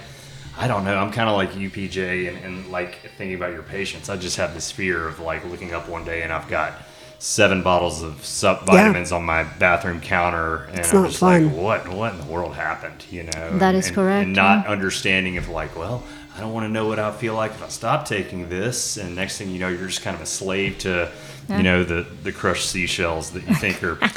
I 0.57 0.67
don't 0.67 0.83
know. 0.83 0.97
I'm 0.97 1.11
kind 1.11 1.29
of 1.29 1.35
like 1.35 1.51
UPJ 1.51 2.27
and, 2.27 2.37
and 2.43 2.71
like 2.71 2.99
thinking 3.17 3.35
about 3.35 3.53
your 3.53 3.63
patients. 3.63 4.09
I 4.09 4.17
just 4.17 4.37
have 4.37 4.53
this 4.53 4.71
fear 4.71 5.07
of 5.07 5.19
like 5.19 5.45
looking 5.45 5.73
up 5.73 5.87
one 5.87 6.03
day 6.03 6.21
and 6.23 6.31
I've 6.33 6.47
got 6.47 6.73
seven 7.19 7.61
bottles 7.61 8.01
of 8.01 8.23
sup 8.25 8.65
vitamins 8.65 9.11
on 9.11 9.23
my 9.23 9.43
bathroom 9.43 9.99
counter, 10.01 10.63
and 10.69 10.79
It's 10.79 10.93
I'm 10.93 11.05
just 11.05 11.19
fun. 11.19 11.47
like, 11.47 11.55
what, 11.55 11.87
what 11.89 12.13
in 12.13 12.19
the 12.21 12.25
world 12.27 12.55
happened? 12.55 13.05
You 13.11 13.23
know, 13.23 13.57
That 13.57 13.75
is 13.75 13.87
and, 13.87 13.95
correct, 13.95 14.25
And 14.25 14.35
not 14.35 14.65
understanding 14.67 15.37
of 15.37 15.49
like, 15.49 15.75
well, 15.77 16.03
I 16.35 16.39
don't 16.39 16.53
want 16.53 16.63
to 16.65 16.69
know 16.69 16.87
what 16.87 16.99
I 16.99 17.11
feel 17.11 17.35
like 17.35 17.51
if 17.51 17.61
I 17.61 17.67
stop 17.67 18.05
taking 18.05 18.47
this, 18.47 18.95
and 18.97 19.15
next 19.15 19.37
thing 19.37 19.51
you 19.51 19.59
know, 19.59 19.67
you're 19.67 19.87
just 19.87 20.01
kind 20.01 20.15
of 20.15 20.21
a 20.21 20.25
slave 20.25 20.77
to, 20.79 21.11
you 21.49 21.63
know, 21.63 21.83
the 21.83 22.05
the 22.23 22.31
crushed 22.31 22.69
seashells 22.69 23.31
that 23.31 23.47
you 23.47 23.55
think 23.55 23.83
are. 23.83 23.99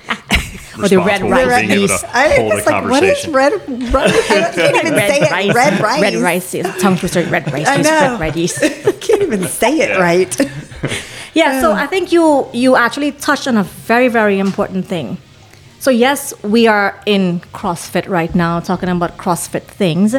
Or 0.79 0.89
the 0.89 0.99
red 0.99 1.23
rice 1.23 1.61
being 1.61 1.71
able 1.71 1.89
to 1.89 2.17
I 2.17 2.37
hold 2.37 2.53
a 2.53 2.55
was 2.57 2.67
like, 2.67 2.85
what 2.85 3.03
is 3.03 3.29
red? 3.29 3.53
red 3.93 4.11
I 4.11 4.53
can't 4.55 4.87
even 4.87 4.95
say 4.95 5.21
it. 5.21 5.55
Red 5.55 5.81
rice. 5.81 6.01
Red 6.03 6.15
rice. 6.17 6.55
Yes, 6.55 6.81
tongue 6.81 6.97
twister. 6.97 7.25
Red 7.25 7.51
rice. 7.53 7.67
I 7.67 7.77
know. 7.79 7.91
Red, 8.13 8.21
red 8.21 8.37
yeast. 8.37 8.63
I 8.63 8.93
can't 8.93 9.23
even 9.23 9.45
say 9.45 9.79
it 9.79 9.99
right. 9.99 10.35
Yeah, 11.35 11.61
so 11.61 11.73
I 11.73 11.87
think 11.87 12.13
you 12.13 12.47
you 12.53 12.77
actually 12.77 13.13
touched 13.13 13.49
on 13.49 13.57
a 13.57 13.65
very 13.65 14.09
very 14.09 14.39
important 14.39 14.87
thing. 14.87 15.17
So 15.79 15.91
yes, 15.91 16.33
we 16.45 16.69
are 16.69 17.01
in 17.07 17.41
CrossFit 17.53 18.09
right 18.09 18.35
now 18.35 18.61
talking 18.61 18.89
about 18.89 19.17
CrossFit 19.17 19.63
things, 19.63 20.15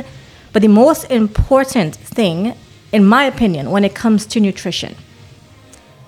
but 0.51 0.61
the 0.61 0.67
most 0.67 1.05
important 1.05 1.95
thing 1.95 2.55
in 2.91 3.05
my 3.05 3.23
opinion 3.25 3.71
when 3.71 3.83
it 3.83 3.95
comes 3.95 4.25
to 4.27 4.39
nutrition 4.39 4.95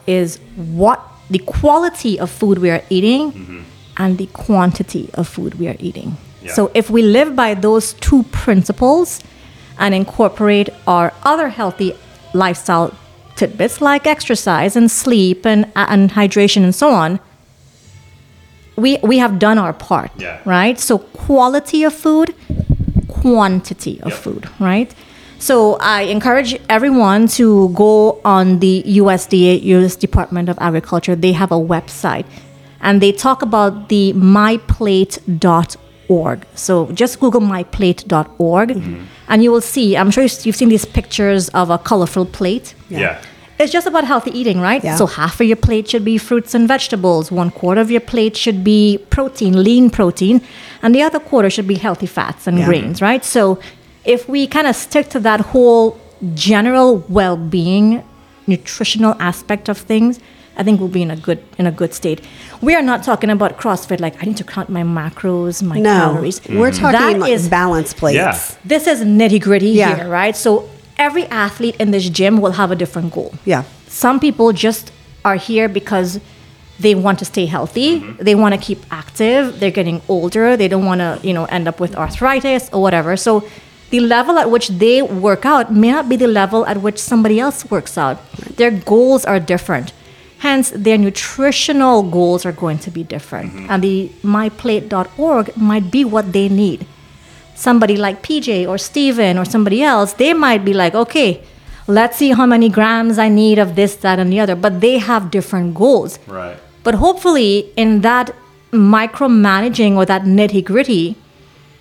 is 0.07 0.39
what 0.55 0.99
the 1.29 1.39
quality 1.39 2.19
of 2.19 2.29
food 2.29 2.59
we 2.59 2.69
are 2.69 2.83
eating 2.89 3.31
mm-hmm. 3.31 3.61
and 3.97 4.17
the 4.17 4.27
quantity 4.27 5.09
of 5.13 5.27
food 5.27 5.55
we 5.55 5.67
are 5.67 5.75
eating. 5.79 6.17
Yeah. 6.43 6.53
So 6.53 6.71
if 6.73 6.89
we 6.89 7.01
live 7.01 7.35
by 7.35 7.55
those 7.55 7.93
two 7.93 8.23
principles 8.23 9.23
and 9.79 9.95
incorporate 9.95 10.69
our 10.85 11.11
other 11.23 11.49
healthy 11.49 11.93
lifestyle 12.33 12.93
tidbits 13.36 13.81
like 13.81 14.07
exercise 14.07 14.75
and 14.75 14.89
sleep 14.89 15.45
and, 15.45 15.71
and 15.75 16.11
hydration 16.11 16.63
and 16.63 16.73
so 16.73 16.89
on, 16.91 17.19
we, 18.77 18.97
we 19.03 19.17
have 19.19 19.39
done 19.39 19.57
our 19.57 19.73
part, 19.73 20.11
Yeah. 20.17 20.39
right? 20.45 20.79
So 20.79 20.97
quality 20.99 21.83
of 21.83 21.93
food, 21.93 22.33
quantity 23.07 23.99
of 24.01 24.11
Yep. 24.11 24.19
food, 24.19 24.49
right? 24.59 24.93
So 25.39 25.77
I 25.79 26.03
encourage 26.03 26.59
everyone 26.69 27.27
to 27.39 27.69
go 27.69 28.19
on 28.25 28.59
the 28.59 28.83
USDA, 28.88 29.61
US 29.63 29.95
Department 29.95 30.49
of 30.49 30.57
Agriculture. 30.59 31.15
They 31.15 31.33
have 31.33 31.51
a 31.51 31.59
website 31.59 32.25
and 32.81 33.01
they 33.01 33.11
talk 33.11 33.41
about 33.41 33.89
the 33.89 34.13
myplate.org. 34.13 35.75
So 36.55 36.91
just 36.91 37.19
Google 37.19 37.41
myplate.org 37.41 38.69
mm-hmm. 38.69 39.03
and 39.27 39.43
you 39.43 39.51
will 39.51 39.61
see, 39.61 39.97
I'm 39.97 40.11
sure 40.11 40.23
you've 40.23 40.55
seen 40.55 40.69
these 40.69 40.85
pictures 40.85 41.49
of 41.49 41.69
a 41.69 41.77
colorful 41.77 42.25
plate. 42.25 42.75
yeah. 42.89 43.21
It's 43.57 43.71
just 43.71 43.87
about 43.87 44.03
healthy 44.03 44.37
eating, 44.37 44.59
right? 44.59 44.83
Yeah. 44.83 44.97
So 44.97 45.07
half 45.07 45.39
of 45.39 45.47
your 45.47 45.55
plate 45.55 45.87
should 45.89 46.03
be 46.03 46.17
fruits 46.17 46.53
and 46.53 46.67
vegetables, 46.67 47.31
one 47.31 47.51
quarter 47.51 47.79
of 47.79 47.89
your 47.89 48.01
plate 48.01 48.35
should 48.35 48.65
be 48.65 48.99
protein, 49.09 49.63
lean 49.63 49.89
protein, 49.89 50.41
and 50.81 50.93
the 50.93 51.01
other 51.01 51.19
quarter 51.19 51.49
should 51.49 51.65
be 51.65 51.75
healthy 51.75 52.05
fats 52.05 52.47
and 52.47 52.57
Yeah. 52.57 52.65
grains, 52.65 53.01
right? 53.01 53.23
So 53.23 53.57
if 54.03 54.27
we 54.27 54.45
kind 54.45 54.67
of 54.67 54.75
stick 54.75 55.07
to 55.11 55.21
that 55.21 55.39
whole 55.39 55.97
general 56.33 57.05
well-being, 57.07 58.03
nutritional 58.45 59.15
aspect 59.19 59.69
of 59.69 59.77
things, 59.77 60.19
I 60.57 60.63
think 60.63 60.79
we'll 60.79 60.89
be 60.89 61.01
in 61.01 61.11
a 61.11 61.15
good 61.15 61.43
in 61.57 61.65
a 61.67 61.71
good 61.71 61.93
state. 61.93 62.21
We 62.61 62.75
are 62.75 62.81
not 62.81 63.03
talking 63.03 63.29
about 63.29 63.57
CrossFit 63.57 63.99
like 63.99 64.21
I 64.21 64.25
need 64.25 64.37
to 64.37 64.43
count 64.43 64.69
my 64.69 64.83
macros, 64.83 65.61
my 65.61 65.79
No, 65.79 65.89
calories. 65.93 66.39
Mm-hmm. 66.39 66.59
we're 66.59 66.71
talking 66.71 66.99
That 66.99 67.19
like 67.19 67.31
is 67.31 67.49
balance 67.49 67.93
plates. 67.93 68.15
Yeah. 68.15 68.37
this 68.63 68.87
is 68.87 69.01
nitty 69.01 69.41
gritty 69.41 69.69
Yeah. 69.69 69.95
here, 69.95 70.09
right? 70.09 70.35
So 70.35 70.69
every 70.97 71.25
athlete 71.25 71.75
in 71.79 71.91
this 71.91 72.09
gym 72.09 72.39
will 72.41 72.53
have 72.53 72.71
a 72.71 72.75
different 72.75 73.13
goal. 73.13 73.33
Yeah. 73.45 73.63
Some 73.87 74.19
people 74.19 74.51
just 74.53 74.91
are 75.25 75.35
here 75.35 75.67
because 75.67 76.19
they 76.79 76.93
want 76.95 77.19
to 77.19 77.25
stay 77.25 77.45
healthy. 77.45 77.99
Mm-hmm. 78.01 78.23
They 78.23 78.35
want 78.35 78.53
to 78.55 78.59
keep 78.59 78.79
active. 78.91 79.59
They're 79.59 79.71
getting 79.71 80.01
older. 80.09 80.55
They 80.57 80.67
don't 80.67 80.85
want 80.85 80.99
to, 80.99 81.19
you 81.23 81.33
know, 81.33 81.45
end 81.45 81.67
up 81.67 81.79
with 81.79 81.95
arthritis 81.95 82.69
or 82.73 82.81
whatever. 82.81 83.15
So 83.17 83.43
the 83.91 83.99
level 84.01 84.37
at 84.37 84.49
which 84.51 84.67
they 84.69 85.01
work 85.01 85.45
out 85.45 85.71
may 85.71 85.91
not 85.91 86.09
be 86.09 86.15
the 86.17 86.27
level 86.27 86.65
at 86.65 86.77
which 86.81 86.97
somebody 86.99 87.39
else 87.39 87.69
works 87.71 87.97
out. 87.97 88.17
Their 88.57 88.71
goals 88.71 89.23
are 89.25 89.39
different. 89.39 89.93
Hence, 90.39 90.71
their 90.75 90.97
nutritional 90.97 92.03
goals 92.03 92.45
are 92.45 92.51
going 92.51 92.79
to 92.79 92.91
be 92.91 93.03
different. 93.03 93.53
Mm-hmm. 93.53 93.71
And 93.71 93.83
the 93.83 94.09
myplate.org 94.23 95.57
might 95.57 95.89
be 95.91 96.05
what 96.05 96.33
they 96.33 96.49
need 96.49 96.86
somebody 97.55 97.95
like 97.95 98.21
PJ 98.21 98.67
or 98.67 98.77
Steven 98.77 99.38
or 99.38 99.45
somebody 99.45 99.81
else, 99.81 100.13
they 100.13 100.33
might 100.33 100.63
be 100.63 100.73
like, 100.73 100.93
okay, 100.93 101.41
let's 101.88 102.17
see 102.17 102.31
how 102.31 102.45
many 102.45 102.69
grams 102.69 103.17
I 103.17 103.29
need 103.29 103.57
of 103.57 103.75
this, 103.75 103.95
that, 103.97 104.19
and 104.19 104.31
the 104.31 104.39
other. 104.39 104.55
But 104.55 104.81
they 104.81 104.99
have 104.99 105.31
different 105.31 105.73
goals. 105.73 106.19
Right. 106.27 106.57
But 106.83 106.95
hopefully, 106.95 107.71
in 107.75 108.01
that 108.01 108.36
micromanaging 108.71 109.95
or 109.95 110.05
that 110.05 110.23
nitty 110.23 110.63
gritty, 110.63 111.15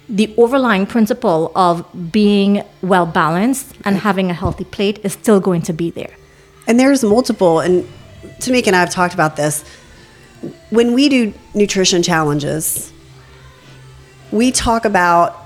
the 0.08 0.32
overlying 0.36 0.86
principle 0.86 1.50
of 1.54 1.84
being 2.12 2.62
well 2.82 3.06
balanced 3.06 3.72
and 3.84 3.96
mm-hmm. 3.96 4.04
having 4.04 4.30
a 4.30 4.34
healthy 4.34 4.64
plate 4.64 5.00
is 5.02 5.12
still 5.12 5.40
going 5.40 5.62
to 5.62 5.72
be 5.72 5.90
there. 5.90 6.16
And 6.66 6.80
there's 6.80 7.04
multiple, 7.04 7.60
and 7.60 7.86
Tamika 8.38 8.68
and 8.68 8.76
I 8.76 8.80
have 8.80 8.90
talked 8.90 9.14
about 9.14 9.36
this. 9.36 9.64
When 10.70 10.92
we 10.92 11.08
do 11.08 11.32
nutrition 11.54 12.02
challenges, 12.02 12.92
we 14.30 14.50
talk 14.50 14.84
about, 14.84 15.40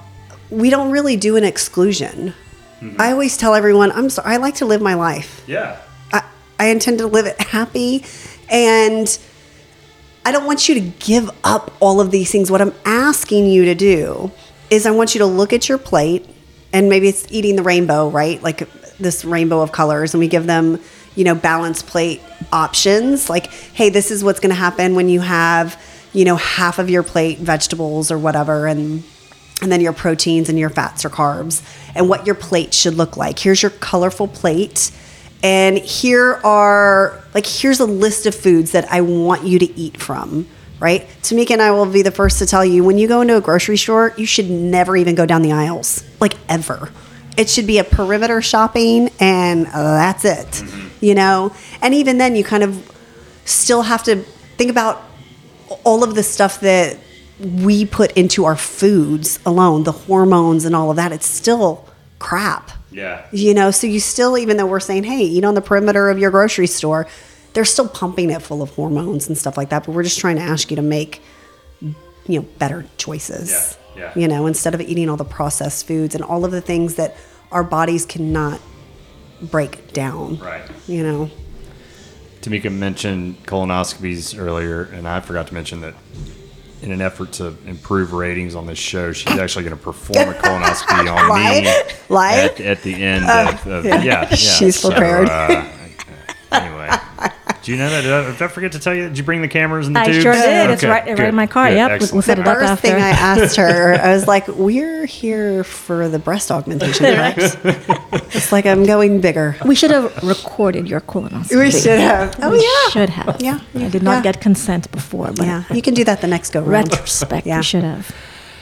we 0.50 0.70
don't 0.70 0.90
really 0.90 1.16
do 1.16 1.36
an 1.36 1.44
exclusion. 1.44 2.34
Mm-hmm. 2.80 3.00
I 3.00 3.12
always 3.12 3.36
tell 3.36 3.54
everyone, 3.54 3.92
I'm 3.92 4.10
sorry, 4.10 4.34
I 4.34 4.36
like 4.38 4.56
to 4.56 4.66
live 4.66 4.80
my 4.80 4.94
life. 4.94 5.44
Yeah. 5.46 5.78
I, 6.12 6.22
I 6.58 6.68
intend 6.68 6.98
to 6.98 7.06
live 7.06 7.26
it 7.26 7.40
happy 7.40 8.04
and 8.48 9.18
I 10.24 10.32
don't 10.32 10.46
want 10.46 10.68
you 10.68 10.74
to 10.74 10.80
give 10.80 11.30
up 11.44 11.72
all 11.80 12.00
of 12.00 12.10
these 12.10 12.30
things. 12.30 12.50
What 12.50 12.60
I'm 12.60 12.74
asking 12.84 13.46
you 13.46 13.64
to 13.66 13.74
do 13.74 14.30
is 14.70 14.86
I 14.86 14.90
want 14.90 15.14
you 15.14 15.20
to 15.20 15.26
look 15.26 15.52
at 15.52 15.68
your 15.68 15.78
plate 15.78 16.28
and 16.72 16.88
maybe 16.88 17.08
it's 17.08 17.26
eating 17.30 17.56
the 17.56 17.62
rainbow, 17.62 18.10
right? 18.10 18.42
Like 18.42 18.68
this 18.98 19.24
rainbow 19.24 19.60
of 19.60 19.72
colors 19.72 20.14
and 20.14 20.20
we 20.20 20.28
give 20.28 20.46
them, 20.46 20.80
you 21.18 21.24
know, 21.24 21.34
balance 21.34 21.82
plate 21.82 22.22
options 22.52 23.28
like, 23.28 23.48
hey, 23.48 23.90
this 23.90 24.12
is 24.12 24.22
what's 24.22 24.38
going 24.38 24.50
to 24.50 24.54
happen 24.54 24.94
when 24.94 25.08
you 25.08 25.18
have, 25.20 25.80
you 26.12 26.24
know, 26.24 26.36
half 26.36 26.78
of 26.78 26.88
your 26.88 27.02
plate 27.02 27.38
vegetables 27.38 28.12
or 28.12 28.18
whatever 28.18 28.68
and 28.68 29.02
and 29.60 29.72
then 29.72 29.80
your 29.80 29.92
proteins 29.92 30.48
and 30.48 30.56
your 30.56 30.70
fats 30.70 31.04
or 31.04 31.10
carbs 31.10 31.60
and 31.96 32.08
what 32.08 32.24
your 32.24 32.36
plate 32.36 32.72
should 32.72 32.94
look 32.94 33.16
like. 33.16 33.40
Here's 33.40 33.60
your 33.60 33.72
colorful 33.72 34.28
plate. 34.28 34.92
And 35.42 35.78
here 35.78 36.34
are 36.44 37.20
like 37.34 37.46
here's 37.46 37.80
a 37.80 37.84
list 37.84 38.26
of 38.26 38.34
foods 38.36 38.70
that 38.70 38.90
I 38.92 39.00
want 39.00 39.42
you 39.42 39.58
to 39.58 39.76
eat 39.76 40.00
from, 40.00 40.46
right? 40.78 41.08
Tamika 41.22 41.50
and 41.50 41.62
I 41.62 41.72
will 41.72 41.86
be 41.86 42.02
the 42.02 42.12
first 42.12 42.38
to 42.38 42.46
tell 42.46 42.64
you 42.64 42.84
when 42.84 42.96
you 42.96 43.08
go 43.08 43.22
into 43.22 43.36
a 43.36 43.40
grocery 43.40 43.76
store, 43.76 44.14
you 44.16 44.24
should 44.24 44.48
never 44.48 44.96
even 44.96 45.16
go 45.16 45.26
down 45.26 45.42
the 45.42 45.50
aisles, 45.50 46.04
like 46.20 46.34
ever. 46.48 46.92
It 47.36 47.50
should 47.50 47.66
be 47.66 47.78
a 47.78 47.84
perimeter 47.84 48.40
shopping 48.40 49.10
and 49.18 49.66
that's 49.66 50.24
it. 50.24 50.46
Mm-hmm. 50.46 50.87
You 51.00 51.14
know? 51.14 51.54
And 51.82 51.94
even 51.94 52.18
then 52.18 52.36
you 52.36 52.44
kind 52.44 52.62
of 52.62 52.94
still 53.44 53.82
have 53.82 54.02
to 54.04 54.16
think 54.56 54.70
about 54.70 55.02
all 55.84 56.02
of 56.02 56.14
the 56.14 56.22
stuff 56.22 56.60
that 56.60 56.98
we 57.40 57.84
put 57.84 58.12
into 58.12 58.44
our 58.44 58.56
foods 58.56 59.38
alone, 59.46 59.84
the 59.84 59.92
hormones 59.92 60.64
and 60.64 60.74
all 60.74 60.90
of 60.90 60.96
that, 60.96 61.12
it's 61.12 61.26
still 61.26 61.88
crap. 62.18 62.72
Yeah. 62.90 63.24
You 63.30 63.54
know, 63.54 63.70
so 63.70 63.86
you 63.86 64.00
still, 64.00 64.36
even 64.36 64.56
though 64.56 64.66
we're 64.66 64.80
saying, 64.80 65.04
hey, 65.04 65.20
eat 65.20 65.44
on 65.44 65.54
the 65.54 65.60
perimeter 65.60 66.10
of 66.10 66.18
your 66.18 66.30
grocery 66.30 66.66
store, 66.66 67.06
they're 67.52 67.64
still 67.64 67.88
pumping 67.88 68.30
it 68.30 68.42
full 68.42 68.62
of 68.62 68.70
hormones 68.70 69.28
and 69.28 69.38
stuff 69.38 69.56
like 69.56 69.68
that. 69.70 69.86
But 69.86 69.94
we're 69.94 70.02
just 70.02 70.18
trying 70.18 70.36
to 70.36 70.42
ask 70.42 70.70
you 70.70 70.76
to 70.76 70.82
make, 70.82 71.22
you 71.80 71.94
know, 72.26 72.42
better 72.58 72.86
choices. 72.96 73.78
Yeah, 73.94 74.02
yeah. 74.02 74.20
You 74.20 74.28
know, 74.28 74.46
instead 74.46 74.74
of 74.74 74.80
eating 74.80 75.08
all 75.08 75.16
the 75.16 75.24
processed 75.24 75.86
foods 75.86 76.14
and 76.14 76.24
all 76.24 76.44
of 76.44 76.50
the 76.50 76.60
things 76.60 76.96
that 76.96 77.16
our 77.52 77.62
bodies 77.62 78.04
cannot 78.04 78.60
break 79.42 79.92
down. 79.92 80.38
Right. 80.38 80.62
You 80.86 81.02
know, 81.02 81.30
Tamika 82.40 82.72
mentioned 82.72 83.44
colonoscopies 83.46 84.38
earlier, 84.38 84.84
and 84.84 85.06
I 85.08 85.20
forgot 85.20 85.48
to 85.48 85.54
mention 85.54 85.80
that 85.82 85.94
in 86.80 86.92
an 86.92 87.00
effort 87.00 87.32
to 87.32 87.56
improve 87.66 88.12
ratings 88.12 88.54
on 88.54 88.66
this 88.66 88.78
show, 88.78 89.12
she's 89.12 89.36
actually 89.38 89.64
going 89.64 89.76
to 89.76 89.82
perform 89.82 90.28
a 90.28 90.32
colonoscopy 90.38 91.12
on 91.12 91.28
Live? 91.28 91.64
me 91.64 91.94
Live? 92.08 92.50
At, 92.52 92.60
at 92.60 92.82
the 92.82 92.94
end 92.94 93.24
of, 93.24 93.66
of 93.66 93.84
yeah. 93.84 93.96
yeah. 94.02 94.02
yeah, 94.02 94.34
She's 94.34 94.78
So, 94.78 94.90
prepared. 94.90 95.28
uh, 95.28 95.42
anyway, 95.50 95.77
do 97.68 97.72
you 97.74 97.78
know 97.80 97.90
that? 97.90 98.00
Did 98.00 98.12
I, 98.14 98.32
did 98.32 98.40
I 98.40 98.48
forget 98.48 98.72
to 98.72 98.78
tell 98.78 98.94
you? 98.94 99.08
Did 99.08 99.18
you 99.18 99.24
bring 99.24 99.42
the 99.42 99.48
cameras 99.48 99.86
and 99.86 99.94
the 99.94 100.00
I 100.00 100.06
tubes? 100.06 100.22
sure 100.22 100.32
did. 100.32 100.70
It's 100.70 100.82
Okay, 100.82 100.90
right- 100.90 101.06
right 101.06 101.16
good, 101.18 101.28
in 101.28 101.34
my 101.34 101.46
car. 101.46 101.68
good, 101.68 101.76
Yep, 101.76 101.88
we'll- 101.88 101.94
excellent. 101.96 102.12
we'll 102.14 102.22
set 102.22 102.36
the 102.36 102.40
it 102.40 102.48
up 102.48 102.56
first 102.56 102.70
after. 102.72 102.88
thing 102.88 102.94
I 103.02 103.10
asked 103.10 103.56
her, 103.56 103.92
I 104.02 104.14
was 104.14 104.26
like, 104.26 104.48
"We're 104.48 105.04
here 105.04 105.64
for 105.64 106.08
the 106.08 106.18
breast 106.18 106.50
augmentation, 106.50 107.04
correct?" 107.14 107.38
it's 108.34 108.52
like 108.52 108.64
I'm 108.64 108.84
going 108.86 109.20
bigger. 109.20 109.54
We 109.66 109.74
should 109.74 109.90
have 109.90 110.16
recorded 110.22 110.88
your 110.88 111.02
colonoscopy. 111.02 111.58
We 111.62 111.70
should 111.70 112.00
have. 112.00 112.38
Oh 112.42 112.52
We 112.52 112.62
yeah, 112.62 112.88
should 112.90 113.10
have. 113.10 113.36
Yeah, 113.42 113.60
I 113.74 113.88
did 113.90 114.02
not 114.02 114.24
yeah. 114.24 114.32
get 114.32 114.40
consent 114.40 114.90
before, 114.90 115.26
but 115.36 115.44
yeah. 115.44 115.64
You 115.70 115.82
can 115.82 115.92
do 115.92 116.04
that 116.04 116.22
the 116.22 116.26
next 116.26 116.50
go 116.52 116.60
round. 116.62 116.90
retrospect, 116.90 117.46
Yeah. 117.46 117.58
we 117.58 117.64
should 117.64 117.84
have. 117.84 118.10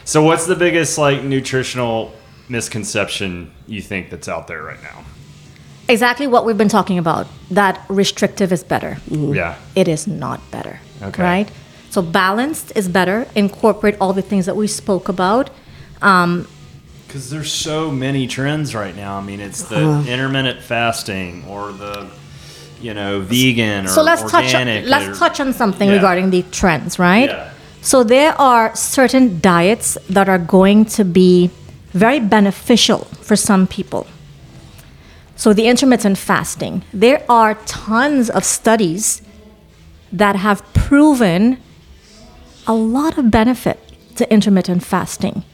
So, 0.04 0.24
what's 0.24 0.46
the 0.46 0.56
biggest 0.56 0.98
like 0.98 1.22
nutritional 1.22 2.12
misconception 2.48 3.52
you 3.68 3.80
think 3.80 4.10
that's 4.10 4.28
out 4.28 4.48
there 4.48 4.62
right 4.64 4.82
now? 4.82 5.04
Exactly 5.88 6.26
what 6.26 6.44
we've 6.44 6.58
been 6.58 6.68
talking 6.68 6.98
about. 6.98 7.26
That 7.50 7.84
restrictive 7.88 8.52
is 8.52 8.64
better. 8.64 8.98
Yeah. 9.08 9.56
It 9.74 9.86
is 9.88 10.06
not 10.06 10.40
better. 10.50 10.80
Okay. 11.02 11.22
Right? 11.22 11.48
So 11.90 12.02
balanced 12.02 12.72
is 12.74 12.88
better. 12.88 13.26
Incorporate 13.34 13.96
all 14.00 14.12
the 14.12 14.22
things 14.22 14.46
that 14.46 14.56
we 14.56 14.66
spoke 14.66 15.08
about. 15.08 15.50
Um, 16.02 16.46
Because 17.06 17.30
there's 17.30 17.52
so 17.52 17.90
many 17.90 18.26
trends 18.26 18.74
right 18.74 18.94
now. 18.96 19.16
I 19.16 19.22
mean, 19.22 19.40
it's 19.40 19.62
the 19.62 20.04
intermittent 20.08 20.60
fasting 20.60 21.44
or 21.48 21.72
the, 21.72 22.08
you 22.82 22.92
know, 22.92 23.20
vegan 23.20 23.86
or 23.86 23.88
so 23.88 24.02
let's 24.02 24.22
touch 24.30 24.54
on, 24.54 24.66
let's 24.86 25.08
or- 25.08 25.14
touch 25.14 25.38
on 25.40 25.52
something 25.52 25.88
Yeah. 25.88 25.94
regarding 25.94 26.30
the 26.30 26.42
trends, 26.50 26.98
right? 26.98 27.30
Yeah. 27.30 27.50
So 27.80 28.02
there 28.02 28.34
are 28.40 28.74
certain 28.74 29.38
diets 29.40 29.96
that 30.10 30.28
are 30.28 30.38
going 30.40 30.84
to 30.96 31.04
be 31.04 31.50
very 31.92 32.18
beneficial 32.20 33.06
for 33.22 33.36
some 33.36 33.66
people. 33.68 34.06
So 35.36 35.52
the 35.52 35.66
intermittent 35.68 36.16
fasting, 36.18 36.82
there 36.92 37.22
are 37.28 37.54
tons 37.66 38.30
of 38.30 38.44
studies 38.44 39.22
that 40.12 40.36
have 40.36 40.62
proven 40.72 41.58
a 42.66 42.74
lot 42.74 43.18
of 43.18 43.30
benefit 43.30 43.78
to 44.16 44.30
intermittent 44.32 44.82
fasting. 44.84 45.44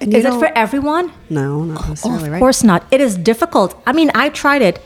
And 0.00 0.14
Is 0.14 0.24
it 0.24 0.32
for 0.34 0.46
everyone? 0.56 1.12
No, 1.28 1.64
not 1.64 1.84
Oh, 1.84 1.88
necessarily, 1.90 2.26
of 2.28 2.32
right? 2.32 2.38
course 2.38 2.62
not. 2.64 2.84
It 2.90 3.00
is 3.00 3.16
difficult. 3.18 3.74
I 3.86 3.92
mean, 3.92 4.10
I 4.14 4.30
tried 4.30 4.62
it. 4.62 4.80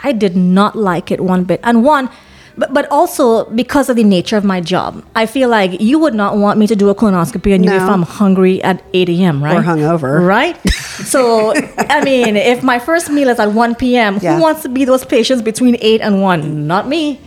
I 0.00 0.12
did 0.12 0.36
not 0.36 0.76
like 0.76 1.10
it 1.10 1.20
one 1.20 1.44
bit. 1.44 1.58
And 1.64 1.82
one, 1.82 2.10
but, 2.56 2.72
but 2.74 2.90
also 2.90 3.44
because 3.50 3.88
of 3.88 3.96
the 3.96 4.04
nature 4.04 4.36
of 4.36 4.44
my 4.44 4.60
job, 4.60 5.04
I 5.14 5.26
feel 5.26 5.48
like 5.48 5.80
you 5.80 5.98
would 5.98 6.14
not 6.14 6.36
want 6.36 6.58
me 6.58 6.66
to 6.66 6.76
do 6.76 6.88
a 6.90 6.94
colonoscopy 6.94 7.54
on 7.54 7.64
you 7.64 7.70
if 7.72 7.82
I'm 7.82 8.02
hungry 8.02 8.62
at 8.62 8.82
8 8.92 9.08
a.m., 9.08 9.42
right? 9.42 9.56
Or 9.56 9.62
hungover. 9.62 10.26
Right? 10.26 10.56
So, 10.70 11.52
I 11.78 12.04
mean, 12.04 12.36
if 12.36 12.62
my 12.62 12.78
first 12.78 13.10
meal 13.10 13.28
is 13.28 13.38
at 13.40 13.52
1 13.52 13.74
p.m., 13.76 14.18
Yeah. 14.20 14.36
who 14.36 14.42
wants 14.42 14.62
to 14.62 14.68
be 14.68 14.84
those 14.84 15.04
patients 15.04 15.42
between 15.42 15.76
8 15.80 16.00
and 16.00 16.20
1? 16.22 16.66
Not 16.66 16.86
me, 16.88 17.20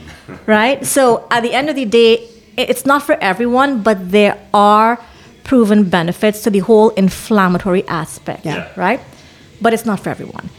right? 0.46 0.86
So, 0.86 1.28
at 1.32 1.42
the 1.42 1.54
end 1.54 1.70
of 1.70 1.76
the 1.76 1.86
day, 1.86 2.28
it's 2.58 2.86
not 2.86 3.04
for 3.04 3.16
everyone, 3.22 3.82
but 3.82 4.12
there 4.12 4.38
are 4.54 5.00
proven 5.44 5.84
benefits 5.90 6.42
to 6.44 6.50
the 6.50 6.60
whole 6.60 6.90
inflammatory 6.92 7.88
aspect, 7.88 8.46
Yeah. 8.46 8.68
right? 8.76 9.00
But 9.62 9.74
it's 9.74 9.86
not 9.86 10.00
for 10.00 10.10
everyone. 10.10 10.50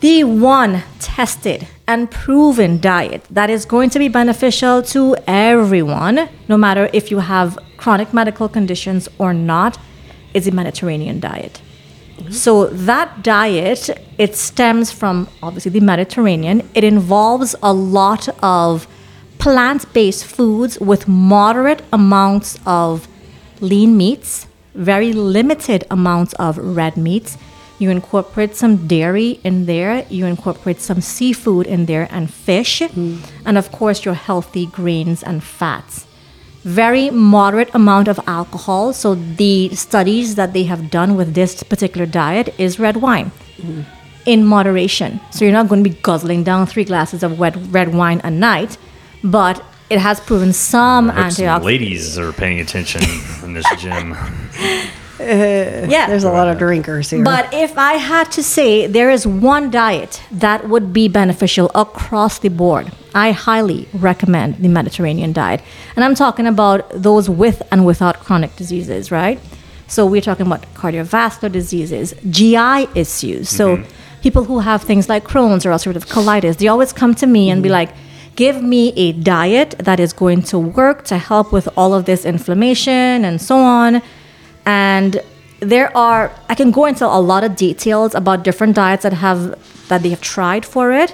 The 0.00 0.24
one 0.24 0.82
tested 0.98 1.66
and 1.90 2.08
proven 2.08 2.80
diet 2.80 3.22
that 3.30 3.50
is 3.50 3.64
going 3.64 3.90
to 3.90 3.98
be 3.98 4.06
beneficial 4.06 4.80
to 4.80 5.16
everyone, 5.26 6.28
no 6.46 6.56
matter 6.56 6.88
if 6.92 7.10
you 7.10 7.18
have 7.18 7.58
chronic 7.78 8.14
medical 8.14 8.48
conditions 8.48 9.08
or 9.18 9.34
not, 9.34 9.76
is 10.32 10.44
the 10.44 10.52
Mediterranean 10.52 11.18
diet. 11.18 11.60
So 12.30 12.66
that 12.66 13.24
diet, 13.24 13.90
it 14.18 14.36
stems 14.36 14.92
from 14.92 15.26
obviously 15.42 15.72
the 15.72 15.80
Mediterranean. 15.80 16.62
It 16.74 16.84
involves 16.84 17.56
a 17.60 17.72
lot 17.72 18.28
of 18.40 18.86
plant-based 19.38 20.24
foods 20.24 20.78
with 20.78 21.08
moderate 21.08 21.82
amounts 21.92 22.56
of 22.66 23.08
lean 23.60 23.96
meats, 23.96 24.46
very 24.74 25.12
limited 25.12 25.84
amounts 25.90 26.34
of 26.34 26.56
red 26.58 26.96
meats. 26.96 27.36
You 27.80 27.90
incorporate 27.90 28.54
some 28.54 28.86
dairy 28.86 29.40
in 29.42 29.66
there, 29.66 30.06
you 30.08 30.26
incorporate 30.26 30.80
some 30.80 31.00
seafood 31.00 31.66
in 31.66 31.86
there 31.86 32.06
and 32.12 32.32
fish, 32.32 32.80
mm. 32.80 33.18
and 33.44 33.58
of 33.58 33.72
course 33.72 34.04
your 34.04 34.14
healthy 34.14 34.66
grains 34.66 35.24
and 35.24 35.42
fats 35.42 36.06
very 36.64 37.10
moderate 37.10 37.74
amount 37.74 38.08
of 38.08 38.20
alcohol. 38.26 38.92
So 38.92 39.14
the 39.14 39.70
studies 39.74 40.34
that 40.34 40.52
they 40.52 40.64
have 40.64 40.90
done 40.90 41.16
with 41.16 41.34
this 41.34 41.62
particular 41.62 42.06
diet 42.06 42.54
is 42.58 42.78
red 42.78 42.98
wine 42.98 43.32
mm. 43.56 43.84
in 44.26 44.44
moderation. 44.44 45.20
So 45.30 45.44
you're 45.44 45.54
not 45.54 45.68
going 45.68 45.82
to 45.82 45.90
be 45.90 45.96
guzzling 45.96 46.44
down 46.44 46.66
three 46.66 46.84
glasses 46.84 47.22
of 47.22 47.38
wet 47.38 47.56
red 47.70 47.94
wine 47.94 48.20
a 48.24 48.30
night, 48.30 48.76
but 49.24 49.64
it 49.88 49.98
has 49.98 50.20
proven 50.20 50.52
some 50.52 51.10
I 51.10 51.22
hope 51.22 51.32
some 51.32 51.46
antioxidants. 51.46 51.64
ladies 51.64 52.18
are 52.18 52.32
paying 52.32 52.60
attention 52.60 53.02
in 53.42 53.54
this 53.54 53.66
gym. 53.78 54.16
Yeah, 55.90 56.06
There's 56.06 56.24
a 56.24 56.30
lot 56.30 56.48
of 56.48 56.58
drinkers 56.58 57.10
here. 57.10 57.24
But 57.24 57.52
if 57.52 57.76
I 57.76 57.94
had 57.94 58.30
to 58.32 58.42
say 58.42 58.86
there 58.86 59.10
is 59.10 59.26
one 59.26 59.70
diet 59.70 60.22
that 60.30 60.68
would 60.68 60.92
be 60.92 61.08
beneficial 61.08 61.70
across 61.74 62.38
the 62.38 62.48
board, 62.48 62.92
I 63.14 63.32
highly 63.32 63.88
recommend 63.92 64.56
the 64.56 64.68
Mediterranean 64.68 65.32
diet. 65.32 65.62
And 65.96 66.04
I'm 66.04 66.14
talking 66.14 66.46
about 66.46 66.88
those 66.90 67.28
with 67.28 67.62
and 67.70 67.84
without 67.84 68.20
chronic 68.20 68.56
diseases, 68.56 69.10
right? 69.10 69.40
So 69.88 70.06
we're 70.06 70.20
talking 70.20 70.46
about 70.46 70.62
cardiovascular 70.74 71.50
diseases, 71.50 72.14
GI 72.30 72.88
issues. 72.94 73.48
So 73.48 73.76
mm-hmm. 73.76 74.20
people 74.22 74.44
who 74.44 74.60
have 74.60 74.82
things 74.82 75.08
like 75.08 75.24
Crohn's 75.24 75.66
or 75.66 75.70
ulcerative 75.70 76.06
colitis, 76.06 76.58
they 76.58 76.68
always 76.68 76.92
come 76.92 77.14
to 77.16 77.26
me 77.26 77.50
and 77.50 77.62
be 77.62 77.68
mm-hmm. 77.68 77.74
like, 77.74 77.94
give 78.36 78.62
me 78.62 78.92
a 78.94 79.12
diet 79.12 79.74
that 79.80 79.98
is 79.98 80.12
going 80.12 80.42
to 80.42 80.58
work 80.58 81.04
to 81.06 81.18
help 81.18 81.52
with 81.52 81.68
all 81.76 81.92
of 81.92 82.04
this 82.04 82.24
inflammation 82.24 83.24
and 83.24 83.42
so 83.42 83.56
on. 83.58 84.00
And 84.70 85.12
there 85.72 85.88
are 85.96 86.22
I 86.52 86.54
can 86.60 86.70
go 86.78 86.84
into 86.92 87.04
a 87.06 87.20
lot 87.32 87.42
of 87.48 87.52
details 87.56 88.14
about 88.14 88.44
different 88.48 88.74
diets 88.76 89.02
that 89.06 89.12
have 89.26 89.40
that 89.88 90.00
they 90.04 90.10
have 90.14 90.20
tried 90.36 90.64
for 90.74 90.86
it. 91.02 91.10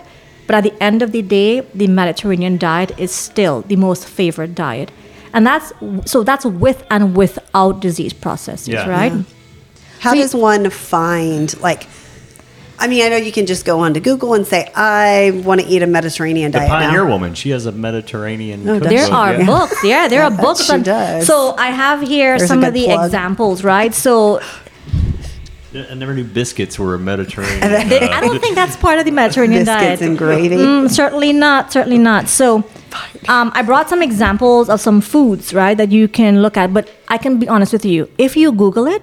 But 0.47 0.55
at 0.59 0.63
the 0.69 0.75
end 0.89 0.99
of 1.03 1.11
the 1.17 1.23
day, 1.23 1.51
the 1.75 1.89
Mediterranean 2.01 2.57
diet 2.59 2.91
is 3.05 3.11
still 3.29 3.57
the 3.73 3.77
most 3.87 4.03
favorite 4.19 4.55
diet. 4.55 4.89
And 5.35 5.45
that's 5.47 5.73
so 6.13 6.23
that's 6.23 6.47
with 6.65 6.81
and 6.95 7.17
without 7.23 7.75
disease 7.81 8.13
processes, 8.25 8.69
Yeah. 8.69 8.89
right? 8.99 9.13
How 10.05 10.15
does 10.15 10.35
one 10.35 10.71
find 10.71 11.49
like? 11.69 11.83
I 12.79 12.89
mean, 12.89 13.05
I 13.05 13.09
know 13.09 13.17
you 13.17 13.33
can 13.33 13.47
just 13.47 13.65
go 13.65 13.81
onto 13.81 14.01
Google 14.01 14.35
and 14.35 14.47
say, 14.47 14.71
"I 14.75 15.41
want 15.45 15.61
to 15.63 15.67
eat 15.67 15.83
a 15.83 15.87
Mediterranean 15.87 16.53
The 16.53 16.59
diet." 16.59 16.71
Pioneer 16.71 17.05
now. 17.05 17.11
Woman, 17.11 17.35
she 17.35 17.51
has 17.51 17.65
a 17.67 17.73
Mediterranean. 17.73 18.65
No, 18.65 18.75
cookbook, 18.75 18.91
There 18.91 19.13
are 19.13 19.35
yeah. 19.35 19.47
books. 19.47 19.85
Yeah, 19.85 20.09
there 20.09 20.23
are 20.23 20.31
books. 20.47 20.65
she 20.67 20.73
on- 20.73 20.83
does. 20.83 21.27
So 21.27 21.55
I 21.57 21.69
have 21.69 22.03
here 22.03 22.37
There's 22.39 22.49
some 22.49 22.63
of 22.65 22.75
the 22.75 22.85
plug. 22.85 23.07
examples, 23.07 23.65
right? 23.65 23.95
So 23.95 24.41
I 25.75 25.95
never 25.95 26.15
knew 26.15 26.25
biscuits 26.25 26.79
were 26.79 26.95
a 26.95 26.99
Mediterranean. 26.99 27.89
they, 27.89 28.09
I 28.11 28.21
don't 28.21 28.41
think 28.41 28.55
that's 28.55 28.77
part 28.77 28.99
of 28.99 29.05
the 29.05 29.11
Mediterranean 29.11 29.65
Biscuits 29.65 30.01
diet. 30.01 30.03
and 30.03 30.17
gravy. 30.17 30.57
Mm, 30.57 30.91
certainly 30.91 31.33
not. 31.35 31.71
Certainly 31.73 31.99
not. 31.99 32.29
So, 32.29 32.65
um, 33.29 33.53
I 33.55 33.63
brought 33.63 33.89
some 33.91 34.03
examples 34.03 34.71
of 34.71 34.81
some 34.81 35.01
foods, 35.03 35.53
right, 35.53 35.77
that 35.77 35.91
you 35.93 36.09
can 36.09 36.41
look 36.41 36.57
at. 36.57 36.73
But 36.73 36.89
I 37.09 37.19
can 37.19 37.39
be 37.39 37.47
honest 37.49 37.73
with 37.75 37.85
you. 37.85 38.09
If 38.17 38.37
you 38.37 38.53
Google 38.53 38.87
it, 38.87 39.03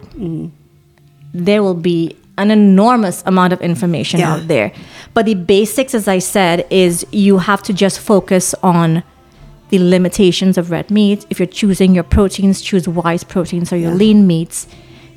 there 1.33 1.61
will 1.61 1.75
be 1.75 2.15
an 2.37 2.49
enormous 2.51 3.23
amount 3.25 3.53
of 3.53 3.61
information 3.61 4.19
Yeah. 4.19 4.33
out 4.33 4.47
there. 4.47 4.71
But 5.13 5.25
the 5.25 5.35
basics, 5.35 5.93
as 5.93 6.07
I 6.07 6.19
said, 6.19 6.65
is 6.69 7.05
you 7.11 7.37
have 7.39 7.61
to 7.63 7.73
just 7.73 7.99
focus 7.99 8.55
on 8.63 9.03
the 9.69 9.79
limitations 9.79 10.57
of 10.57 10.71
red 10.71 10.89
meat. 10.91 11.25
If 11.29 11.39
you're 11.39 11.45
choosing 11.61 11.93
your 11.93 12.03
proteins, 12.03 12.61
choose 12.61 12.87
wise 12.87 13.23
proteins 13.23 13.71
or 13.71 13.77
your 13.77 13.91
Yeah. 13.91 13.97
lean 13.97 14.27
meats, 14.27 14.67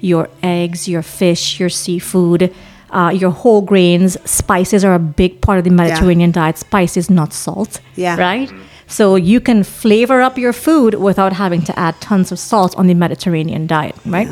your 0.00 0.28
eggs, 0.42 0.88
your 0.88 1.02
fish, 1.02 1.58
your 1.60 1.68
seafood, 1.70 2.52
uh, 2.90 3.10
your 3.14 3.30
whole 3.30 3.60
grains. 3.62 4.16
Spices 4.24 4.84
are 4.84 4.94
a 4.94 4.98
big 4.98 5.40
part 5.40 5.58
of 5.58 5.64
the 5.64 5.70
Mediterranean 5.70 6.30
diet. 6.30 6.58
Spices, 6.58 7.08
not 7.10 7.32
salt. 7.32 7.80
Yeah. 7.96 8.16
Right? 8.16 8.50
So 8.86 9.16
you 9.16 9.40
can 9.40 9.64
flavor 9.64 10.22
up 10.22 10.38
your 10.38 10.52
food 10.52 10.94
without 10.94 11.32
having 11.32 11.62
to 11.62 11.76
add 11.78 12.00
tons 12.00 12.30
of 12.30 12.38
salt 12.38 12.74
on 12.76 12.86
the 12.86 12.94
Mediterranean 12.94 13.66
diet, 13.66 13.96
right? 14.06 14.28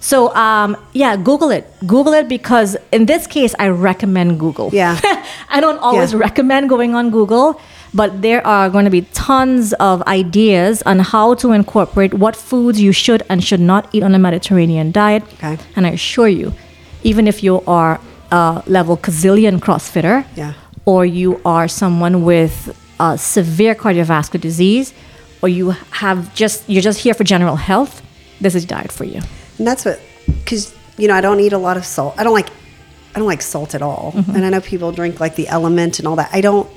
So 0.00 0.34
um, 0.34 0.76
yeah, 0.92 1.16
Google 1.16 1.50
it. 1.50 1.66
Google 1.86 2.12
it 2.12 2.28
because 2.28 2.76
in 2.92 3.06
this 3.06 3.26
case, 3.26 3.54
I 3.58 3.68
recommend 3.68 4.38
Google. 4.38 4.70
Yeah. 4.72 4.98
I 5.50 5.60
don't 5.60 5.78
always 5.78 6.12
Yeah. 6.12 6.18
recommend 6.20 6.68
going 6.68 6.94
on 6.94 7.10
Google, 7.10 7.60
but 7.92 8.22
there 8.22 8.46
are 8.46 8.70
going 8.70 8.84
to 8.84 8.90
be 8.90 9.02
tons 9.12 9.72
of 9.74 10.02
ideas 10.06 10.82
on 10.86 11.00
how 11.00 11.34
to 11.34 11.52
incorporate 11.52 12.14
what 12.14 12.36
foods 12.36 12.80
you 12.80 12.92
should 12.92 13.22
and 13.28 13.42
should 13.42 13.60
not 13.60 13.88
eat 13.92 14.02
on 14.02 14.14
a 14.14 14.18
Mediterranean 14.18 14.92
diet. 14.92 15.22
Okay. 15.34 15.58
And 15.74 15.86
I 15.86 15.90
assure 15.90 16.28
you, 16.28 16.52
even 17.02 17.26
if 17.26 17.42
you 17.42 17.62
are 17.66 17.98
a 18.30 18.62
level 18.66 18.96
gazillion 18.98 19.58
CrossFitter, 19.58 20.24
Yeah. 20.36 20.52
or 20.84 21.04
you 21.06 21.40
are 21.44 21.66
someone 21.66 22.24
with 22.24 22.76
uh, 23.00 23.16
severe 23.16 23.74
cardiovascular 23.74 24.40
disease, 24.40 24.92
or 25.42 25.48
you 25.48 25.70
have 26.02 26.34
just 26.34 26.68
you're 26.68 26.82
just 26.82 27.00
here 27.00 27.14
for 27.14 27.24
general 27.24 27.56
health, 27.56 28.02
this 28.40 28.54
is 28.54 28.64
diet 28.64 28.92
for 28.92 29.04
you. 29.04 29.20
And 29.58 29.66
that's 29.66 29.84
what, 29.84 30.00
because 30.26 30.74
you 30.96 31.08
know, 31.08 31.14
I 31.14 31.20
don't 31.20 31.40
eat 31.40 31.52
a 31.52 31.58
lot 31.58 31.76
of 31.76 31.84
salt. 31.84 32.14
I 32.18 32.24
don't 32.24 32.34
like, 32.34 32.50
I 33.14 33.18
don't 33.18 33.26
like 33.26 33.42
salt 33.42 33.74
at 33.74 33.82
all. 33.82 34.12
Mm-hmm. 34.12 34.36
And 34.36 34.44
I 34.44 34.50
know 34.50 34.60
people 34.60 34.92
drink 34.92 35.20
like 35.20 35.36
the 35.36 35.46
LMNT 35.46 36.00
and 36.00 36.08
all 36.08 36.16
that. 36.16 36.30
I 36.32 36.40
don't, 36.40 36.68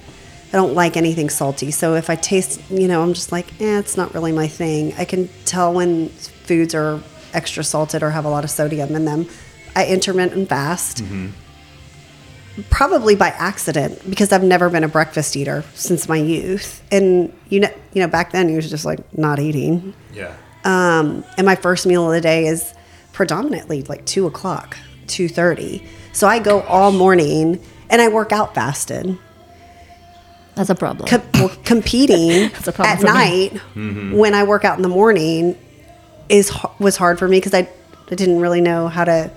I 0.53 0.57
don't 0.57 0.73
like 0.73 0.97
anything 0.97 1.29
salty. 1.29 1.71
So 1.71 1.95
if 1.95 2.09
I 2.09 2.15
taste, 2.15 2.61
you 2.69 2.87
know, 2.87 3.01
I'm 3.01 3.13
just 3.13 3.31
like, 3.31 3.47
eh, 3.61 3.79
it's 3.79 3.97
not 3.97 4.13
really 4.13 4.31
my 4.31 4.47
thing. 4.47 4.93
I 4.97 5.05
can 5.05 5.29
tell 5.45 5.73
when 5.73 6.09
foods 6.09 6.75
are 6.75 7.01
extra 7.33 7.63
salted 7.63 8.03
or 8.03 8.11
have 8.11 8.25
a 8.25 8.29
lot 8.29 8.43
of 8.43 8.49
sodium 8.51 8.95
in 8.95 9.05
them. 9.05 9.27
I 9.75 9.87
intermittent 9.87 10.49
fast. 10.49 11.03
Probably 12.69 13.15
by 13.15 13.29
accident 13.29 14.01
because 14.09 14.33
I've 14.33 14.43
never 14.43 14.69
been 14.69 14.83
a 14.83 14.89
breakfast 14.89 15.37
eater 15.37 15.63
since 15.73 16.09
my 16.09 16.17
youth, 16.17 16.83
and 16.91 17.33
you 17.47 17.61
know, 17.61 17.69
you 17.93 18.01
know, 18.01 18.09
back 18.09 18.33
then 18.33 18.49
you 18.49 18.57
was 18.57 18.69
just 18.69 18.83
like 18.83 18.99
not 19.17 19.39
eating. 19.39 19.93
yeah. 20.13 20.35
Um, 20.63 21.23
and 21.37 21.45
my 21.45 21.55
first 21.55 21.85
meal 21.85 22.05
of 22.07 22.13
the 22.13 22.21
day 22.21 22.45
is 22.47 22.73
predominantly 23.13 23.81
like 23.83 24.05
two 24.05 24.27
o'clock, 24.27 24.77
2:30. 25.07 25.85
So 26.13 26.27
I 26.27 26.39
go 26.39 26.61
all 26.61 26.91
morning 26.91 27.59
and 27.89 28.01
I 28.01 28.07
work 28.09 28.31
out 28.31 28.53
fasted. 28.55 29.17
That's 30.55 30.69
a 30.69 30.75
problem. 30.75 31.07
Com- 31.07 31.49
competing 31.63 32.49
That's 32.49 32.67
a 32.67 32.71
problem 32.73 32.97
at 32.97 33.03
night 33.13 33.53
Mm-hmm. 33.75 34.11
when 34.17 34.33
I 34.33 34.43
work 34.43 34.65
out 34.65 34.75
in 34.77 34.81
the 34.83 34.89
morning 34.89 35.57
is 36.29 36.51
was 36.79 36.97
hard 36.97 37.17
for 37.19 37.27
me 37.27 37.37
because 37.37 37.53
I, 37.53 37.69
I 38.11 38.15
didn't 38.15 38.39
really 38.39 38.61
know 38.61 38.87
how 38.87 39.03
to 39.05 39.31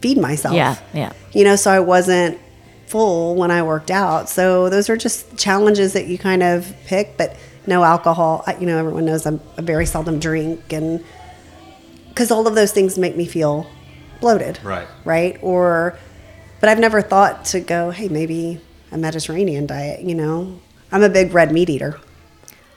feed 0.00 0.16
myself. 0.18 0.54
yeah, 0.54 0.76
yeah. 0.94 1.12
You 1.32 1.44
know, 1.44 1.56
so 1.56 1.70
I 1.72 1.80
wasn't 1.80 2.38
full 2.86 3.34
when 3.34 3.50
I 3.50 3.62
worked 3.62 3.90
out. 3.90 4.28
So 4.28 4.68
those 4.70 4.88
are 4.88 4.96
just 4.96 5.36
challenges 5.36 5.92
that 5.92 6.06
you 6.06 6.16
kind 6.18 6.42
of 6.42 6.72
pick, 6.86 7.16
but 7.18 7.36
no 7.68 7.84
alcohol. 7.84 8.42
I, 8.46 8.56
you 8.56 8.66
know, 8.66 8.78
everyone 8.78 9.04
knows 9.04 9.26
I'm 9.26 9.40
a 9.56 9.62
very 9.62 9.86
seldom 9.86 10.18
drink 10.18 10.72
and 10.72 11.04
because 12.08 12.30
all 12.32 12.46
of 12.48 12.54
those 12.54 12.72
things 12.72 12.98
make 12.98 13.16
me 13.16 13.26
feel 13.26 13.66
bloated. 14.20 14.58
Right. 14.64 14.88
Right. 15.04 15.38
Or, 15.42 15.96
but 16.60 16.68
I've 16.68 16.80
never 16.80 17.00
thought 17.00 17.44
to 17.46 17.60
go, 17.60 17.90
hey, 17.90 18.08
maybe 18.08 18.60
a 18.90 18.98
Mediterranean 18.98 19.66
diet, 19.66 20.00
you 20.00 20.14
know? 20.16 20.58
I'm 20.90 21.02
a 21.04 21.08
big 21.08 21.32
red 21.32 21.52
meat 21.52 21.70
eater. 21.70 22.00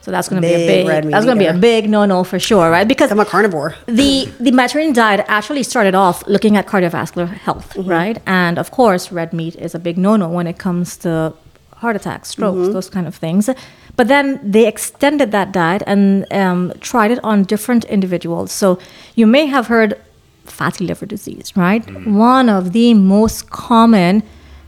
So 0.01 0.11
that's 0.11 0.27
going 0.29 0.41
to 0.41 0.47
be 0.47 0.53
a 0.53 0.57
Big 0.57 0.67
big. 0.67 0.87
red 0.87 1.05
meat 1.05 1.11
That's 1.11 1.25
going 1.25 1.37
to 1.37 1.43
be 1.43 1.47
a 1.47 1.53
big 1.53 1.89
no-no 1.89 2.23
for 2.23 2.39
sure, 2.39 2.69
right? 2.71 2.87
Because 2.87 3.11
I'm 3.11 3.19
a 3.19 3.25
carnivore. 3.25 3.75
the 3.85 4.25
the 4.39 4.51
Mediterranean 4.51 4.93
diet 4.95 5.23
actually 5.27 5.61
started 5.63 5.93
off 5.95 6.25
looking 6.27 6.57
at 6.57 6.65
cardiovascular 6.67 7.27
health, 7.27 7.73
Mm-hmm. 7.75 7.89
right? 7.89 8.21
And 8.25 8.57
of 8.59 8.71
course, 8.71 9.11
red 9.11 9.31
meat 9.31 9.55
is 9.55 9.73
a 9.75 9.79
big 9.79 9.97
no-no 9.99 10.27
when 10.29 10.47
it 10.47 10.57
comes 10.57 10.97
to 10.97 11.33
heart 11.77 11.95
attacks, 11.95 12.29
strokes, 12.29 12.57
Mm-hmm. 12.57 12.73
those 12.73 12.89
kind 12.89 13.07
of 13.07 13.15
things. 13.15 13.49
But 13.95 14.07
then 14.07 14.39
they 14.43 14.67
extended 14.67 15.31
that 15.31 15.51
diet 15.51 15.83
and 15.85 16.31
um, 16.33 16.73
tried 16.79 17.11
it 17.11 17.19
on 17.23 17.43
different 17.43 17.83
individuals. 17.85 18.51
So 18.51 18.79
you 19.15 19.27
may 19.27 19.45
have 19.45 19.67
heard 19.67 19.99
fatty 20.45 20.85
liver 20.85 21.05
disease, 21.05 21.55
right? 21.55 21.83
One 22.07 22.49
of 22.49 22.73
the 22.73 22.93
most 22.93 23.49
common 23.49 24.23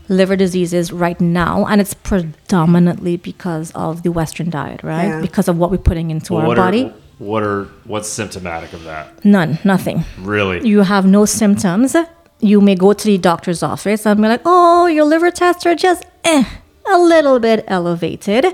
liver 0.08 0.36
diseases 0.36 0.92
right 0.92 1.20
now, 1.20 1.66
and 1.66 1.80
it's 1.80 1.94
predominantly 1.94 3.16
because 3.16 3.70
of 3.72 4.02
the 4.02 4.12
Western 4.12 4.50
diet, 4.50 4.82
right? 4.82 5.08
Yeah. 5.08 5.20
Because 5.20 5.48
of 5.48 5.58
what 5.58 5.70
we're 5.70 5.78
putting 5.78 6.10
into 6.10 6.36
our 6.36 6.46
what 6.46 6.56
body. 6.56 6.84
Are, 6.84 6.94
what 7.18 7.42
are 7.42 7.64
what's 7.84 8.08
symptomatic 8.08 8.72
of 8.72 8.84
that? 8.84 9.24
None, 9.24 9.58
nothing 9.64 10.04
Really? 10.18 10.66
you 10.66 10.80
have 10.80 11.06
no 11.06 11.24
symptoms, 11.24 11.96
you 12.40 12.60
may 12.60 12.74
go 12.74 12.92
to 12.92 13.04
the 13.06 13.18
doctor's 13.18 13.62
office 13.62 14.04
and 14.06 14.20
be 14.20 14.28
like, 14.28 14.42
oh, 14.44 14.86
your 14.86 15.04
liver 15.04 15.30
tests 15.30 15.64
are 15.64 15.74
just 15.74 16.04
eh, 16.24 16.44
a 16.92 16.98
little 16.98 17.38
bit 17.38 17.64
elevated. 17.68 18.44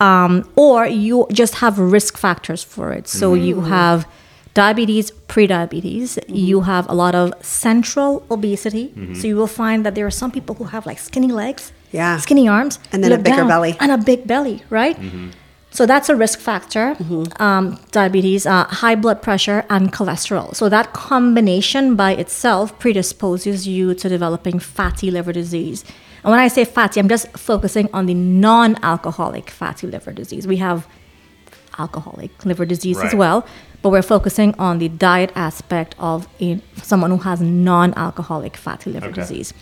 Um, 0.00 0.48
or 0.56 0.86
you 0.86 1.26
just 1.32 1.56
have 1.56 1.78
risk 1.78 2.16
factors 2.18 2.62
for 2.62 2.92
it. 2.92 3.08
So 3.08 3.34
you 3.34 3.60
have 3.62 4.06
diabetes, 4.54 5.10
pre-diabetes. 5.28 6.18
You 6.28 6.60
have 6.62 6.88
a 6.88 6.94
lot 6.94 7.14
of 7.14 7.32
central 7.44 8.24
obesity. 8.30 8.92
So 9.14 9.26
you 9.26 9.36
will 9.36 9.46
find 9.46 9.84
that 9.86 9.94
there 9.94 10.06
are 10.06 10.10
some 10.10 10.30
people 10.30 10.54
who 10.56 10.64
have 10.64 10.84
like 10.86 10.98
skinny 10.98 11.28
legs, 11.32 11.72
Yeah. 11.92 12.18
skinny 12.18 12.48
arms, 12.48 12.78
And 12.92 13.02
then 13.02 13.12
a 13.12 13.18
bigger 13.18 13.36
down, 13.38 13.48
belly. 13.48 13.76
and 13.80 13.90
a 13.92 13.98
big 13.98 14.26
belly, 14.26 14.62
right? 14.70 14.96
So 15.70 15.86
that's 15.86 16.08
a 16.08 16.14
risk 16.14 16.38
factor. 16.38 16.96
Um, 17.40 17.78
diabetes, 17.90 18.46
uh, 18.46 18.64
high 18.64 18.94
blood 18.94 19.22
pressure, 19.22 19.64
and 19.68 19.92
cholesterol. 19.92 20.54
So 20.54 20.68
that 20.68 20.92
combination 20.92 21.96
by 21.96 22.12
itself 22.12 22.78
predisposes 22.78 23.66
you 23.66 23.94
to 23.94 24.08
developing 24.08 24.60
fatty 24.60 25.10
liver 25.10 25.32
disease. 25.32 25.84
And 26.24 26.30
when 26.30 26.40
I 26.40 26.48
say 26.48 26.64
fatty, 26.64 26.98
I'm 27.00 27.08
just 27.08 27.28
focusing 27.36 27.88
on 27.92 28.06
the 28.06 28.14
non-alcoholic 28.14 29.50
fatty 29.50 29.86
liver 29.86 30.10
disease. 30.12 30.46
We 30.46 30.56
have 30.56 30.86
alcoholic 31.78 32.44
liver 32.44 32.64
disease 32.64 32.98
as 33.00 33.14
well, 33.14 33.46
but 33.82 33.90
we're 33.90 34.02
focusing 34.02 34.54
on 34.58 34.78
the 34.78 34.88
diet 34.88 35.30
aspect 35.34 35.94
of 35.98 36.26
in 36.38 36.62
someone 36.82 37.10
who 37.10 37.18
has 37.18 37.40
non-alcoholic 37.42 38.56
fatty 38.56 38.90
liver 38.90 39.06
Okay. 39.08 39.20
disease. 39.20 39.52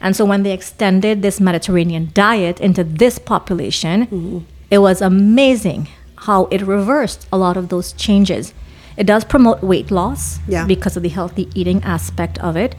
And 0.00 0.14
so 0.16 0.24
when 0.24 0.42
they 0.42 0.52
extended 0.52 1.22
this 1.22 1.40
Mediterranean 1.40 2.10
diet 2.14 2.60
into 2.60 2.82
this 2.84 3.18
population, 3.18 4.46
it 4.70 4.78
was 4.78 5.02
amazing 5.02 5.88
how 6.20 6.46
it 6.46 6.62
reversed 6.62 7.26
a 7.32 7.36
lot 7.36 7.56
of 7.56 7.68
those 7.68 7.92
changes. 7.92 8.54
It 8.96 9.04
does 9.06 9.24
promote 9.24 9.62
weight 9.62 9.90
loss 9.90 10.38
Yeah. 10.48 10.64
because 10.66 10.96
of 10.96 11.02
the 11.02 11.10
healthy 11.10 11.48
eating 11.54 11.82
aspect 11.84 12.38
of 12.38 12.56
it. 12.56 12.74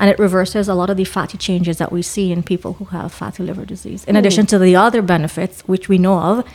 And 0.00 0.10
it 0.10 0.18
reverses 0.18 0.66
a 0.66 0.74
lot 0.74 0.90
of 0.90 0.96
the 0.96 1.04
fatty 1.04 1.38
changes 1.38 1.76
that 1.76 1.92
we 1.92 2.00
see 2.00 2.32
in 2.32 2.42
people 2.42 2.72
who 2.72 2.86
have 2.86 3.12
fatty 3.12 3.42
liver 3.42 3.66
disease, 3.66 4.02
in 4.04 4.16
addition 4.16 4.46
to 4.46 4.58
the 4.58 4.74
other 4.74 5.02
benefits, 5.02 5.60
which 5.68 5.88
we 5.90 5.98
know 5.98 6.18
of 6.18 6.46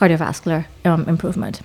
cardiovascular 0.00 0.66
um, 0.84 1.08
improvement. 1.08 1.62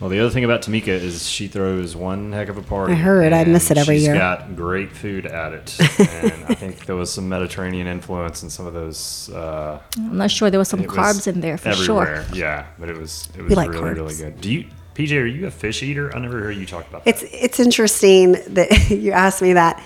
Well, 0.00 0.10
the 0.10 0.20
other 0.20 0.28
thing 0.28 0.44
about 0.44 0.60
Tamika 0.60 0.88
is 0.88 1.26
she 1.26 1.48
throws 1.48 1.96
one 1.96 2.32
heck 2.32 2.50
of 2.50 2.58
a 2.58 2.62
party. 2.62 2.92
I 2.92 2.96
heard. 2.96 3.32
I 3.32 3.44
miss 3.44 3.70
it 3.70 3.78
every 3.78 3.96
she's 3.96 4.04
year. 4.04 4.14
She's 4.14 4.20
got 4.20 4.54
great 4.54 4.92
food 4.92 5.24
at 5.24 5.54
it, 5.54 5.74
and 5.80 6.44
I 6.44 6.54
think 6.54 6.84
there 6.84 6.96
was 6.96 7.10
some 7.10 7.30
Mediterranean 7.30 7.86
influence 7.86 8.42
in 8.42 8.50
some 8.50 8.66
of 8.66 8.74
those. 8.74 9.30
Uh, 9.30 9.80
I'm 9.96 10.18
not 10.18 10.30
sure 10.30 10.50
there 10.50 10.58
was 10.58 10.68
some 10.68 10.80
it 10.80 10.88
was 10.88 10.96
carbs 10.96 11.26
in 11.26 11.40
there 11.40 11.56
for 11.56 11.70
everywhere. 11.70 12.26
sure. 12.26 12.36
Yeah, 12.36 12.66
but 12.78 12.90
it 12.90 12.98
was 12.98 13.30
it 13.38 13.42
was 13.42 13.56
like 13.56 13.70
really 13.70 13.94
really 13.94 14.14
good. 14.14 14.38
Do 14.38 14.52
you, 14.52 14.66
PJ? 14.94 15.18
Are 15.18 15.24
you 15.24 15.46
a 15.46 15.50
fish 15.50 15.82
eater? 15.82 16.14
I 16.14 16.18
never 16.18 16.40
heard 16.40 16.56
you 16.56 16.66
talk 16.66 16.86
about 16.90 17.06
that. 17.06 17.22
It's 17.22 17.32
it's 17.32 17.58
interesting 17.58 18.32
that 18.48 18.90
you 18.90 19.12
asked 19.12 19.40
me 19.40 19.54
that. 19.54 19.82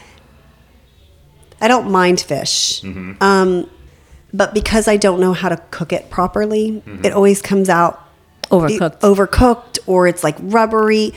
I 1.61 1.69
don't 1.69 1.91
mind 1.91 2.21
fish, 2.21 2.81
Mm-hmm. 2.83 3.23
um, 3.23 3.69
but 4.33 4.55
because 4.55 4.87
I 4.89 4.97
don't 4.97 5.21
know 5.21 5.33
how 5.33 5.49
to 5.49 5.57
cook 5.71 5.93
it 5.93 6.09
properly, 6.11 6.83
Mm-hmm. 6.87 7.05
it 7.05 7.13
always 7.13 7.43
comes 7.43 7.69
out 7.69 8.07
Overcooked. 8.51 9.01
overcooked, 9.01 9.79
or 9.87 10.07
it's 10.09 10.25
like 10.25 10.37
rubbery. 10.41 11.13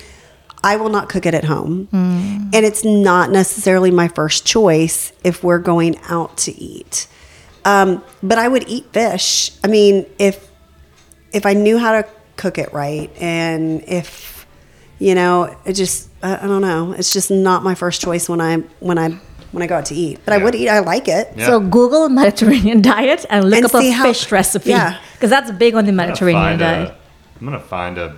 I 0.64 0.78
will 0.78 0.90
not 0.90 1.10
cook 1.10 1.26
it 1.26 1.34
at 1.34 1.44
home, 1.44 1.90
and 1.92 2.54
it's 2.66 2.86
not 2.86 3.30
necessarily 3.32 3.92
my 3.92 4.08
first 4.08 4.46
choice 4.46 5.12
if 5.24 5.44
we're 5.44 5.60
going 5.60 5.98
out 6.10 6.38
to 6.40 6.52
eat. 6.54 7.08
Um, 7.66 8.02
but 8.22 8.38
I 8.38 8.48
would 8.48 8.68
eat 8.70 8.86
fish. 8.94 9.52
I 9.64 9.68
mean, 9.68 10.06
if 10.20 10.48
if 11.34 11.46
I 11.46 11.54
knew 11.54 11.78
how 11.78 12.02
to 12.02 12.08
cook 12.38 12.58
it 12.58 12.72
right, 12.72 13.12
and 13.20 13.84
if 13.88 14.46
you 15.00 15.16
know, 15.16 15.54
it 15.66 15.74
just 15.74 16.10
I, 16.22 16.38
I 16.46 16.48
don't 16.48 16.62
know. 16.62 16.94
It's 16.94 17.12
just 17.12 17.30
not 17.32 17.64
my 17.64 17.76
first 17.76 18.00
choice 18.02 18.30
when 18.30 18.40
I 18.40 18.58
when 18.80 18.98
I 18.98 19.20
when 19.54 19.64
I 19.64 19.68
go 19.68 19.76
out 19.78 19.86
to 19.86 19.96
eat. 19.96 20.20
But 20.26 20.34
I 20.34 20.38
would 20.44 20.56
eat. 20.56 20.68
I 20.68 20.80
like 20.80 21.08
it. 21.08 21.32
Yeah. 21.38 21.46
So 21.46 21.60
Google 21.62 22.10
Mediterranean 22.10 22.82
diet 22.94 23.26
and 23.30 23.46
look 23.50 23.58
And 23.58 23.66
up 23.66 23.74
a 23.76 23.80
see 23.80 23.92
how- 23.92 24.04
fish 24.04 24.30
recipe. 24.32 24.70
yeah. 24.72 25.00
Because 25.14 25.30
that's 25.30 25.50
big 25.52 25.76
on 25.76 25.86
the 25.86 25.92
I'm 25.92 25.96
Mediterranean 25.96 26.60
diet. 26.60 26.90
a- 26.90 26.96
I'm 27.40 27.46
gonna 27.46 27.60
find 27.60 27.98
a 27.98 28.16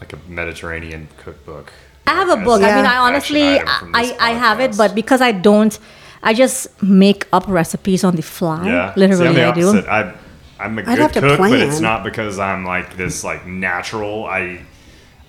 like 0.00 0.12
a 0.12 0.18
Mediterranean 0.28 1.08
cookbook. 1.22 1.72
I 2.06 2.10
have 2.10 2.28
a 2.28 2.36
book. 2.44 2.60
an 2.62 2.68
I 2.68 2.76
mean, 2.76 2.86
I 2.86 2.96
honestly, 2.98 3.58
I, 3.58 4.16
I 4.20 4.30
have 4.32 4.60
it, 4.60 4.76
but 4.76 4.94
because 4.94 5.20
I 5.20 5.32
don't, 5.32 5.76
I 6.22 6.34
just 6.34 6.80
make 6.82 7.26
up 7.32 7.44
recipes 7.48 8.04
on 8.04 8.14
the 8.14 8.22
fly. 8.22 8.64
Yeah, 8.66 8.92
Literally, 8.96 9.34
See, 9.34 9.40
I 9.42 9.48
I'm 9.48 9.54
the 9.54 9.82
do. 9.82 9.88
I, 9.88 10.14
I'm 10.60 10.78
a 10.78 10.82
I'd 10.82 10.86
good 10.86 10.98
have 10.98 11.12
to 11.12 11.20
cook, 11.20 11.38
but 11.38 11.52
it's 11.52 11.80
not 11.80 12.04
because 12.04 12.38
I'm 12.38 12.64
like 12.64 12.96
this 12.96 13.24
like 13.24 13.46
natural. 13.46 14.24
I 14.26 14.60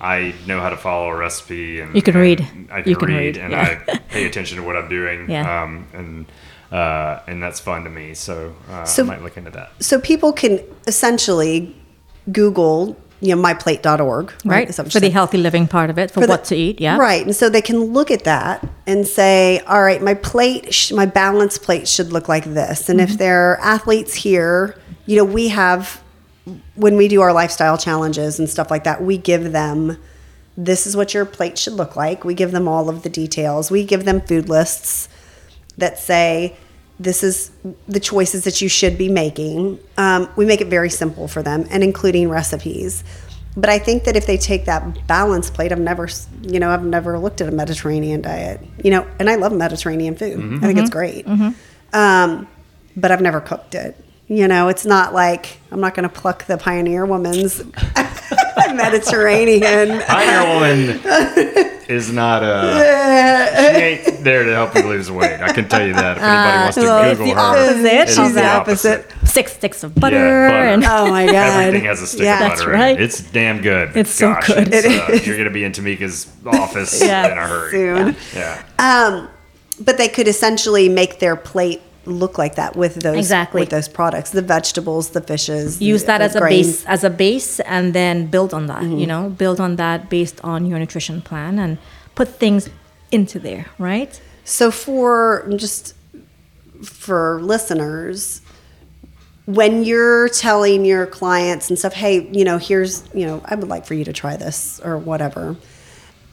I 0.00 0.34
know 0.46 0.60
how 0.60 0.70
to 0.70 0.76
follow 0.76 1.08
a 1.10 1.16
recipe 1.16 1.80
and 1.80 1.94
You 1.94 2.02
can 2.02 2.14
and 2.14 2.22
read. 2.22 2.40
I 2.70 2.82
can, 2.82 2.90
You 2.90 2.96
can 2.96 3.08
read, 3.08 3.16
read, 3.16 3.36
and 3.38 3.52
yeah. 3.52 3.80
I 3.88 3.98
pay 4.10 4.26
attention 4.26 4.56
to 4.58 4.62
what 4.64 4.76
I'm 4.76 4.88
doing. 4.88 5.30
Yeah. 5.30 5.62
Um, 5.62 5.86
and 5.92 6.26
uh, 6.70 7.20
and 7.26 7.42
that's 7.42 7.60
fun 7.60 7.84
to 7.84 7.90
me. 7.90 8.14
So, 8.14 8.54
uh, 8.70 8.84
So- 8.84 9.02
I 9.04 9.06
might 9.06 9.22
look 9.22 9.36
into 9.36 9.50
that. 9.52 9.72
So 9.80 9.98
people 10.00 10.32
can 10.32 10.60
essentially 10.86 11.74
Google, 12.30 12.96
you 13.20 13.34
know, 13.34 13.42
myplate.org, 13.42 14.32
right 14.44 14.68
Is 14.68 14.76
that 14.76 14.84
what 14.84 14.92
for 14.92 14.98
you 14.98 15.00
the 15.00 15.10
healthy 15.10 15.38
living 15.38 15.66
part 15.66 15.88
of 15.90 15.98
it, 15.98 16.10
for, 16.10 16.20
For 16.20 16.26
the- 16.26 16.32
what 16.34 16.44
to 16.44 16.54
eat. 16.56 16.78
Yeah, 16.80 16.98
Right. 16.98 17.24
And 17.24 17.34
so 17.34 17.48
they 17.48 17.62
can 17.62 17.80
look 17.94 18.10
at 18.10 18.24
that 18.24 18.66
and 18.86 19.06
say, 19.06 19.60
all 19.60 19.82
right, 19.82 20.02
my 20.02 20.14
plate, 20.14 20.72
sh- 20.74 20.92
my 20.92 21.06
balance 21.06 21.56
plate 21.58 21.88
should 21.88 22.12
look 22.12 22.28
like 22.28 22.44
this. 22.44 22.88
And 22.90 23.00
Mm-hmm. 23.00 23.12
if 23.12 23.18
they're 23.18 23.58
athletes 23.62 24.12
here, 24.14 24.76
you 25.06 25.16
know, 25.16 25.24
we 25.24 25.48
have, 25.48 26.02
when 26.74 26.96
we 26.96 27.08
do 27.08 27.20
our 27.20 27.32
lifestyle 27.32 27.78
challenges 27.78 28.38
and 28.38 28.48
stuff 28.48 28.70
like 28.70 28.84
that, 28.84 29.02
we 29.02 29.18
give 29.18 29.52
them, 29.52 29.98
this 30.56 30.86
is 30.86 30.96
what 30.96 31.14
your 31.14 31.24
plate 31.24 31.58
should 31.58 31.74
look 31.74 31.96
like. 31.96 32.24
We 32.24 32.34
give 32.34 32.52
them 32.52 32.66
all 32.68 32.88
of 32.88 33.02
the 33.02 33.08
details. 33.08 33.70
We 33.70 33.84
give 33.84 34.04
them 34.04 34.20
food 34.20 34.48
lists 34.48 35.08
that 35.76 35.98
say, 35.98 36.56
this 37.00 37.22
is 37.22 37.52
the 37.86 38.00
choices 38.00 38.42
that 38.44 38.60
you 38.60 38.68
should 38.68 38.98
be 38.98 39.08
making. 39.08 39.78
Um, 39.96 40.28
we 40.36 40.44
make 40.44 40.60
it 40.60 40.66
very 40.66 40.90
simple 40.90 41.28
for 41.28 41.42
them 41.42 41.66
and 41.70 41.84
including 41.84 42.28
recipes. 42.28 43.04
But 43.56 43.70
I 43.70 43.78
think 43.78 44.04
that 44.04 44.16
if 44.16 44.26
they 44.26 44.36
take 44.36 44.64
that 44.66 45.06
balance 45.06 45.50
plate, 45.50 45.72
I've 45.72 45.80
never, 45.80 46.08
you 46.42 46.58
know, 46.60 46.70
I've 46.70 46.84
never 46.84 47.18
looked 47.18 47.40
at 47.40 47.48
a 47.48 47.52
Mediterranean 47.52 48.20
diet, 48.22 48.60
you 48.84 48.90
know, 48.90 49.06
and 49.18 49.30
I 49.30 49.36
love 49.36 49.52
Mediterranean 49.52 50.16
food. 50.16 50.38
I 50.62 50.66
think 50.66 50.78
it's 50.78 50.90
great. 50.90 51.26
Um, 51.92 52.46
but 52.96 53.10
I've 53.10 53.20
never 53.20 53.40
cooked 53.40 53.74
it. 53.74 53.96
You 54.30 54.46
know, 54.46 54.68
it's 54.68 54.84
not 54.84 55.14
like 55.14 55.56
I'm 55.72 55.80
not 55.80 55.94
going 55.94 56.06
to 56.08 56.14
pluck 56.14 56.44
the 56.44 56.58
Pioneer 56.58 57.06
Woman's 57.06 57.64
Mediterranean. 58.74 60.00
Pioneer 60.02 60.54
Woman 60.54 61.00
is 61.88 62.12
not 62.12 62.42
a. 62.42 63.72
She 63.74 63.80
ain't 64.10 64.24
there 64.24 64.44
to 64.44 64.52
help 64.54 64.74
you 64.74 64.82
lose 64.82 65.10
weight. 65.10 65.40
I 65.40 65.52
can 65.52 65.68
tell 65.68 65.86
you 65.86 65.94
that. 65.94 66.18
If 66.18 66.22
anybody 66.22 66.58
wants 66.62 66.74
to 66.76 66.80
well, 66.82 67.04
it's 67.10 67.18
Google 67.18 67.34
the 67.34 67.40
her, 67.40 67.46
opposite. 67.46 67.84
it 67.86 68.08
is 68.08 68.14
She's 68.16 68.34
the 68.34 68.40
the 68.40 68.46
opposite. 68.46 69.00
opposite. 69.06 69.28
six 69.28 69.52
sticks 69.54 69.82
of 69.84 69.94
butter, 69.94 70.16
butter. 70.16 70.56
and 70.68 70.84
Oh 70.84 71.08
my 71.08 71.26
God. 71.32 71.34
Everything 71.34 71.86
has 71.86 72.02
a 72.02 72.06
stick 72.06 72.22
Yeah. 72.22 72.34
of 72.34 72.38
That's 72.50 72.60
butter 72.60 72.74
in 72.74 72.80
right. 72.80 73.00
it. 73.00 73.02
It's 73.02 73.20
damn 73.30 73.62
good. 73.62 73.96
It's 73.96 74.10
so 74.10 74.34
Gosh, 74.34 74.46
good. 74.48 74.68
It's, 74.74 74.86
It 74.86 75.08
uh, 75.08 75.12
is. 75.12 75.26
you're 75.26 75.36
going 75.36 75.48
to 75.48 75.54
be 75.54 75.64
in 75.64 75.72
Tamika's 75.72 76.30
office 76.46 77.02
Yeah. 77.02 77.32
in 77.32 77.38
a 77.38 77.46
hurry. 77.46 77.70
Soon. 77.70 78.16
Yeah. 78.34 78.62
Um, 78.78 79.28
but 79.80 79.96
they 79.96 80.08
could 80.08 80.28
essentially 80.28 80.88
make 80.88 81.18
their 81.20 81.36
plate 81.36 81.80
look 82.08 82.38
like 82.38 82.54
that 82.56 82.74
with 82.76 82.94
those 82.96 83.16
Exactly. 83.16 83.60
with 83.62 83.70
those 83.70 83.88
products, 83.88 84.30
the 84.30 84.42
vegetables, 84.42 85.10
the 85.10 85.20
fishes. 85.20 85.80
use 85.80 86.02
the- 86.02 86.06
that 86.08 86.20
as 86.22 86.34
a 86.34 86.40
base 86.40 86.84
as 86.86 87.04
a 87.04 87.10
base 87.10 87.60
and 87.60 87.92
then 87.94 88.26
build 88.26 88.52
on 88.54 88.66
that 88.66 88.82
Mm-hmm. 88.82 88.98
you 88.98 89.06
know 89.06 89.28
build 89.28 89.60
on 89.60 89.76
that 89.76 90.08
based 90.10 90.38
on 90.42 90.66
your 90.66 90.78
nutrition 90.78 91.20
plan 91.22 91.58
and 91.58 91.78
put 92.14 92.28
things 92.28 92.68
into 93.12 93.38
there 93.38 93.66
right 93.78 94.20
So 94.44 94.70
for 94.70 95.46
just 95.56 95.94
for 96.82 97.40
listeners, 97.42 98.40
when 99.46 99.82
you're 99.84 100.28
telling 100.28 100.84
your 100.84 101.06
clients 101.06 101.68
and 101.70 101.78
stuff, 101.78 101.92
hey, 101.94 102.28
you 102.32 102.44
know, 102.44 102.58
here's, 102.58 103.02
you 103.14 103.26
know, 103.26 103.40
I 103.44 103.54
would 103.54 103.68
like 103.68 103.84
for 103.86 103.94
you 103.94 104.04
to 104.04 104.12
try 104.12 104.36
this 104.36 104.80
or 104.84 104.98
whatever. 104.98 105.56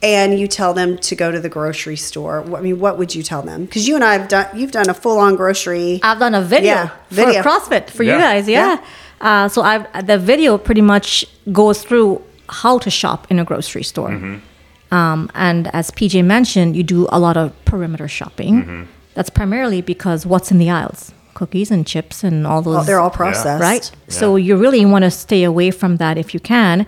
And 0.02 0.38
you 0.38 0.46
tell 0.46 0.74
them 0.74 0.98
to 0.98 1.16
go 1.16 1.30
to 1.32 1.40
the 1.40 1.48
grocery 1.48 1.96
store. 1.96 2.42
wh- 2.46 2.54
I 2.58 2.60
mean, 2.60 2.78
what 2.78 2.98
would 2.98 3.14
you 3.14 3.22
tell 3.22 3.42
them? 3.42 3.64
Because 3.64 3.88
you 3.88 3.94
and 3.94 4.04
I 4.04 4.12
have 4.18 4.28
done, 4.28 4.46
you've 4.54 4.70
done 4.70 4.88
a 4.90 4.94
full 4.94 5.18
on 5.18 5.36
grocery. 5.36 6.00
i've 6.02 6.18
done 6.18 6.34
a 6.34 6.42
video, 6.42 6.72
Yeah, 6.74 6.90
video. 7.10 7.42
for 7.42 7.48
crossfit 7.48 7.88
for 7.90 8.02
you 8.02 8.12
guys 8.12 8.46
yeah, 8.48 8.76
Uh, 9.20 9.48
so 9.48 9.62
i've 9.62 10.06
the 10.06 10.18
video 10.18 10.58
pretty 10.58 10.82
much 10.82 11.24
goes 11.50 11.82
through 11.82 12.20
how 12.62 12.78
to 12.78 12.90
shop 12.90 13.26
in 13.30 13.38
a 13.38 13.44
grocery 13.44 13.82
store 13.82 14.12
um, 14.92 15.30
and 15.34 15.68
as 15.72 15.90
pj 15.90 16.22
mentioned 16.24 16.76
you 16.76 16.82
do 16.82 17.00
a 17.10 17.18
lot 17.18 17.36
of 17.36 17.52
perimeter 17.64 18.06
shopping 18.08 18.86
that's 19.14 19.30
primarily 19.30 19.80
because 19.80 20.26
what's 20.26 20.50
in 20.52 20.58
the 20.58 20.68
aisles 20.70 21.12
cookies 21.34 21.70
and 21.70 21.86
chips 21.86 22.22
and 22.22 22.46
all 22.46 22.60
those 22.62 22.76
Oh, 22.80 22.84
they're 22.84 23.00
all 23.00 23.10
processed. 23.10 23.60
right? 23.60 23.90
So 24.08 24.36
you 24.36 24.56
really 24.56 24.84
want 24.86 25.04
to 25.04 25.10
stay 25.10 25.42
away 25.44 25.70
from 25.70 25.96
that 25.98 26.16
if 26.16 26.32
you 26.34 26.40
can. 26.40 26.86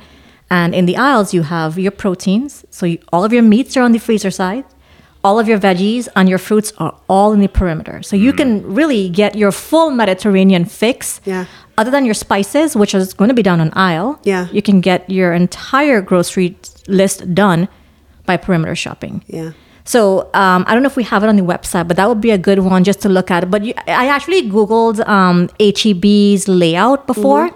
And 0.50 0.74
in 0.74 0.86
the 0.86 0.96
aisles, 0.96 1.34
you 1.34 1.42
have 1.42 1.78
your 1.78 1.90
proteins. 1.90 2.64
So 2.70 2.86
you, 2.86 2.98
all 3.12 3.24
of 3.24 3.32
your 3.32 3.42
meats 3.42 3.76
are 3.76 3.82
on 3.82 3.92
the 3.92 3.98
freezer 3.98 4.30
side. 4.30 4.64
All 5.24 5.38
of 5.38 5.48
your 5.48 5.58
veggies 5.58 6.08
and 6.16 6.28
your 6.28 6.38
fruits 6.38 6.72
are 6.78 6.98
all 7.08 7.32
in 7.32 7.40
the 7.40 7.48
perimeter. 7.48 8.02
So 8.02 8.16
you 8.16 8.32
can 8.32 8.62
really 8.72 9.08
get 9.08 9.34
your 9.34 9.52
full 9.52 9.90
Mediterranean 9.90 10.64
fix. 10.64 11.20
Yeah. 11.24 11.44
Other 11.76 11.90
than 11.90 12.04
your 12.04 12.14
spices, 12.14 12.76
which 12.76 12.94
is 12.94 13.12
going 13.12 13.28
to 13.28 13.34
be 13.34 13.42
down 13.42 13.60
an 13.60 13.72
aisle. 13.74 14.20
Yeah. 14.22 14.48
You 14.50 14.62
can 14.62 14.80
get 14.80 15.08
your 15.10 15.32
entire 15.32 16.00
grocery 16.00 16.56
list 16.86 17.34
done 17.34 17.68
by 18.26 18.36
perimeter 18.36 18.74
shopping. 18.76 19.24
Yeah. 19.26 19.52
So 19.84 20.30
um, 20.34 20.64
I 20.66 20.74
don't 20.74 20.82
know 20.82 20.88
if 20.88 20.96
we 20.96 21.04
have 21.04 21.24
it 21.24 21.28
on 21.28 21.36
the 21.36 21.42
website, 21.42 21.88
but 21.88 21.96
that 21.96 22.08
would 22.08 22.20
be 22.20 22.30
a 22.30 22.36
good 22.38 22.58
one 22.58 22.84
just 22.84 23.00
to 23.00 23.08
look 23.08 23.30
at. 23.30 23.50
But 23.50 23.64
you, 23.64 23.72
I 23.86 24.08
actually 24.08 24.42
googled 24.50 25.06
um, 25.08 25.48
HEB's 25.58 26.46
layout 26.46 27.06
before, 27.06 27.50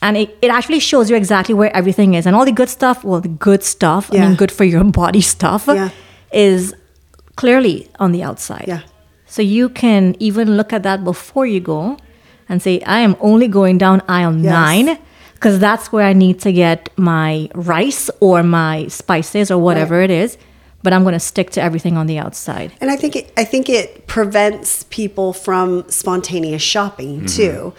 and 0.00 0.16
it, 0.16 0.36
it 0.40 0.50
actually 0.50 0.80
shows 0.80 1.10
you 1.10 1.16
exactly 1.16 1.54
where 1.54 1.74
everything 1.76 2.14
is 2.14 2.26
and 2.26 2.36
all 2.36 2.44
the 2.44 2.52
good 2.52 2.68
stuff. 2.68 3.04
Well, 3.04 3.20
the 3.20 3.28
good 3.28 3.62
stuff, 3.62 4.12
I 4.12 4.18
mean, 4.18 4.36
good 4.36 4.52
for 4.52 4.64
your 4.64 4.84
body 5.02 5.20
stuff, 5.20 5.64
Yeah. 5.66 5.90
is 6.32 6.74
clearly 7.36 7.88
on 7.98 8.12
the 8.12 8.22
outside. 8.22 8.64
Yeah. 8.68 8.82
So 9.26 9.42
you 9.42 9.68
can 9.68 10.16
even 10.18 10.56
look 10.56 10.72
at 10.72 10.82
that 10.84 11.04
before 11.04 11.46
you 11.46 11.60
go 11.60 11.98
and 12.48 12.62
say, 12.62 12.80
I 12.82 13.00
am 13.00 13.16
only 13.20 13.46
going 13.46 13.76
down 13.78 14.02
aisle 14.08 14.32
nine 14.32 14.98
because 15.34 15.58
that's 15.58 15.92
where 15.92 16.06
I 16.06 16.14
need 16.14 16.40
to 16.40 16.52
get 16.52 16.88
my 16.96 17.48
rice 17.54 18.10
or 18.20 18.42
my 18.42 18.88
spices 18.88 19.50
or 19.50 19.58
whatever 19.58 20.00
it 20.00 20.10
is. 20.10 20.38
But 20.82 20.92
I'm 20.92 21.02
going 21.02 21.12
to 21.12 21.20
stick 21.20 21.50
to 21.50 21.62
everything 21.62 21.96
on 21.96 22.06
the 22.06 22.18
outside. 22.18 22.72
And 22.80 22.90
I 22.90 22.96
think 22.96 23.16
it, 23.16 23.32
I 23.36 23.44
think 23.44 23.68
it 23.68 24.06
prevents 24.06 24.84
people 24.84 25.32
from 25.32 25.88
spontaneous 25.90 26.62
shopping 26.62 27.22
mm-hmm. 27.22 27.26
too. 27.26 27.74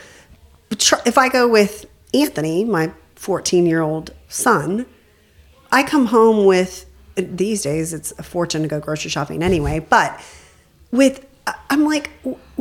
If 1.05 1.17
I 1.17 1.29
go 1.29 1.47
with 1.47 1.85
Anthony, 2.13 2.65
my 2.65 2.91
14 3.15 3.65
year 3.65 3.81
old 3.81 4.13
son, 4.27 4.85
I 5.71 5.83
come 5.83 6.07
home 6.07 6.45
with 6.45 6.85
these 7.15 7.63
days 7.63 7.93
it's 7.93 8.13
a 8.17 8.23
fortune 8.23 8.61
to 8.61 8.67
go 8.67 8.79
grocery 8.79 9.11
shopping 9.11 9.43
anyway. 9.43 9.79
But 9.79 10.19
with 10.91 11.25
I'm 11.69 11.85
like, 11.85 12.09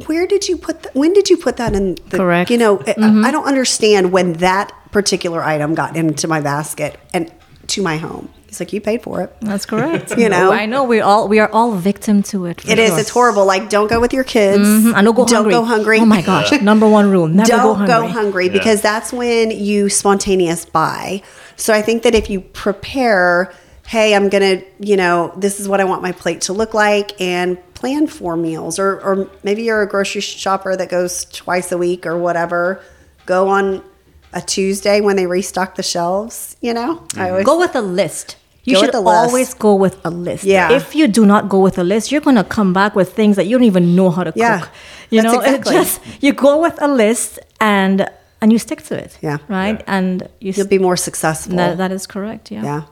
where 0.06 0.26
did 0.26 0.48
you 0.48 0.56
put 0.56 0.82
that? 0.82 0.94
When 0.94 1.12
did 1.12 1.28
you 1.30 1.36
put 1.36 1.56
that 1.58 1.74
in? 1.74 1.96
The, 2.08 2.16
Correct. 2.18 2.50
You 2.50 2.58
know, 2.58 2.78
I- 2.80 2.94
mm-hmm. 2.94 3.24
I 3.24 3.30
don't 3.30 3.46
understand 3.46 4.12
when 4.12 4.34
that 4.34 4.72
particular 4.90 5.42
item 5.42 5.74
got 5.74 5.96
into 5.96 6.26
my 6.28 6.40
basket 6.40 6.98
and 7.12 7.30
to 7.68 7.82
my 7.82 7.96
home. 7.96 8.28
He's 8.46 8.60
like, 8.60 8.72
you 8.72 8.80
paid 8.80 9.02
for 9.02 9.20
it. 9.22 9.36
That's 9.40 9.66
correct. 9.66 10.14
You 10.18 10.28
know? 10.30 10.48
Oh, 10.50 10.52
I 10.52 10.64
know 10.66 10.84
we 10.84 11.00
all 11.00 11.28
we 11.28 11.38
are 11.38 11.50
all 11.52 11.72
victim 11.76 12.22
to 12.24 12.46
it. 12.46 12.62
for 12.62 12.70
It 12.70 12.78
is. 12.78 12.90
sure. 12.90 12.98
It's 12.98 13.10
horrible. 13.10 13.44
Like, 13.44 13.68
don't 13.68 13.88
go 13.88 14.00
with 14.00 14.12
your 14.14 14.24
kids. 14.24 14.66
Mm-hmm. 14.66 14.94
I 14.94 15.02
know 15.02 15.12
go 15.12 15.24
don't 15.26 15.36
hungry. 15.36 15.52
go 15.52 15.64
hungry. 15.64 16.00
Oh 16.00 16.06
my 16.06 16.22
gosh! 16.22 16.50
Number 16.62 16.88
one 16.88 17.10
rule: 17.10 17.28
never 17.28 17.48
don't 17.48 17.62
go 17.62 17.74
hungry. 17.74 17.86
go 17.86 18.06
hungry 18.08 18.48
because 18.48 18.80
that's 18.80 19.12
when 19.12 19.50
you 19.50 19.88
spontaneous 19.90 20.64
buy. 20.64 21.22
So 21.56 21.74
I 21.74 21.82
think 21.82 22.04
that 22.04 22.14
if 22.14 22.30
you 22.30 22.40
prepare, 22.40 23.52
hey, 23.86 24.14
I'm 24.14 24.28
gonna, 24.28 24.62
you 24.80 24.96
know, 24.96 25.32
this 25.36 25.60
is 25.60 25.68
what 25.68 25.80
I 25.80 25.84
want 25.84 26.02
my 26.02 26.12
plate 26.12 26.40
to 26.42 26.52
look 26.54 26.72
like, 26.72 27.20
and 27.20 27.58
plan 27.74 28.06
for 28.06 28.34
meals, 28.36 28.78
or 28.78 28.98
or 29.02 29.30
maybe 29.44 29.62
you're 29.64 29.82
a 29.82 29.88
grocery 29.88 30.20
shopper 30.22 30.74
that 30.74 30.88
goes 30.88 31.26
twice 31.26 31.70
a 31.70 31.78
week 31.78 32.06
or 32.06 32.16
whatever. 32.16 32.82
Go 33.26 33.48
on 33.48 33.84
a 34.32 34.40
Tuesday 34.40 35.00
when 35.00 35.16
they 35.16 35.26
restock 35.26 35.74
the 35.76 35.82
shelves. 35.82 36.56
You 36.60 36.74
know, 36.74 37.06
I 37.14 37.28
mm. 37.28 37.30
always 37.30 37.46
Go 37.46 37.58
with 37.58 37.74
a 37.74 37.82
list. 37.82 38.36
You 38.64 38.76
should 38.76 38.86
with 38.86 38.94
a 38.96 39.00
list. 39.00 39.16
always 39.16 39.54
go 39.54 39.74
with 39.74 39.98
a 40.04 40.10
list. 40.10 40.44
Yeah. 40.44 40.72
If 40.72 40.94
you 40.94 41.08
do 41.08 41.24
not 41.24 41.48
go 41.48 41.60
with 41.60 41.78
a 41.78 41.84
list, 41.84 42.12
you're 42.12 42.20
gonna 42.20 42.44
come 42.44 42.72
back 42.72 42.94
with 42.94 43.14
things 43.14 43.36
that 43.36 43.46
you 43.46 43.56
don't 43.56 43.64
even 43.64 43.96
know 43.96 44.10
how 44.10 44.24
to 44.24 44.32
Yeah. 44.36 44.60
cook. 44.60 44.70
You 45.10 45.22
That's 45.22 45.34
know, 45.34 45.40
it 45.40 45.54
exactly. 45.54 45.72
just 45.72 46.00
you 46.22 46.32
go 46.34 46.60
with 46.60 46.80
a 46.82 46.88
list 46.88 47.38
and 47.60 48.06
and 48.40 48.52
you 48.52 48.58
stick 48.58 48.82
to 48.84 48.96
it. 48.96 49.18
Yeah. 49.22 49.38
Right. 49.48 49.82
And 49.86 50.28
you. 50.40 50.52
you'll 50.52 50.66
be 50.66 50.78
more 50.78 50.96
successful. 50.96 51.56
that, 51.56 51.78
that 51.78 51.92
is 51.92 52.06
correct. 52.06 52.50
Yeah. 52.50 52.62
yeah. 52.62 52.82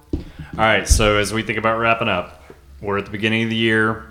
All 0.59 0.65
right, 0.65 0.89
so 0.89 1.19
as 1.19 1.35
we 1.35 1.43
think 1.43 1.59
about 1.59 1.79
wrapping 1.79 2.09
up, 2.09 2.43
we're 2.81 2.97
at 2.97 3.05
the 3.05 3.11
beginning 3.11 3.43
of 3.45 3.51
the 3.51 3.57
year. 3.57 4.07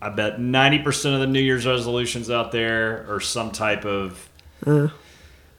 I 0.00 0.08
bet 0.08 0.38
90% 0.38 1.14
of 1.14 1.20
the 1.20 1.26
New 1.26 1.40
Year's 1.40 1.66
resolutions 1.66 2.30
out 2.30 2.50
there 2.50 3.04
are 3.14 3.20
some 3.20 3.50
type 3.50 3.84
of 3.84 4.28
uh. 4.66 4.88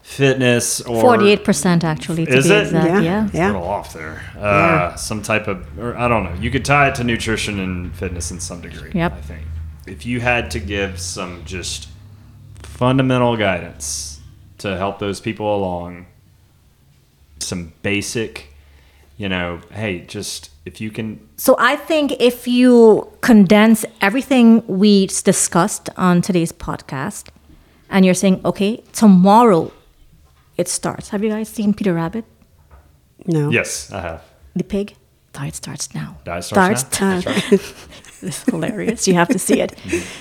Fitness 0.10 0.82
or 0.82 1.00
Forty-eight 1.02 1.44
percent 1.44 1.84
actually 1.84 2.26
to 2.26 2.38
Is 2.38 2.48
be 2.48 2.54
it? 2.54 2.62
exact. 2.62 2.88
Yeah. 2.88 3.02
Yeah. 3.02 3.26
It's 3.26 3.36
a 3.36 3.46
little 3.48 3.64
off 3.64 3.94
there. 3.94 4.22
Uh, 4.38 4.96
Some 4.96 5.22
type 5.22 5.48
of, 5.48 5.58
or 5.80 5.96
I 5.96 6.08
don't 6.08 6.24
know. 6.24 6.34
You 6.42 6.50
could 6.50 6.66
tie 6.66 6.88
it 6.90 6.96
to 6.96 7.04
nutrition 7.04 7.60
and 7.60 7.94
fitness 7.96 8.32
in 8.32 8.40
some 8.40 8.60
degree. 8.62 8.92
Yep. 8.94 9.14
I 9.14 9.22
think 9.22 9.44
if 9.88 10.06
you 10.06 10.20
had 10.20 10.50
to 10.52 10.60
give 10.60 11.00
some 11.00 11.44
just 11.46 11.90
fundamental 12.64 13.38
guidance 13.38 14.20
to 14.58 14.78
help 14.78 14.98
those 15.00 15.20
people 15.22 15.56
along, 15.56 16.08
some 17.40 17.72
basic, 17.84 18.54
you 19.18 19.30
know, 19.30 19.60
hey, 19.72 20.02
just 20.02 20.50
if 20.66 20.82
you 20.82 20.90
can, 20.92 21.20
So 21.38 21.56
I 21.60 21.76
think 21.76 22.14
if 22.20 22.48
you 22.48 23.08
condense 23.22 23.86
everything 24.02 24.64
we 24.68 25.06
discussed 25.08 25.90
on 25.98 26.22
today's 26.22 26.52
podcast, 26.52 27.28
and 27.92 28.06
you're 28.06 28.14
saying, 28.16 28.42
okay, 28.44 28.84
tomorrow 28.94 29.72
it 30.60 30.68
starts. 30.68 31.10
Have 31.10 31.24
you 31.24 31.30
guys 31.30 31.50
seen 31.50 31.74
Peter 31.74 31.94
Rabbit, 31.94 32.26
No. 33.26 33.50
yes, 33.52 33.92
I 33.92 34.02
have. 34.02 34.22
the 34.56 34.64
pig? 34.64 34.94
Diet 35.34 35.56
starts 35.56 35.94
now. 35.94 36.18
Diet 36.26 36.44
starts 36.44 36.84
now? 37.02 37.20
Starts- 37.22 37.74
It's 38.22 38.44
hilarious. 38.52 39.08
You 39.08 39.14
have 39.16 39.30
to 39.30 39.40
see 39.40 39.62
it. 39.62 39.72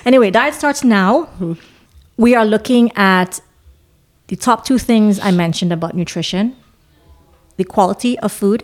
Anyway, 0.05 0.31
diet 0.31 0.55
starts 0.55 0.85
now. 0.85 1.29
We 2.17 2.37
are 2.37 2.47
looking 2.47 2.93
at 2.97 3.41
the 4.29 4.37
top 4.37 4.65
two 4.65 4.79
things 4.79 5.19
I 5.19 5.31
mentioned 5.33 5.73
about 5.73 5.95
nutrition 5.95 6.55
the 7.57 7.65
quality 7.65 8.17
of 8.21 8.31
food 8.33 8.63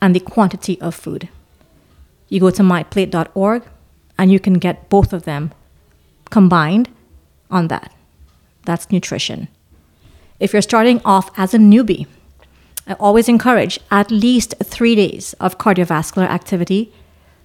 and 0.00 0.14
the 0.14 0.20
quantity 0.20 0.80
of 0.80 0.94
food. 0.94 1.28
You 2.30 2.40
go 2.40 2.50
to 2.50 2.62
myplate.org 2.62 3.62
and 4.16 4.32
you 4.32 4.40
can 4.40 4.54
get 4.54 4.88
both 4.88 5.12
of 5.12 5.22
them 5.24 5.50
combined 6.30 6.88
on 7.50 7.68
that. 7.68 7.92
That's 8.64 8.86
nutrition. 8.90 9.48
If 10.40 10.52
you're 10.52 10.62
starting 10.62 11.00
off 11.04 11.30
as 11.36 11.54
a 11.54 11.58
newbie, 11.58 12.06
I 12.86 12.94
always 12.94 13.28
encourage 13.28 13.78
at 13.90 14.10
least 14.10 14.54
three 14.64 14.94
days 14.96 15.34
of 15.34 15.58
cardiovascular 15.58 16.26
activity, 16.26 16.92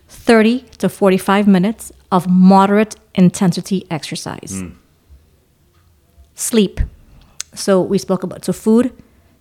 30 0.07 0.59
to 0.79 0.89
45 0.89 1.47
minutes 1.47 1.91
of 2.11 2.27
moderate 2.27 2.95
intensity 3.13 3.85
exercise. 3.91 4.53
Mm. 4.53 4.75
Sleep. 6.35 6.79
So 7.53 7.81
we 7.81 7.97
spoke 7.97 8.23
about 8.23 8.45
so 8.45 8.53
food, 8.53 8.91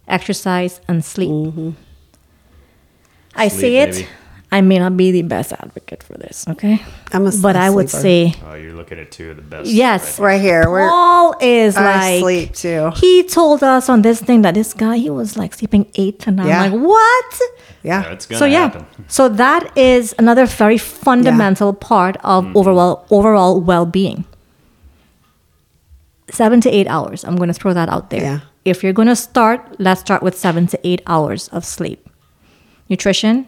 exercise, 0.08 0.80
and 0.88 1.04
sleep. 1.04 1.30
Mm-hmm. 1.30 1.70
I 3.36 3.48
Sleep, 3.48 3.60
say 3.60 3.76
it. 3.76 3.90
baby. 3.92 4.08
I 4.56 4.60
may 4.60 4.78
not 4.78 4.94
be 4.96 5.10
the 5.10 5.22
best 5.22 5.52
advocate 5.52 6.02
for 6.02 6.14
this, 6.24 6.46
okay? 6.48 6.76
I'm 7.12 7.26
a 7.26 7.32
but 7.46 7.56
I 7.56 7.68
would 7.76 7.90
sleeper. 7.90 8.02
say 8.34 8.42
Oh, 8.46 8.54
you're 8.54 8.72
looking 8.80 8.98
at 9.04 9.10
two 9.10 9.30
of 9.32 9.36
the 9.36 9.42
best. 9.42 9.68
yes. 9.82 10.18
Right 10.18 10.40
here. 10.40 10.62
We're 10.70 10.88
Paul 10.88 11.34
is 11.40 11.76
I 11.76 11.82
like 11.84 12.20
sleep 12.22 12.48
too. 12.64 12.82
He 13.04 13.12
told 13.38 13.62
us 13.62 13.88
on 13.88 14.02
this 14.02 14.18
thing 14.26 14.42
that 14.42 14.54
this 14.54 14.72
guy 14.84 14.96
he 15.06 15.10
was 15.10 15.36
like 15.36 15.52
sleeping 15.54 15.84
eight 15.96 16.16
to 16.20 16.28
and 16.30 16.40
I'm 16.40 16.48
like 16.72 16.80
what? 16.90 17.30
Yeah, 17.82 18.02
yeah. 18.02 18.12
it's 18.14 18.26
gonna 18.26 18.38
so 18.38 18.46
yeah, 18.46 18.60
happen. 18.70 18.86
so 19.08 19.28
that 19.28 19.62
is 19.76 20.14
another 20.22 20.46
very 20.46 20.78
fundamental 20.78 21.72
part 21.74 22.16
of 22.24 22.44
Mm-hmm. 22.44 22.56
overall 22.58 22.94
overall 23.10 23.60
well 23.60 23.86
being. 23.86 24.24
Seven 26.30 26.60
to 26.62 26.70
eight 26.70 26.86
hours. 26.88 27.24
I'm 27.24 27.36
going 27.36 27.48
to 27.52 27.58
throw 27.60 27.74
that 27.74 27.88
out 27.88 28.10
there. 28.10 28.22
Yeah. 28.22 28.40
If 28.64 28.82
you're 28.82 28.94
going 29.00 29.08
to 29.08 29.16
start, 29.16 29.60
let's 29.78 30.00
start 30.00 30.22
with 30.22 30.36
seven 30.36 30.66
to 30.68 30.76
eight 30.82 31.02
hours 31.06 31.48
of 31.48 31.64
sleep. 31.64 32.00
Nutrition, 32.88 33.46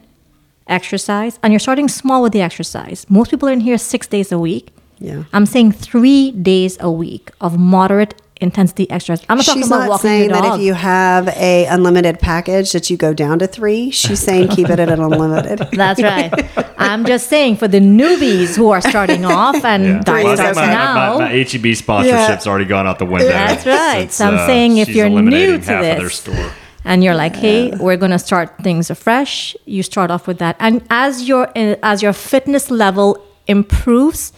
exercise 0.67 1.39
and 1.43 1.53
you're 1.53 1.61
starting 1.61 1.89
small 1.89 2.23
with 2.23 2.33
the 2.33 2.41
exercise. 2.43 3.07
Most 3.09 3.31
people 3.31 3.49
are 3.49 3.53
in 3.53 3.61
here 3.61 3.79
six 3.79 4.07
days 4.07 4.33
a 4.33 4.39
week. 4.39 4.69
Yeah. 4.99 5.25
I'm 5.33 5.47
saying 5.47 5.73
three 5.73 6.31
days 6.33 6.77
a 6.81 6.91
week 6.91 7.31
of 7.41 7.59
moderate 7.59 8.15
intensity 8.41 8.91
exercise. 8.91 9.25
I'm 9.31 9.39
not 9.39 9.47
talking 9.47 9.63
about 9.65 9.79
not 9.81 9.89
walking 9.89 10.03
saying 10.09 10.31
your 10.31 10.41
that 10.43 10.55
if 10.57 10.61
you 10.61 10.75
have 10.75 11.29
a 11.29 11.65
unlimited 11.67 12.19
package 12.21 12.73
that 12.73 12.91
you 12.91 12.97
go 12.99 13.15
down 13.15 13.39
to 13.39 13.47
three. 13.47 13.91
She's 13.91 14.21
saying 14.21 14.49
keep 14.57 14.69
it 14.69 14.79
at 14.79 14.89
an 14.91 15.01
unlimited. 15.01 15.69
That's 15.73 16.03
right. 16.03 16.33
I'm 16.79 17.05
just 17.07 17.29
saying 17.29 17.57
for 17.57 17.67
the 17.69 17.79
newbies 17.81 18.55
who 18.57 18.71
are 18.71 18.81
starting 18.83 19.25
off 19.43 19.65
and 19.65 19.85
Yeah. 19.85 20.01
diet 20.03 20.25
Well, 20.25 20.37
starts 20.37 20.57
my, 20.57 20.67
now. 20.67 21.19
my, 21.19 21.25
my 21.33 21.45
HEB 21.45 21.75
sponsorship's 21.77 22.47
already 22.47 22.67
gone 22.67 22.87
out 22.87 22.99
the 22.99 23.07
window. 23.07 23.29
That's 23.29 23.65
right. 23.67 24.01
since, 24.03 24.17
So 24.17 24.27
I'm 24.27 24.35
uh, 24.35 24.47
saying 24.47 24.77
if 24.79 24.89
you're 24.91 25.09
new 25.09 25.59
to 25.59 25.65
half 25.65 25.77
of 25.77 25.83
their 25.83 26.01
this, 26.01 26.15
store. 26.17 26.53
And 26.87 27.03
you're 27.05 27.15
like, 27.25 27.37
"Hey, 27.37 27.73
we're 27.85 27.99
gonna 27.99 28.19
start 28.19 28.49
things 28.63 28.91
afresh," 28.91 29.55
you 29.67 29.83
start 29.83 30.11
off 30.11 30.27
with 30.27 30.39
that, 30.39 30.57
and 30.59 30.81
as 30.89 31.29
your 31.29 31.49
as 31.83 32.03
your 32.03 32.15
fitness 32.15 32.71
level 32.71 33.19
improves, 33.49 34.33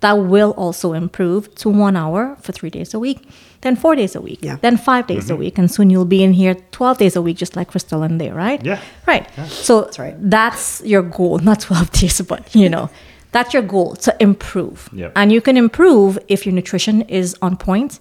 that 0.00 0.12
will 0.32 0.52
also 0.56 0.92
improve 0.92 1.42
to 1.56 1.68
one 1.70 1.96
hour 1.96 2.36
for 2.42 2.52
three 2.52 2.70
days 2.70 2.94
a 2.94 2.98
week, 2.98 3.18
then 3.62 3.74
four 3.76 3.94
days 3.96 4.14
a 4.14 4.20
week, 4.20 4.38
Yeah. 4.42 4.56
then 4.60 4.76
five 4.76 5.06
days 5.06 5.24
Mm-hmm. 5.24 5.32
a 5.34 5.36
week, 5.44 5.58
and 5.58 5.70
soon 5.70 5.90
you'll 5.90 6.04
be 6.18 6.22
in 6.22 6.32
here 6.34 6.54
twelve 6.70 6.98
days 6.98 7.16
a 7.16 7.22
week, 7.22 7.36
just 7.38 7.56
like 7.56 7.68
Crystal 7.72 8.02
and 8.02 8.20
there, 8.20 8.34
right? 8.34 8.60
Yeah. 8.64 8.78
Right. 9.06 9.26
So 9.48 9.80
that's 9.82 9.98
right. 9.98 10.14
That's 10.30 10.82
your 10.84 11.02
goal, 11.02 11.38
not 11.38 11.60
twelve 11.60 11.90
days, 12.00 12.20
but 12.20 12.54
you 12.54 12.68
know. 12.68 12.88
That's 13.32 13.52
your 13.52 13.62
goal 13.62 13.96
to 13.96 14.10
improve. 14.18 14.88
Yep. 14.92 15.12
And 15.14 15.30
you 15.30 15.40
can 15.42 15.56
improve 15.58 16.18
if 16.28 16.46
your 16.46 16.54
nutrition 16.54 17.02
is 17.02 17.36
on 17.42 17.56
point, 17.56 18.00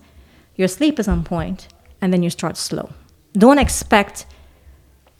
your 0.56 0.70
sleep 0.70 0.98
is 1.00 1.08
on 1.10 1.24
point, 1.24 1.68
and 2.02 2.14
then 2.14 2.24
you 2.24 2.30
start 2.30 2.56
slow. 2.58 2.88
Don't 3.38 3.60
expect 3.60 4.26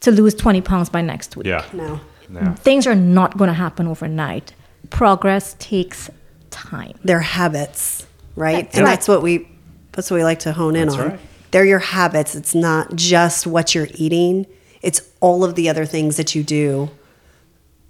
to 0.02 0.12
lose 0.12 0.34
20 0.36 0.62
pounds 0.62 0.90
by 0.90 1.02
next 1.02 1.36
week. 1.36 1.48
Yeah. 1.48 1.66
No. 1.74 2.00
No. 2.30 2.42
Mm. 2.42 2.60
Things 2.60 2.88
are 2.88 2.96
not 2.96 3.38
going 3.38 3.50
to 3.50 3.54
happen 3.54 3.88
overnight. 3.88 4.54
Progress 4.90 5.56
takes 5.60 6.10
time. 6.50 6.98
They're 7.04 7.20
habits, 7.20 8.08
right? 8.36 8.66
That's 8.66 8.78
and 8.78 8.86
right. 8.86 8.92
that's 8.92 9.08
what 9.08 9.22
we 9.22 9.48
that's 9.92 10.12
what 10.12 10.18
we 10.18 10.24
like 10.24 10.40
to 10.40 10.54
hone 10.54 10.76
in 10.76 10.90
on. 10.90 11.10
right. 11.10 11.20
They're 11.52 11.66
your 11.66 11.80
habits. 11.80 12.36
It's 12.36 12.54
not 12.54 12.96
just 12.96 13.48
what 13.48 13.74
you're 13.74 13.88
eating. 13.96 14.46
It's 14.82 15.02
all 15.22 15.44
of 15.44 15.56
the 15.56 15.70
other 15.70 15.86
things 15.86 16.18
that 16.18 16.36
you 16.36 16.44
do 16.44 16.90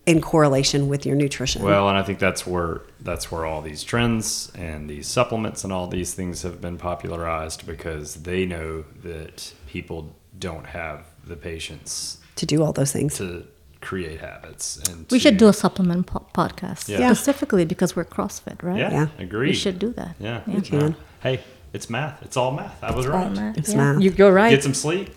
in 0.05 0.21
correlation 0.21 0.87
with 0.87 1.05
your 1.05 1.15
nutrition. 1.15 1.63
Well, 1.63 1.89
and 1.89 1.97
I 1.97 2.03
think 2.03 2.19
that's 2.19 2.45
where 2.45 2.81
that's 3.01 3.31
where 3.31 3.45
all 3.45 3.61
these 3.61 3.83
trends 3.83 4.51
and 4.55 4.89
these 4.89 5.07
supplements 5.07 5.63
and 5.63 5.73
all 5.73 5.87
these 5.87 6.13
things 6.13 6.41
have 6.43 6.61
been 6.61 6.77
popularized 6.77 7.65
because 7.65 8.15
they 8.23 8.45
know 8.45 8.83
that 9.03 9.53
people 9.67 10.15
don't 10.37 10.67
have 10.67 11.05
the 11.25 11.35
patience 11.35 12.17
to 12.35 12.45
do 12.45 12.61
all 12.63 12.73
those 12.73 12.91
things. 12.91 13.17
to 13.17 13.45
create 13.81 14.19
habits. 14.19 14.77
And 14.89 15.05
We 15.11 15.19
to- 15.19 15.19
should 15.19 15.37
do 15.37 15.47
a 15.47 15.53
supplement 15.53 16.07
po- 16.07 16.25
podcast 16.33 16.89
Yeah. 16.89 16.99
Yeah. 16.99 17.13
specifically 17.13 17.65
because 17.65 17.95
we're 17.95 18.05
CrossFit, 18.05 18.63
right? 18.63 18.79
Yeah, 18.79 18.91
Yeah. 18.91 19.07
agreed. 19.19 19.49
We 19.49 19.53
should 19.55 19.77
do 19.77 19.91
that. 19.93 20.15
Yeah, 20.19 20.41
You 20.47 20.61
can. 20.61 20.95
Hey, 21.21 21.41
it's 21.71 21.87
math. 21.87 22.23
It's 22.23 22.35
all 22.35 22.51
math. 22.51 22.83
I 22.83 22.91
was 22.95 23.05
Oh, 23.05 23.09
right. 23.11 23.31
man. 23.31 23.53
It's 23.55 23.69
Yeah. 23.71 23.77
math. 23.93 24.01
You- 24.01 24.11
You're 24.17 24.31
right. 24.33 24.49
Get 24.49 24.63
some 24.63 24.73
sleep. 24.73 25.09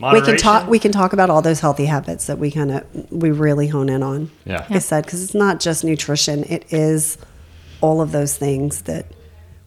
We 0.00 0.20
can 0.22 0.36
talk 0.36 0.68
we 0.68 0.78
can 0.78 0.92
talk 0.92 1.12
about 1.12 1.30
all 1.30 1.42
those 1.42 1.60
healthy 1.60 1.86
habits 1.86 2.26
that 2.26 2.38
we 2.38 2.50
kind 2.50 2.70
of 2.70 3.12
we 3.12 3.30
really 3.30 3.68
hone 3.68 3.88
in 3.88 4.02
on. 4.02 4.30
Yeah. 4.44 4.60
Like 4.60 4.70
I 4.72 4.78
said 4.78 5.04
because 5.04 5.22
it's 5.22 5.34
not 5.34 5.60
just 5.60 5.84
nutrition, 5.84 6.44
it 6.44 6.72
is 6.72 7.18
all 7.80 8.00
of 8.00 8.12
those 8.12 8.36
things 8.36 8.82
that 8.82 9.06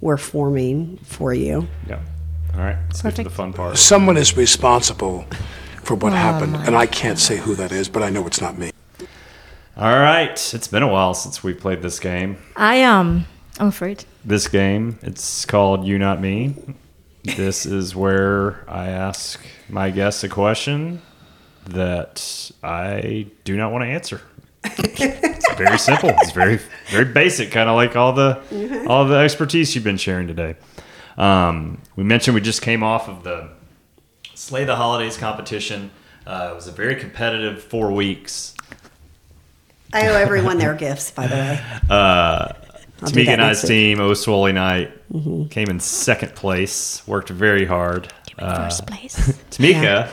we're 0.02 0.18
forming 0.18 0.98
for 0.98 1.34
you. 1.34 1.68
Yeah. 1.88 2.00
All 2.54 2.60
right. 2.60 2.78
Let's 2.88 3.02
get 3.02 3.16
to 3.16 3.24
the 3.24 3.30
fun 3.30 3.54
part. 3.54 3.78
Someone 3.78 4.18
is 4.18 4.38
responsible 4.38 5.26
for 5.84 5.96
what 5.96 6.14
happened, 6.14 6.56
and 6.56 6.76
I 6.76 6.86
can't 6.86 7.20
say 7.20 7.38
who 7.38 7.56
that 7.56 7.72
is, 7.72 7.90
but 7.90 8.04
I 8.04 8.10
know 8.10 8.26
it's 8.28 8.42
not 8.42 8.58
me. 8.58 8.72
All 9.76 10.00
right. 10.00 10.54
It's 10.54 10.68
been 10.68 10.84
a 10.84 10.88
while 10.88 11.14
since 11.14 11.44
we 11.44 11.54
played 11.54 11.82
this 11.82 12.00
game. 12.00 12.38
I 12.56 12.84
um, 12.84 13.26
I'm 13.60 13.68
afraid. 13.68 14.06
This 14.24 14.48
game, 14.48 15.00
it's 15.02 15.46
called 15.46 15.86
You 15.86 15.98
Not 15.98 16.22
Me. 16.22 16.56
This 17.24 17.66
is 17.66 17.96
where 17.96 18.70
I 18.70 18.90
ask 18.90 19.40
my 19.70 19.90
guests 19.92 20.24
a 20.24 20.30
question 20.30 21.02
that 21.66 22.52
I 22.62 23.28
do 23.46 23.56
not 23.56 23.72
want 23.72 23.84
to 23.84 23.88
answer. 23.88 24.22
It's 24.66 25.54
very 25.56 25.78
simple. 25.78 26.10
It's 26.10 26.32
very 26.32 26.60
very 26.88 27.06
basic, 27.06 27.52
kind 27.52 27.70
of 27.70 27.76
like 27.76 27.96
all 27.96 28.14
the 28.14 28.86
all 28.88 29.06
the 29.06 29.16
expertise 29.16 29.74
you've 29.76 29.84
been 29.84 29.98
sharing 29.98 30.28
today. 30.28 30.56
Um, 31.18 31.82
we 31.96 32.04
mentioned 32.04 32.36
we 32.36 32.42
just 32.42 32.62
came 32.62 32.84
off 32.84 33.08
of 33.08 33.24
the 33.24 33.50
Sleigh 34.34 34.66
the 34.66 34.76
Holidays 34.76 35.18
competition. 35.18 35.92
Uh, 36.26 36.50
it 36.52 36.56
was 36.56 36.68
a 36.68 36.72
very 36.72 36.96
competitive 36.96 37.64
four 37.64 37.92
weeks. 37.92 38.56
I 39.94 40.08
owe 40.08 40.16
everyone 40.16 40.58
their 40.58 40.74
gifts, 40.74 41.12
by 41.12 41.28
the 41.28 41.36
way. 41.36 42.63
I'll 43.04 43.10
Tamika 43.12 43.28
and 43.30 43.42
I's 43.42 43.58
next 43.58 43.64
week. 43.64 43.70
team, 43.70 44.00
O 44.00 44.12
Swoley 44.12 44.54
Night, 44.54 44.92
came 45.50 45.70
in 45.70 45.80
second 45.80 46.36
place. 46.36 47.06
Worked 47.08 47.30
very 47.30 47.66
hard. 47.66 48.12
Uh, 48.40 48.64
First 48.70 48.88
place. 48.88 49.16
Tamika 49.52 50.10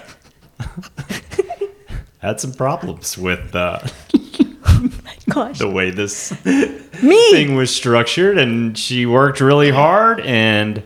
had 2.18 2.40
some 2.40 2.52
problems 2.52 3.16
with 3.16 3.54
uh, 3.54 3.78
Gosh. 5.30 5.58
the 5.58 5.70
way 5.70 5.90
this 5.90 6.32
Me. 6.44 7.30
thing 7.30 7.54
was 7.56 7.74
structured, 7.74 8.36
and 8.38 8.76
she 8.76 9.06
worked 9.06 9.40
really 9.40 9.70
hard 9.70 10.20
and 10.20 10.82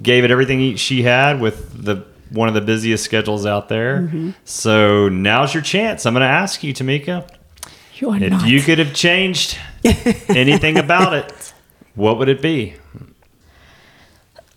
gave 0.00 0.24
it 0.24 0.30
everything 0.30 0.76
she 0.76 1.02
had 1.02 1.40
with 1.40 1.84
the 1.84 2.04
one 2.30 2.46
of 2.46 2.54
the 2.54 2.60
busiest 2.60 3.04
schedules 3.04 3.44
out 3.44 3.68
there. 3.68 4.02
Mm-hmm. 4.02 4.30
So 4.44 5.08
now's 5.08 5.52
your 5.52 5.62
chance. 5.64 6.06
I'm 6.06 6.14
going 6.14 6.20
to 6.22 6.26
ask 6.28 6.62
you, 6.62 6.72
Tamika, 6.72 7.28
You 7.96 8.10
are 8.10 8.22
if 8.22 8.30
not. 8.30 8.48
you 8.48 8.62
could 8.62 8.78
have 8.78 8.94
changed 8.94 9.58
anything 10.28 10.78
about 10.78 11.12
it, 11.14 11.32
what 11.94 12.18
would 12.18 12.28
it 12.28 12.40
be? 12.42 12.74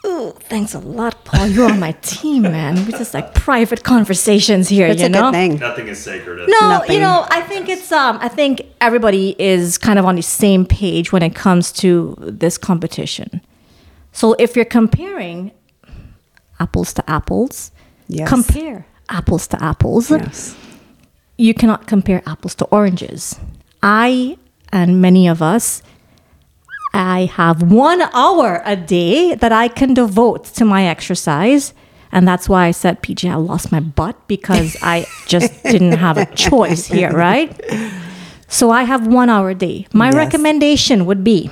Ooh, 0.06 0.34
thanks 0.38 0.74
a 0.74 0.80
lot, 0.80 1.24
Paul. 1.24 1.48
You're 1.48 1.72
on 1.72 1.80
my 1.80 1.94
team, 2.02 2.42
man. 2.42 2.76
We're 2.86 2.98
just 2.98 3.14
like 3.14 3.34
private 3.34 3.84
conversations 3.86 4.68
here, 4.68 4.88
It's 4.88 5.00
you 5.00 5.06
a 5.06 5.10
know. 5.10 5.32
good 5.32 5.34
thing. 5.34 5.60
Nothing 5.60 5.88
is 5.88 6.04
sacred. 6.04 6.40
No, 6.50 6.60
Nothing. 6.60 6.96
you 6.96 7.00
know, 7.02 7.26
I 7.30 7.40
think 7.42 7.70
it's 7.70 7.90
um 7.92 8.18
I 8.22 8.28
think 8.28 8.62
everybody 8.82 9.34
is 9.40 9.78
kind 9.78 9.98
of 9.98 10.06
on 10.06 10.16
the 10.18 10.22
same 10.22 10.66
page 10.66 11.14
when 11.14 11.24
it 11.24 11.34
comes 11.36 11.72
to 11.84 12.16
this 12.20 12.58
competition. 12.58 13.40
So 14.12 14.34
if 14.40 14.58
you're 14.58 14.66
comparing 14.66 15.52
apples 16.60 16.94
to 16.96 17.10
apples, 17.10 17.72
Yes. 18.10 18.28
compare 18.28 18.86
apples 19.08 19.48
to 19.48 19.64
apples. 19.64 20.12
Yes. 20.12 20.54
You 21.38 21.54
cannot 21.54 21.88
compare 21.88 22.22
apples 22.28 22.56
to 22.56 22.66
oranges. 22.66 23.40
I 23.82 24.38
and 24.74 25.02
many 25.02 25.30
of 25.30 25.42
us 25.42 25.82
I 26.94 27.26
have 27.26 27.64
one 27.72 28.02
hour 28.14 28.62
a 28.66 28.76
day 28.76 29.36
that 29.36 29.52
I 29.52 29.68
can 29.68 29.94
devote 29.94 30.46
to 30.56 30.66
my 30.66 30.86
exercise. 30.86 31.74
And 32.12 32.28
that's 32.28 32.48
why 32.48 32.66
I 32.68 32.72
said, 32.72 33.02
PJ, 33.02 33.30
I 33.30 33.36
lost 33.36 33.72
my 33.72 33.80
butt 33.80 34.16
because 34.28 34.78
I 34.84 35.06
just 35.26 35.52
didn't 35.64 35.94
have 35.94 36.18
a 36.18 36.26
choice 36.36 36.86
here, 36.86 37.12
right? 37.12 37.50
So 38.48 38.70
I 38.70 38.84
have 38.84 39.08
one 39.08 39.30
hour 39.30 39.50
a 39.50 39.56
day. 39.56 39.88
My 39.94 40.08
Yes. 40.10 40.16
recommendation 40.16 41.06
would 41.08 41.24
be 41.24 41.50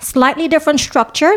slightly 0.00 0.48
different 0.48 0.80
structure. 0.80 1.36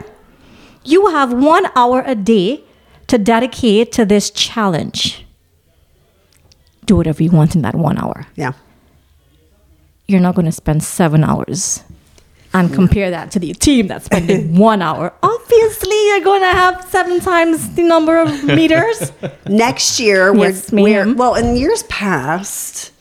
You 0.83 1.07
have 1.07 1.31
one 1.33 1.67
hour 1.75 2.03
a 2.07 2.15
day 2.15 2.63
to 3.07 3.19
dedicate 3.19 3.91
to 3.93 4.05
this 4.05 4.31
challenge. 4.31 5.23
Do 6.87 6.95
whatever 6.95 7.21
you 7.21 7.29
want 7.29 7.55
in 7.55 7.61
that 7.61 7.75
one 7.75 7.97
hour 7.99 8.25
Yeah. 8.35 8.53
you're 10.07 10.19
not 10.21 10.35
going 10.35 10.45
to 10.45 10.51
spend 10.51 10.83
seven 10.83 11.23
hours 11.23 11.83
and 12.55 12.73
compare 12.73 13.09
that 13.11 13.31
to 13.31 13.39
the 13.39 13.53
team 13.53 13.87
that's 13.87 14.05
spending 14.05 14.55
one 14.57 14.81
hour. 14.81 15.13
Obviously, 15.21 16.07
you're 16.07 16.21
going 16.23 16.41
to 16.41 16.47
have 16.47 16.83
seven 16.89 17.19
times 17.19 17.75
the 17.75 17.83
number 17.83 18.17
of 18.19 18.43
meters. 18.59 19.11
Next 19.45 19.99
year, 19.99 20.33
Yes, 20.35 20.71
we're, 20.71 20.81
we're 20.83 21.05
ma'am. 21.05 21.17
well. 21.17 21.35
In 21.35 21.55
years 21.55 21.83
past, 21.83 22.91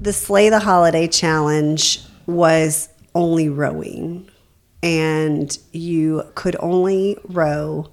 the 0.00 0.12
Sleigh 0.12 0.50
the 0.50 0.60
Holiday 0.60 1.08
Challenge 1.08 2.00
was 2.26 2.88
only 3.14 3.48
rowing, 3.48 4.28
and 4.82 5.58
you 5.72 6.22
could 6.34 6.56
only 6.60 7.16
row 7.24 7.90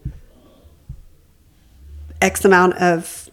X 2.21 2.43
amount 2.45 2.75
of. 2.75 3.29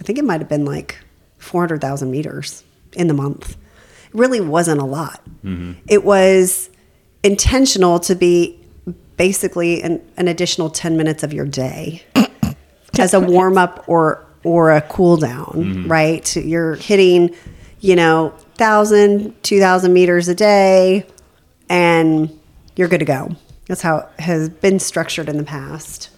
I 0.00 0.04
think 0.04 0.18
it 0.18 0.24
might 0.24 0.40
have 0.40 0.48
been 0.48 0.64
like 0.64 0.98
four 1.38 1.62
hundred 1.62 1.80
thousand 1.80 2.10
meters 2.10 2.64
in 2.92 3.06
the 3.06 3.14
month. 3.14 3.56
It 4.06 4.14
really 4.14 4.40
wasn't 4.40 4.80
a 4.80 4.84
lot. 4.84 5.20
It 5.88 6.04
was 6.04 6.70
intentional 7.22 8.00
to 8.00 8.14
be 8.16 8.58
basically 9.16 9.80
an, 9.82 10.00
an 10.16 10.26
additional 10.28 10.70
ten 10.70 10.96
minutes 10.96 11.22
of 11.22 11.32
your 11.32 11.46
day 11.46 12.02
as 12.98 13.14
a 13.14 13.20
warm 13.20 13.56
up 13.56 13.84
or 13.88 14.24
or 14.42 14.72
a 14.72 14.80
cool 14.82 15.16
down, 15.16 15.86
right? 15.88 16.36
You're 16.36 16.74
hitting, 16.76 17.34
you 17.80 17.96
know, 17.96 18.28
1,000, 18.58 19.34
2,000 19.42 19.92
meters 19.92 20.28
a 20.28 20.34
day, 20.36 21.04
and 21.68 22.30
you're 22.76 22.86
good 22.88 23.00
to 23.00 23.04
go. 23.04 23.34
That's 23.66 23.82
how 23.82 23.98
it 24.18 24.20
has 24.20 24.48
been 24.48 24.78
structured 24.78 25.28
in 25.28 25.36
the 25.36 25.42
past. 25.44 26.10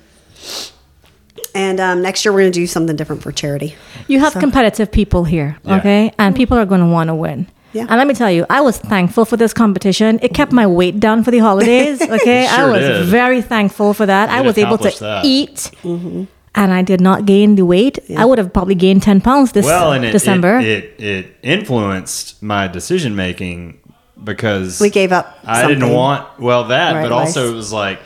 And 1.54 1.80
um, 1.80 2.02
next 2.02 2.24
year 2.24 2.32
we're 2.32 2.40
going 2.40 2.52
to 2.52 2.58
do 2.60 2.66
something 2.66 2.96
different 2.96 3.22
for 3.22 3.32
charity. 3.32 3.74
You 4.06 4.20
have 4.20 4.34
So- 4.34 4.40
competitive 4.40 4.92
people 4.92 5.24
here, 5.24 5.56
Yeah. 5.64 5.78
okay? 5.78 6.12
And 6.18 6.36
people 6.36 6.58
are 6.58 6.66
going 6.66 6.80
to 6.82 6.86
want 6.86 7.08
to 7.08 7.14
win. 7.14 7.46
Yeah. 7.72 7.82
And 7.88 7.96
let 7.98 8.06
me 8.06 8.14
tell 8.14 8.30
you, 8.30 8.46
I 8.48 8.60
was 8.62 8.78
thankful 8.78 9.24
for 9.24 9.36
this 9.36 9.52
competition. 9.52 10.18
It 10.22 10.32
kept 10.34 10.52
my 10.52 10.66
weight 10.66 11.00
down 11.00 11.22
for 11.22 11.30
the 11.30 11.38
holidays, 11.38 12.00
okay? 12.16 12.46
I 12.46 12.64
was 12.66 12.80
did. 12.80 13.06
very 13.06 13.42
thankful 13.42 13.92
for 13.94 14.06
that. 14.06 14.30
I 14.30 14.40
was 14.40 14.56
able 14.58 14.78
to 14.78 14.90
that. 15.00 15.24
eat, 15.24 15.70
Mm-hmm. 15.82 16.24
and 16.54 16.72
I 16.72 16.82
did 16.82 17.00
not 17.00 17.26
gain 17.26 17.56
the 17.56 17.64
weight. 17.66 17.98
I 18.16 18.24
would 18.24 18.38
have 18.38 18.52
probably 18.52 18.74
gained 18.74 19.02
10 19.02 19.20
pounds 19.20 19.52
this 19.52 19.66
well, 19.66 19.92
and 19.92 20.04
it, 20.04 20.12
December. 20.12 20.58
It, 20.58 20.66
it 20.98 21.04
it 21.04 21.36
influenced 21.42 22.42
my 22.42 22.68
decision 22.68 23.14
making 23.14 23.78
because 24.24 24.80
We 24.80 24.90
gave 24.90 25.12
up 25.12 25.38
I 25.44 25.66
didn't 25.68 25.92
want 25.92 26.40
well 26.40 26.64
that, 26.68 26.94
Right, 26.94 27.02
but 27.02 27.12
also 27.12 27.52
it 27.52 27.54
was 27.54 27.72
like 27.72 28.00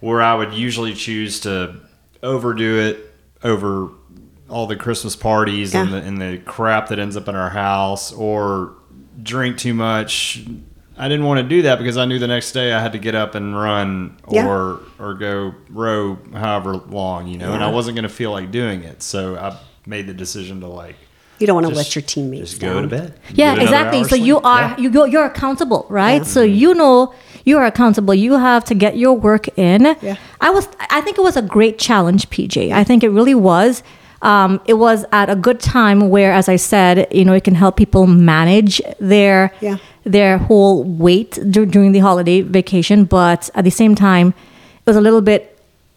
where 0.00 0.20
I 0.20 0.34
would 0.34 0.52
usually 0.52 0.94
choose 0.94 1.40
to 1.40 1.76
overdo 2.22 2.78
it 2.78 3.12
over 3.42 3.88
all 4.48 4.66
the 4.66 4.76
Christmas 4.76 5.16
parties 5.16 5.74
and, 5.74 5.92
the, 5.92 5.96
and 5.96 6.20
the 6.20 6.38
crap 6.44 6.88
that 6.90 6.98
ends 6.98 7.16
up 7.16 7.26
in 7.26 7.34
our 7.34 7.48
house 7.50 8.12
or 8.12 8.74
drink 9.20 9.56
too 9.58 9.74
much. 9.74 10.44
I 10.96 11.08
didn't 11.08 11.24
want 11.24 11.38
to 11.38 11.42
do 11.48 11.62
that 11.62 11.78
because 11.78 11.96
I 11.96 12.04
knew 12.04 12.18
the 12.18 12.28
next 12.28 12.52
day 12.52 12.72
I 12.72 12.80
had 12.80 12.92
to 12.92 12.98
get 12.98 13.14
up 13.14 13.34
and 13.34 13.56
run 13.58 14.16
Yeah. 14.30 14.46
or 14.46 14.80
or 14.98 15.14
go 15.14 15.54
row 15.70 16.18
however 16.34 16.74
long, 16.76 17.26
you 17.28 17.38
know, 17.38 17.52
and 17.54 17.64
I 17.64 17.70
wasn't 17.70 17.96
going 17.96 18.02
to 18.04 18.14
feel 18.14 18.30
like 18.30 18.50
doing 18.50 18.82
it. 18.82 19.02
So 19.02 19.36
I 19.36 19.56
made 19.86 20.06
the 20.06 20.14
decision 20.14 20.60
to 20.60 20.66
like 20.66 20.96
You 21.38 21.46
don't 21.46 21.54
want 21.54 21.66
to 21.66 21.72
just- 21.74 21.88
let 21.88 21.94
your 21.96 22.02
teammates 22.02 22.50
just 22.50 22.60
down. 22.60 22.74
go 22.74 22.82
to 22.82 22.88
bed. 22.88 23.14
yeah, 23.34 23.54
exactly. 23.60 24.02
So 24.04 24.10
sleep. 24.10 24.22
you 24.24 24.40
are 24.40 24.60
Yeah. 24.60 24.76
you 24.78 24.90
go 24.90 25.04
you're 25.06 25.24
accountable, 25.24 25.86
right? 25.88 26.24
So 26.26 26.42
you 26.42 26.74
know 26.74 27.14
you 27.44 27.56
are 27.58 27.64
accountable. 27.64 28.14
You 28.14 28.34
have 28.38 28.62
to 28.66 28.74
get 28.74 28.96
your 28.96 29.14
work 29.14 29.48
in. 29.58 29.96
Yeah. 30.02 30.16
I 30.42 30.50
was 30.50 30.68
I 30.90 31.00
think 31.00 31.16
it 31.18 31.22
was 31.22 31.36
a 31.36 31.42
great 31.42 31.78
challenge, 31.78 32.28
PJ. 32.30 32.70
I 32.70 32.84
think 32.84 33.02
it 33.02 33.08
really 33.08 33.34
was. 33.34 33.82
Um, 34.22 34.60
it 34.66 34.74
was 34.74 35.04
at 35.12 35.28
a 35.30 35.34
good 35.36 35.58
time 35.60 36.08
where, 36.08 36.32
as 36.32 36.48
I 36.48 36.56
said, 36.56 37.06
you 37.10 37.24
know, 37.24 37.32
it 37.34 37.42
can 37.44 37.54
help 37.56 37.76
people 37.76 38.06
manage 38.06 38.80
their 39.00 39.52
Yeah. 39.60 39.76
their 40.04 40.38
whole 40.38 40.84
weight 40.84 41.38
dur- 41.50 41.66
during 41.66 41.92
the 41.92 41.98
holiday 42.00 42.40
vacation. 42.42 43.04
But 43.04 43.50
at 43.54 43.64
the 43.64 43.70
same 43.70 43.94
time, 43.94 44.28
it 44.28 44.86
was 44.86 44.96
a 44.96 45.00
little 45.00 45.20
bit 45.22 45.48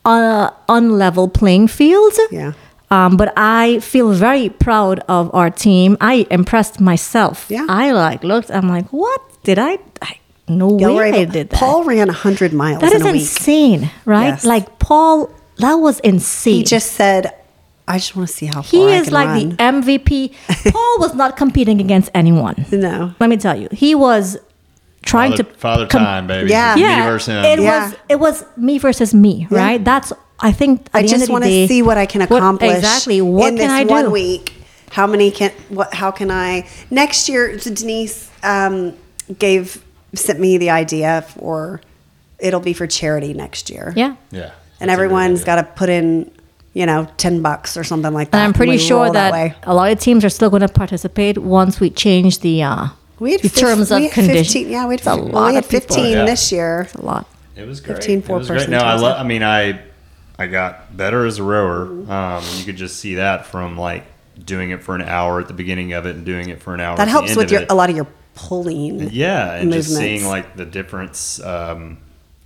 uh, 0.05 0.49
unlevel 0.69 1.34
playing 1.34 1.67
field. 1.67 2.13
Yeah. 2.32 2.53
Um, 2.91 3.17
but 3.17 3.34
I 3.36 3.80
feel 3.80 4.11
very 4.11 4.49
proud 4.49 4.99
of 5.07 5.34
our 5.34 5.49
team. 5.49 5.97
I 6.01 6.28
impressed 6.30 6.80
myself. 6.80 7.45
Yeah. 7.49 7.65
I 7.67 7.91
like 7.91 8.23
looked. 8.23 8.51
I'm 8.51 8.69
like, 8.69 8.88
what 8.93 9.21
did 9.43 9.57
I? 9.59 9.80
I 10.01 10.17
no 10.47 10.67
way 10.67 11.11
I 11.11 11.26
did 11.26 11.49
that. 11.49 11.59
Paul 11.59 11.84
ran 11.86 12.07
100 12.07 12.53
miles 12.53 12.82
that 12.82 12.91
in 12.93 12.97
is 13.01 13.05
a 13.07 13.11
week. 13.11 13.21
insane, 13.21 13.89
right? 14.05 14.28
Yes. 14.28 14.45
Like 14.45 14.78
Paul, 14.78 15.32
that 15.57 15.73
was 15.76 15.99
insane. 16.01 16.57
He 16.57 16.63
just 16.63 16.91
said, 16.93 17.34
I 17.88 17.97
just 17.97 18.15
want 18.15 18.27
to 18.29 18.33
see 18.36 18.47
how 18.47 18.61
far 18.63 18.63
he 18.63 18.83
I 18.93 18.97
is 18.97 19.05
can 19.05 19.13
like 19.13 19.27
run. 19.27 19.49
the 19.49 19.55
MVP. 19.57 20.33
Paul 20.73 20.99
was 20.99 21.13
not 21.13 21.38
competing 21.38 21.79
against 21.79 22.09
anyone. 22.15 22.65
No. 22.71 23.13
Let 23.19 23.29
me 23.29 23.38
tell 23.38 23.55
you, 23.59 23.67
he 23.71 23.93
was 23.95 24.38
trying 25.03 25.31
Father, 25.33 25.43
to 25.43 25.49
father 25.57 25.88
com- 25.88 26.01
time, 26.03 26.27
baby. 26.27 26.49
Yeah. 26.49 26.71
It's 26.73 26.75
me 26.77 26.81
Yeah, 26.83 27.05
versus 27.09 27.27
him. 27.27 27.45
it 27.45 27.59
Yeah. 27.59 27.86
was 27.86 27.95
it 28.09 28.19
was 28.19 28.45
me 28.57 28.77
versus 28.79 29.13
me, 29.13 29.47
Yeah. 29.51 29.57
right? 29.57 29.83
That's 29.86 30.11
I 30.39 30.51
think. 30.51 30.88
I 30.93 31.03
just 31.03 31.29
want 31.29 31.43
to 31.45 31.67
see 31.67 31.81
what 31.81 31.97
I 31.97 32.05
can 32.05 32.21
what- 32.21 32.31
accomplish. 32.38 32.75
exactly. 32.75 33.21
What 33.21 33.49
in 33.53 33.57
can 33.57 33.67
this 33.67 33.71
I 33.71 33.83
do? 33.83 33.89
one 33.89 34.11
week? 34.11 34.53
How 34.91 35.05
many 35.07 35.29
can? 35.31 35.51
What? 35.69 35.93
How 35.93 36.09
can 36.11 36.31
I? 36.31 36.67
Next 36.89 37.29
year, 37.29 37.57
so 37.59 37.71
Denise 37.73 38.29
um, 38.43 38.93
gave 39.38 39.83
sent 40.13 40.39
me 40.39 40.57
the 40.57 40.71
idea 40.71 41.21
for. 41.38 41.81
It'll 42.38 42.59
be 42.59 42.73
for 42.73 42.86
charity 42.86 43.33
next 43.33 43.69
year. 43.69 43.93
Yeah. 43.95 44.15
yeah. 44.29 44.51
and 44.81 44.89
That's 44.89 44.99
a 45.01 45.07
great 45.07 45.45
got 45.45 45.55
to 45.55 45.63
put 45.63 45.88
in, 45.88 46.29
you 46.76 46.86
know, 46.86 47.07
ten 47.17 47.41
bucks 47.41 47.76
or 47.78 47.84
something 47.84 48.13
like 48.13 48.30
that. 48.30 48.38
And 48.38 48.43
I'm 48.45 48.53
pretty 48.53 48.78
sure 48.78 49.05
roll 49.05 49.13
that, 49.13 49.32
way. 49.34 49.55
a 49.63 49.73
lot 49.73 49.91
of 49.91 49.99
teams 49.99 50.23
are 50.23 50.30
still 50.30 50.51
going 50.51 50.61
to 50.61 50.67
participate 50.67 51.39
once 51.39 51.80
we 51.80 51.89
change 51.89 52.39
the 52.39 52.61
uh, 52.61 52.88
we 53.17 53.32
had 53.32 53.41
the 53.41 53.49
fif- 53.49 53.59
terms 53.59 53.89
we 53.89 53.95
of 53.97 54.03
had 54.03 54.11
condition. 54.11 54.43
15 54.63 54.69
Yeah, 54.69 54.86
we 54.88 54.93
had, 54.93 54.99
It's 54.99 55.07
a 55.07 55.15
well, 55.15 55.26
lot 55.30 55.47
we 55.47 55.55
had 55.55 55.63
of 55.63 55.69
fifteen 55.69 56.11
Yeah. 56.11 56.26
this 56.26 56.51
year. 56.51 56.82
It's 56.82 56.93
a 56.95 57.01
lot. 57.01 57.28
It 57.55 57.65
was 57.65 57.80
great. 57.82 57.95
15 57.97 58.11
it 58.11 58.17
was 58.30 58.47
great. 58.47 58.47
four-person 58.59 58.71
No, 58.71 58.80
I 58.86 58.91
teams, 58.91 59.01
love. 59.01 59.19
I 59.19 59.23
mean, 59.23 59.41
I 59.41 59.80
I 60.38 60.47
got 60.47 60.95
better 60.95 61.26
as 61.26 61.39
a 61.39 61.43
rower. 61.43 61.84
Um, 62.11 62.43
you 62.57 62.65
could 62.65 62.76
just 62.76 62.97
see 62.99 63.15
that 63.15 63.45
from 63.45 63.78
like 63.78 64.03
doing 64.43 64.71
it 64.71 64.84
for 64.84 64.93
an 64.95 65.01
hour 65.01 65.39
at 65.39 65.47
the 65.47 65.53
beginning 65.53 65.93
of 65.93 66.05
it 66.05 66.17
and 66.17 66.26
doing 66.26 66.49
it 66.49 66.61
for 66.61 66.73
an 66.73 66.82
hour. 66.82 66.97
That 66.97 67.03
at 67.03 67.05
the 67.05 67.11
helps 67.11 67.30
end 67.30 67.38
with 67.38 67.45
of 67.45 67.51
your 67.53 67.61
it. 67.61 67.71
a 67.71 67.73
lot 67.73 67.89
of 67.89 67.95
your 67.95 68.07
pulling. 68.36 69.09
Yeah, 69.11 69.53
and 69.55 69.71
just 69.71 69.95
seeing 69.95 70.26
like 70.26 70.57
the 70.57 70.65
difference 70.65 71.39
um, 71.41 71.99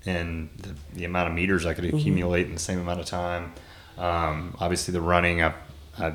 in 0.06 0.50
the, 0.62 0.70
the 1.00 1.06
amount 1.06 1.30
of 1.30 1.34
meters 1.34 1.66
I 1.66 1.74
could 1.74 1.86
Mm-hmm. 1.86 1.98
accumulate 1.98 2.46
in 2.46 2.54
the 2.54 2.60
same 2.60 2.80
amount 2.80 3.00
of 3.00 3.08
time. 3.08 3.54
Um, 4.00 4.56
obviously, 4.60 4.94
the 4.94 5.02
running, 5.02 5.44
I, 5.44 5.54
I 6.00 6.14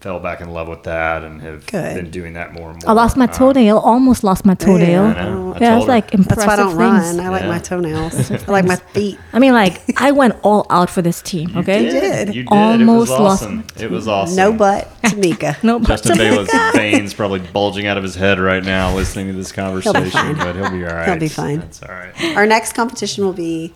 fell 0.00 0.18
back 0.18 0.40
in 0.40 0.50
love 0.52 0.66
with 0.66 0.82
that 0.82 1.22
and 1.22 1.40
have 1.40 1.64
Good. 1.68 1.94
been 1.94 2.10
doing 2.10 2.32
that 2.32 2.52
more 2.52 2.70
and 2.72 2.82
more. 2.82 2.90
I 2.90 2.92
lost 2.92 3.16
my 3.16 3.26
Um, 3.26 3.30
totoneel. 3.30 3.80
Almost 3.80 4.24
lost 4.24 4.44
my 4.44 4.54
toenail. 4.54 5.04
I 5.04 5.12
know. 5.12 5.54
I 5.54 5.58
Yeah, 5.60 5.78
it's 5.78 5.86
like 5.86 6.12
impressive 6.12 6.38
That's 6.38 6.46
why 6.48 6.52
I 6.54 6.56
don't 6.56 6.76
things. 6.76 7.16
run. 7.16 7.20
I 7.20 7.28
like 7.28 7.42
Yeah. 7.42 7.48
my 7.48 7.58
toenails. 7.60 8.30
I 8.48 8.50
like 8.50 8.64
my 8.64 8.74
feet. 8.74 9.16
I 9.32 9.38
mean, 9.38 9.52
like 9.52 9.80
I 10.00 10.10
went 10.10 10.34
all 10.42 10.66
out 10.70 10.90
for 10.90 11.02
this 11.02 11.22
team. 11.22 11.56
Okay, 11.56 11.84
You 11.84 11.90
did. 11.92 12.34
You 12.34 12.42
did. 12.42 12.48
Almost 12.52 12.80
it 12.80 13.12
was 13.14 13.20
lost 13.20 13.42
awesome. 13.44 13.64
It 13.78 13.90
was 13.92 14.08
awesome. 14.08 14.36
No 14.36 14.52
butt, 14.52 14.88
Tamika. 15.02 15.56
No, 15.62 15.78
but 15.78 15.86
Justin 15.86 16.18
Bayless' 16.18 16.50
veins 16.74 17.14
probably 17.14 17.38
bulging 17.38 17.86
out 17.86 17.96
of 17.96 18.02
his 18.02 18.16
head 18.16 18.40
right 18.40 18.64
now 18.64 18.92
listening 18.96 19.28
to 19.28 19.34
this 19.34 19.52
conversation, 19.52 20.10
fine. 20.10 20.34
but 20.36 20.56
he'll 20.56 20.68
be 20.72 20.84
all 20.84 20.92
right. 20.94 21.08
He'll 21.10 21.16
be 21.18 21.28
fine. 21.28 21.60
That's 21.60 21.80
all 21.84 21.90
right. 21.94 22.12
Our 22.36 22.46
next 22.48 22.72
competition 22.72 23.24
will 23.24 23.34
be 23.34 23.72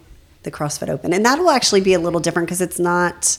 the 0.47 0.51
CrossFit 0.51 0.89
Open, 0.89 1.13
and 1.13 1.25
that 1.27 1.39
will 1.39 1.51
actually 1.51 1.83
be 1.83 1.93
a 1.93 1.99
little 1.99 2.21
different 2.21 2.47
because 2.49 2.63
it's 2.63 2.79
not. 2.79 3.37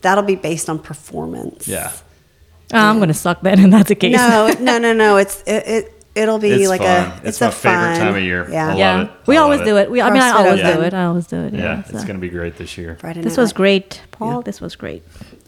That'll 0.00 0.24
be 0.24 0.36
based 0.36 0.70
on 0.70 0.78
performance. 0.78 1.66
Yeah. 1.68 1.92
Oh, 2.72 2.78
I'm 2.78 2.98
gonna 2.98 3.12
suck 3.14 3.42
then, 3.42 3.58
and 3.64 3.72
that's 3.72 3.88
the 3.88 3.94
case. 3.94 4.16
No, 4.16 4.50
no, 4.60 4.78
no, 4.78 4.92
no. 4.94 5.16
It's 5.18 5.42
it. 5.42 5.66
it 5.66 5.90
it'll 6.14 6.38
be 6.38 6.50
It's 6.50 6.68
like 6.68 6.80
fun. 6.80 7.10
a. 7.10 7.16
It's 7.18 7.28
It's, 7.28 7.40
my 7.40 7.46
a 7.48 7.50
favorite 7.50 7.96
fun, 7.96 7.98
time 7.98 8.14
of 8.16 8.22
year. 8.22 8.48
Yeah. 8.50 8.64
I 8.64 8.68
love 8.68 8.78
yeah, 8.78 9.02
it. 9.02 9.10
we 9.26 9.36
I 9.36 9.40
always 9.40 9.58
love 9.58 9.66
do 9.68 9.76
it. 9.76 9.82
it. 9.82 9.90
We, 9.90 10.00
I 10.00 10.10
mean, 10.10 10.22
I 10.22 10.30
always 10.30 10.60
Open. 10.60 10.76
do 10.76 10.82
it. 10.84 10.94
I 10.94 11.04
always 11.06 11.26
do 11.26 11.36
it. 11.44 11.52
Yeah, 11.54 11.60
Yeah, 11.60 11.80
it's 11.80 12.04
going 12.04 12.14
to 12.16 12.20
be 12.20 12.28
great 12.28 12.56
this 12.56 12.78
year. 12.78 12.96
Friday 13.00 13.20
This 13.22 13.36
night 13.36 13.42
was 13.42 13.52
great, 13.52 14.00
Paul. 14.12 14.36
Yeah. 14.36 14.42
This 14.42 14.60
was 14.60 14.76
great. 14.76 15.02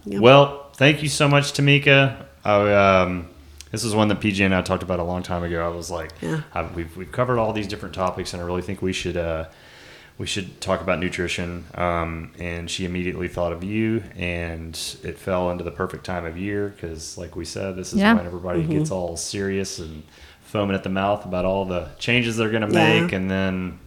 Well, 0.04 0.70
thank 0.74 1.02
you 1.02 1.08
so 1.08 1.28
much, 1.28 1.52
Tamika. 1.52 2.26
I, 2.44 2.72
um, 3.02 3.28
this 3.70 3.84
is 3.84 3.94
one 3.94 4.08
that 4.08 4.18
PJ 4.20 4.44
and 4.44 4.52
I 4.54 4.62
talked 4.62 4.82
about 4.82 4.98
a 4.98 5.04
long 5.04 5.22
time 5.22 5.42
ago. 5.44 5.64
I 5.64 5.68
was 5.68 5.88
like, 5.90 6.10
Yeah. 6.20 6.40
I, 6.54 6.62
we've 6.62 6.96
we've 6.96 7.12
covered 7.12 7.38
all 7.38 7.52
these 7.52 7.66
different 7.68 7.94
topics, 7.94 8.32
and 8.32 8.42
I 8.42 8.46
really 8.46 8.62
think 8.62 8.82
we 8.82 8.92
should 8.92 9.16
uh, 9.16 9.44
we 10.18 10.26
should 10.26 10.60
talk 10.60 10.80
about 10.80 10.98
nutrition. 10.98 11.64
Um, 11.74 12.32
and 12.38 12.70
she 12.70 12.84
immediately 12.84 13.28
thought 13.28 13.52
of 13.52 13.62
you, 13.62 14.02
and 14.16 14.74
it 15.02 15.18
fell 15.18 15.50
into 15.50 15.64
the 15.64 15.70
perfect 15.70 16.04
time 16.04 16.24
of 16.24 16.38
year 16.38 16.68
because, 16.68 17.18
like 17.18 17.36
we 17.36 17.44
said, 17.44 17.76
this 17.76 17.92
is 17.92 17.98
Yeah. 17.98 18.14
when 18.14 18.26
everybody 18.26 18.60
Mm-hmm. 18.62 18.78
gets 18.78 18.90
all 18.90 19.16
serious 19.16 19.78
and 19.78 20.02
foaming 20.42 20.74
at 20.74 20.82
the 20.84 20.88
mouth 20.88 21.24
about 21.24 21.44
all 21.44 21.64
the 21.64 21.88
changes 21.98 22.36
they're 22.36 22.50
going 22.50 22.66
to 22.66 22.72
Yeah. 22.74 23.00
make, 23.02 23.12
and 23.12 23.30
then 23.30 23.78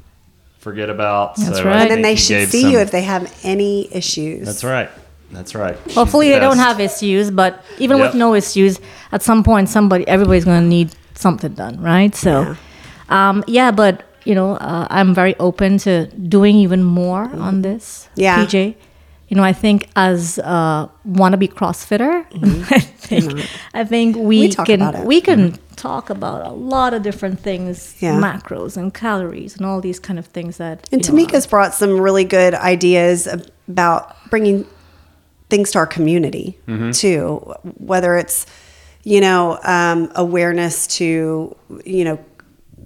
forget 0.60 0.90
about. 0.90 1.36
That's 1.38 1.58
so 1.60 1.64
right. 1.66 1.82
And 1.84 1.90
then 1.92 2.02
they 2.02 2.16
should 2.16 2.50
see 2.50 2.62
some- 2.64 2.72
you 2.72 2.80
if 2.80 2.92
they 2.92 3.02
have 3.04 3.34
any 3.44 3.88
issues. 3.94 4.46
That's 4.46 4.64
right. 4.64 4.90
That's 5.32 5.54
right. 5.56 5.78
She's 5.86 5.96
Hopefully, 5.96 6.28
the 6.30 6.34
they 6.36 6.40
don't 6.40 6.58
have 6.58 6.80
issues, 6.80 7.30
but 7.32 7.64
even 7.78 7.98
Yep. 7.98 8.08
with 8.08 8.16
no 8.16 8.34
issues, 8.34 8.80
at 9.12 9.22
some 9.22 9.44
point, 9.44 9.70
somebody, 9.70 10.08
everybody's 10.08 10.44
going 10.44 10.62
to 10.62 10.68
need 10.68 10.90
something 11.16 11.54
done, 11.54 11.80
right? 11.80 12.16
So, 12.16 12.56
Yeah. 13.10 13.30
um, 13.30 13.44
yeah, 13.48 13.70
but 13.72 14.04
you 14.30 14.36
know, 14.36 14.50
uh, 14.58 14.86
I'm 14.98 15.12
very 15.16 15.36
open 15.40 15.78
to 15.80 16.06
doing 16.38 16.56
even 16.66 16.84
more 16.84 17.24
on 17.48 17.62
this. 17.64 18.08
Yeah. 18.16 18.46
PJ. 18.46 18.76
You 19.30 19.38
know, 19.38 19.44
I 19.44 19.54
think 19.54 19.88
as 19.96 20.38
a 20.40 20.90
wannabe 21.08 21.50
CrossFitter, 21.54 22.14
I 22.78 22.80
think 23.08 23.26
I 23.74 23.84
think 23.84 24.16
we, 24.16 24.22
Mm-hmm. 24.22 24.30
We 24.30 24.50
talk 24.50 24.66
can 24.68 24.82
about 24.82 24.96
it. 25.02 25.06
we 25.06 25.22
can 25.22 25.42
talk 25.76 26.10
about 26.10 26.40
a 26.46 26.52
lot 26.52 26.94
of 26.96 27.02
different 27.04 27.40
things, 27.40 27.96
Yeah. 28.00 28.20
macros 28.20 28.78
and 28.78 28.94
calories 28.94 29.56
and 29.58 29.66
all 29.66 29.82
these 29.82 30.00
kind 30.08 30.20
of 30.20 30.26
things 30.28 30.58
that. 30.58 30.88
And 30.92 31.06
you 31.06 31.14
know, 31.14 31.26
Tamika's 31.26 31.48
brought 31.48 31.74
some 31.74 32.00
really 32.02 32.24
good 32.26 32.54
ideas 32.54 33.28
about 33.68 34.02
bringing 34.30 34.66
things 35.50 35.72
to 35.72 35.78
our 35.80 35.88
community 35.88 36.58
too, 36.94 37.38
whether 37.78 38.12
it's 38.22 38.46
you 39.04 39.22
know 39.22 39.58
um, 39.64 40.12
awareness 40.16 40.88
to 40.98 41.56
you 41.86 42.04
know 42.04 42.18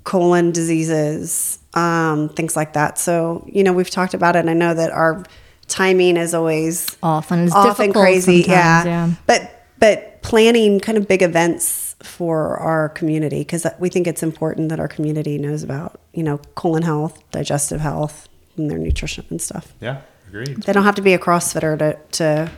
colon 0.04 0.52
diseases, 0.52 1.60
um, 1.74 2.30
things 2.30 2.56
like 2.56 2.74
that. 2.74 2.98
So 2.98 3.46
you 3.48 3.64
know 3.64 3.74
we've 3.74 3.90
talked 3.90 4.14
about 4.14 4.36
it. 4.36 4.40
and 4.40 4.50
I 4.50 4.54
know 4.54 4.74
that 4.74 4.92
our 4.92 5.24
timing 5.68 6.18
is 6.18 6.34
always 6.34 6.98
Off, 7.02 7.32
and 7.32 7.46
it's 7.46 7.56
often 7.56 7.88
difficult 7.88 8.04
crazy. 8.04 8.44
Yeah. 8.48 8.86
yeah. 8.86 9.12
but 9.26 9.68
but 9.80 10.22
planning 10.22 10.80
kind 10.80 10.98
of 10.98 11.08
big 11.08 11.22
events 11.22 11.96
for 12.02 12.58
our 12.58 12.90
community 12.90 13.40
because 13.40 13.66
we 13.80 13.90
think 13.90 14.08
it's 14.08 14.24
important 14.24 14.70
that 14.70 14.80
our 14.80 14.88
community 14.88 15.38
knows 15.38 15.64
about 15.64 16.00
you 16.14 16.24
know 16.24 16.38
colon 16.56 16.84
health, 16.84 17.20
digestive 17.32 17.82
health, 17.82 18.28
and 18.58 18.70
their 18.70 18.78
nutrition 18.78 19.26
and 19.30 19.42
stuff. 19.42 19.74
Yeah, 19.82 20.02
agreed. 20.28 20.64
They 20.64 20.74
don't 20.74 20.84
have 20.84 20.96
to 20.96 21.02
be 21.02 21.14
a 21.14 21.20
CrossFitter 21.20 21.80
to 21.80 21.98
to 22.20 22.52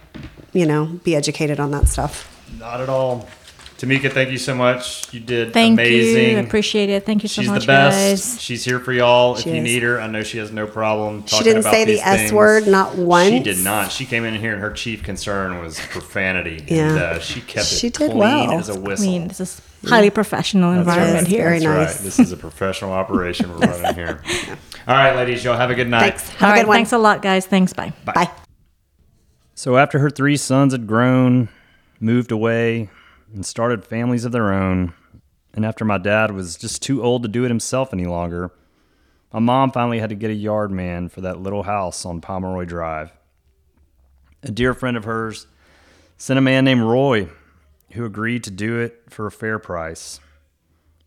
you 0.53 0.65
know 0.65 0.85
be 1.03 1.15
educated 1.15 1.59
on 1.59 1.71
that 1.71 1.87
stuff. 1.87 2.31
Not 2.59 2.81
at 2.81 2.89
all. 2.89 3.27
Tamika, 3.77 4.09
thank 4.09 4.31
you 4.31 4.37
so 4.37 4.55
much. 4.55 5.13
You 5.13 5.19
did 5.19 5.51
Thank 5.51 5.73
amazing. 5.73 6.37
you. 6.37 6.39
Appreciate 6.39 6.89
it. 6.89 7.05
Thank 7.05 7.23
you 7.23 7.29
so 7.29 7.41
She's 7.41 7.51
much, 7.51 7.61
the 7.63 7.67
best. 7.67 7.97
guys. 8.35 8.41
She's 8.41 8.63
here 8.63 8.79
for 8.79 8.93
y'all 8.93 9.35
if 9.35 9.41
She 9.41 9.49
you 9.49 9.55
is. 9.57 9.63
need 9.63 9.83
her. 9.83 9.99
I 9.99 10.07
know 10.07 10.23
she 10.23 10.37
has 10.37 10.49
no 10.49 10.65
problem 10.65 11.23
talking 11.23 11.27
about 11.27 11.33
it. 11.33 11.37
She 11.37 11.43
didn't 11.43 11.59
about 11.61 11.73
say 11.73 11.83
the 11.85 11.99
S 11.99 12.19
things. 12.21 12.31
word, 12.31 12.67
not 12.67 12.95
once. 12.97 13.29
She 13.31 13.39
did 13.41 13.57
not. 13.65 13.91
She 13.91 14.05
came 14.05 14.23
in 14.23 14.33
here 14.35 14.53
and 14.53 14.61
her 14.61 14.71
chief 14.71 15.03
concern 15.03 15.59
was 15.59 15.77
profanity. 15.77 16.59
And 16.59 16.69
Yeah. 16.69 16.93
uh, 16.95 17.19
she 17.19 17.41
kept 17.41 17.65
it 17.69 17.75
She 17.75 17.89
did 17.89 18.11
clean 18.11 18.17
well. 18.17 18.51
as 18.53 18.69
a 18.69 18.79
whistle. 18.79 19.05
I 19.07 19.09
mean, 19.11 19.27
this 19.27 19.41
is 19.41 19.61
highly 19.85 20.09
professional 20.09 20.71
environment 20.71 21.23
Yes, 21.23 21.27
here. 21.27 21.43
very 21.43 21.59
That's 21.59 21.65
nice. 21.65 21.95
right. 21.97 22.03
This 22.05 22.19
is 22.19 22.31
a 22.31 22.37
professional 22.37 22.93
operation 22.93 23.49
we're 23.51 23.57
running 23.67 23.93
here. 23.95 24.21
All 24.87 24.95
right, 24.95 25.17
ladies, 25.17 25.43
y'all 25.43 25.57
have 25.57 25.69
a 25.69 25.75
good 25.75 25.89
night. 25.89 26.11
Thanks. 26.17 26.29
Have 26.29 26.41
All 26.43 26.47
a 26.47 26.51
right, 26.53 26.61
good 26.61 26.67
one. 26.69 26.75
thanks 26.77 26.93
a 26.93 26.97
lot, 26.97 27.21
guys. 27.21 27.45
Thanks. 27.45 27.73
Bye. 27.73 27.91
Bye. 28.05 28.29
So 29.53 29.75
after 29.77 29.99
her 29.99 30.09
three 30.09 30.37
sons 30.37 30.71
had 30.73 30.87
grown, 30.87 31.49
moved 31.99 32.31
away, 32.31 32.89
and 33.33 33.45
started 33.45 33.85
families 33.85 34.25
of 34.25 34.31
their 34.31 34.53
own, 34.53 34.93
and 35.53 35.65
after 35.65 35.85
my 35.85 35.97
dad 35.97 36.31
was 36.31 36.55
just 36.55 36.81
too 36.81 37.03
old 37.03 37.23
to 37.23 37.29
do 37.29 37.45
it 37.45 37.49
himself 37.49 37.93
any 37.93 38.05
longer, 38.05 38.51
my 39.33 39.39
mom 39.39 39.71
finally 39.71 39.99
had 39.99 40.09
to 40.09 40.15
get 40.15 40.31
a 40.31 40.35
yard 40.35 40.71
man 40.71 41.09
for 41.09 41.21
that 41.21 41.39
little 41.39 41.63
house 41.63 42.05
on 42.05 42.21
Pomeroy 42.21 42.65
Drive. 42.65 43.11
A 44.43 44.51
dear 44.51 44.73
friend 44.73 44.95
of 44.95 45.05
hers 45.05 45.47
sent 46.17 46.37
a 46.37 46.41
man 46.41 46.65
named 46.65 46.81
Roy 46.81 47.29
who 47.91 48.05
agreed 48.05 48.43
to 48.43 48.51
do 48.51 48.79
it 48.79 49.03
for 49.09 49.25
a 49.25 49.31
fair 49.31 49.59
price. 49.59 50.19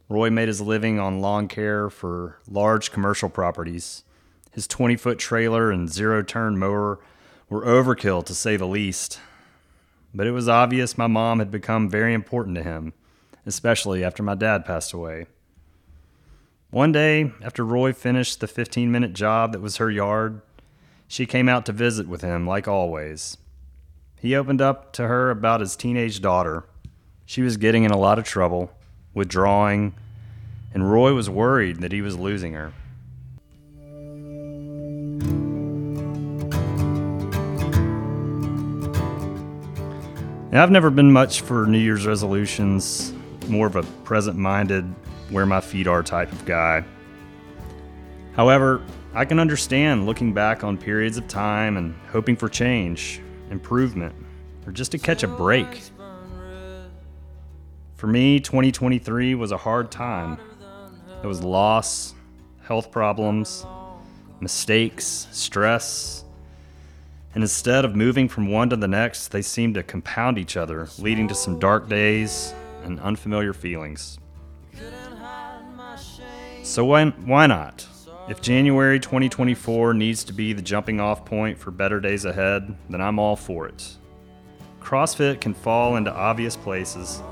Roy 0.09 0.31
made 0.31 0.49
his 0.49 0.61
living 0.61 0.99
on 0.99 1.21
lawn 1.21 1.49
care 1.49 1.91
for 1.91 2.39
large 2.49 2.91
commercial 2.91 3.29
properties. 3.29 4.05
His 4.53 4.66
20 4.66 4.97
foot 4.97 5.19
trailer 5.19 5.71
and 5.71 5.91
zero 5.91 6.23
turn 6.23 6.59
mower 6.59 6.99
were 7.49 7.64
overkill 7.64 8.25
to 8.25 8.35
say 8.35 8.57
the 8.57 8.66
least. 8.66 9.21
But 10.15 10.27
it 10.27 10.33
was 10.33 10.49
obvious 10.49 10.99
my 10.99 11.07
mom 11.07 11.39
had 11.39 11.51
become 11.51 11.89
very 11.89 12.15
important 12.15 12.57
to 12.57 12.63
him, 12.63 12.93
especially 13.47 14.03
after 14.03 14.23
my 14.23 14.35
dad 14.35 14.65
passed 14.65 14.93
away. 14.93 15.27
One 16.71 16.93
day, 16.93 17.33
after 17.43 17.65
Roy 17.65 17.93
finished 17.93 18.41
the 18.41 18.47
15 18.47 18.91
minute 18.91 19.15
job 19.15 19.53
that 19.53 19.61
was 19.61 19.77
her 19.77 19.91
yard, 19.91 20.43
she 21.07 21.25
came 21.25 21.49
out 21.49 21.65
to 21.67 21.73
visit 21.73 22.07
with 22.07 22.21
him 22.21 22.47
like 22.47 22.69
always. 22.69 23.39
He 24.21 24.35
opened 24.35 24.61
up 24.61 24.93
to 24.95 25.07
her 25.07 25.31
about 25.31 25.61
his 25.61 25.77
teenage 25.77 26.21
daughter. 26.21 26.65
She 27.25 27.41
was 27.41 27.57
getting 27.57 27.85
in 27.85 27.91
a 27.91 27.99
lot 27.99 28.19
of 28.19 28.25
trouble, 28.25 28.73
withdrawing, 29.15 29.95
and 30.75 30.91
Roy 30.91 31.15
was 31.15 31.31
worried 31.31 31.81
that 31.81 31.93
he 31.93 32.03
was 32.03 32.19
losing 32.19 32.53
her. 32.53 32.73
Now, 40.51 40.62
I've 40.62 40.70
never 40.70 40.88
been 40.88 41.12
much 41.12 41.42
for 41.42 41.66
New 41.66 41.78
Year's 41.78 42.07
resolutions, 42.07 43.12
more 43.49 43.66
of 43.66 43.76
a 43.76 43.82
present 43.82 44.38
minded, 44.38 44.84
where 45.28 45.44
my 45.44 45.61
feet 45.61 45.86
are 45.86 46.03
type 46.03 46.32
of 46.32 46.46
guy. 46.46 46.84
However, 48.32 48.80
I 49.12 49.26
can 49.26 49.40
understand 49.40 50.07
looking 50.07 50.32
back 50.32 50.64
on 50.64 50.78
periods 50.78 51.18
of 51.18 51.28
time 51.28 51.76
and 51.76 51.94
hoping 52.11 52.34
for 52.34 52.49
change, 52.49 53.20
improvement, 53.51 54.14
or 54.66 54.72
just 54.72 54.90
to 54.92 54.99
catch 54.99 55.22
a 55.22 55.28
break. 55.28 55.82
For 57.96 58.07
me, 58.07 58.40
2023 58.40 59.34
was 59.34 59.53
a 59.53 59.59
hard 59.59 59.90
time. 59.90 60.38
There 61.20 61.28
was 61.28 61.42
loss, 61.42 62.14
health 62.62 62.90
problems, 62.90 63.66
mistakes, 64.40 65.28
stress, 65.30 66.24
and 67.39 67.45
instead 67.45 67.84
of 67.84 67.95
moving 67.95 68.28
from 68.28 68.51
one 68.51 68.68
to 68.68 68.74
the 68.74 68.89
next, 68.89 69.28
they 69.28 69.43
seemed 69.43 69.76
to 69.76 69.84
compound 69.84 70.39
each 70.39 70.57
other, 70.57 70.89
leading 70.99 71.28
to 71.28 71.36
some 71.36 71.57
dark 71.57 71.89
days 71.89 72.53
and 72.82 72.99
unfamiliar 72.99 73.53
feelings. 73.53 74.18
So 76.64 76.84
why, 76.84 77.11
why 77.11 77.47
not? 77.47 77.86
If 78.28 78.41
January 78.41 78.99
2024 78.99 79.95
needs 79.95 80.24
to 80.24 80.32
be 80.32 80.53
the 80.53 80.62
jumping 80.62 80.99
off 80.99 81.24
point 81.24 81.57
for 81.57 81.70
better 81.70 82.01
days 82.01 82.24
ahead, 82.24 82.76
then 82.91 83.01
I'm 83.01 83.20
all 83.20 83.36
for 83.36 83.68
it. 83.68 83.89
CrossFit 84.80 85.41
can 85.41 85.55
fall 85.55 85.95
into 85.95 86.12
obvious 86.12 86.57
places 86.57 87.22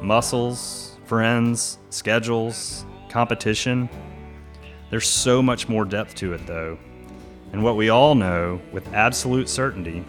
muscles, 0.00 0.96
friends, 1.04 1.76
schedules, 1.90 2.86
competition. 3.10 3.90
There's 4.88 5.06
so 5.06 5.42
much 5.42 5.68
more 5.68 5.84
depth 5.84 6.14
to 6.14 6.32
it, 6.32 6.46
though. 6.46 6.78
And 7.52 7.64
what 7.64 7.76
we 7.76 7.88
all 7.88 8.14
know 8.14 8.60
with 8.72 8.92
absolute 8.94 9.48
certainty 9.48 10.04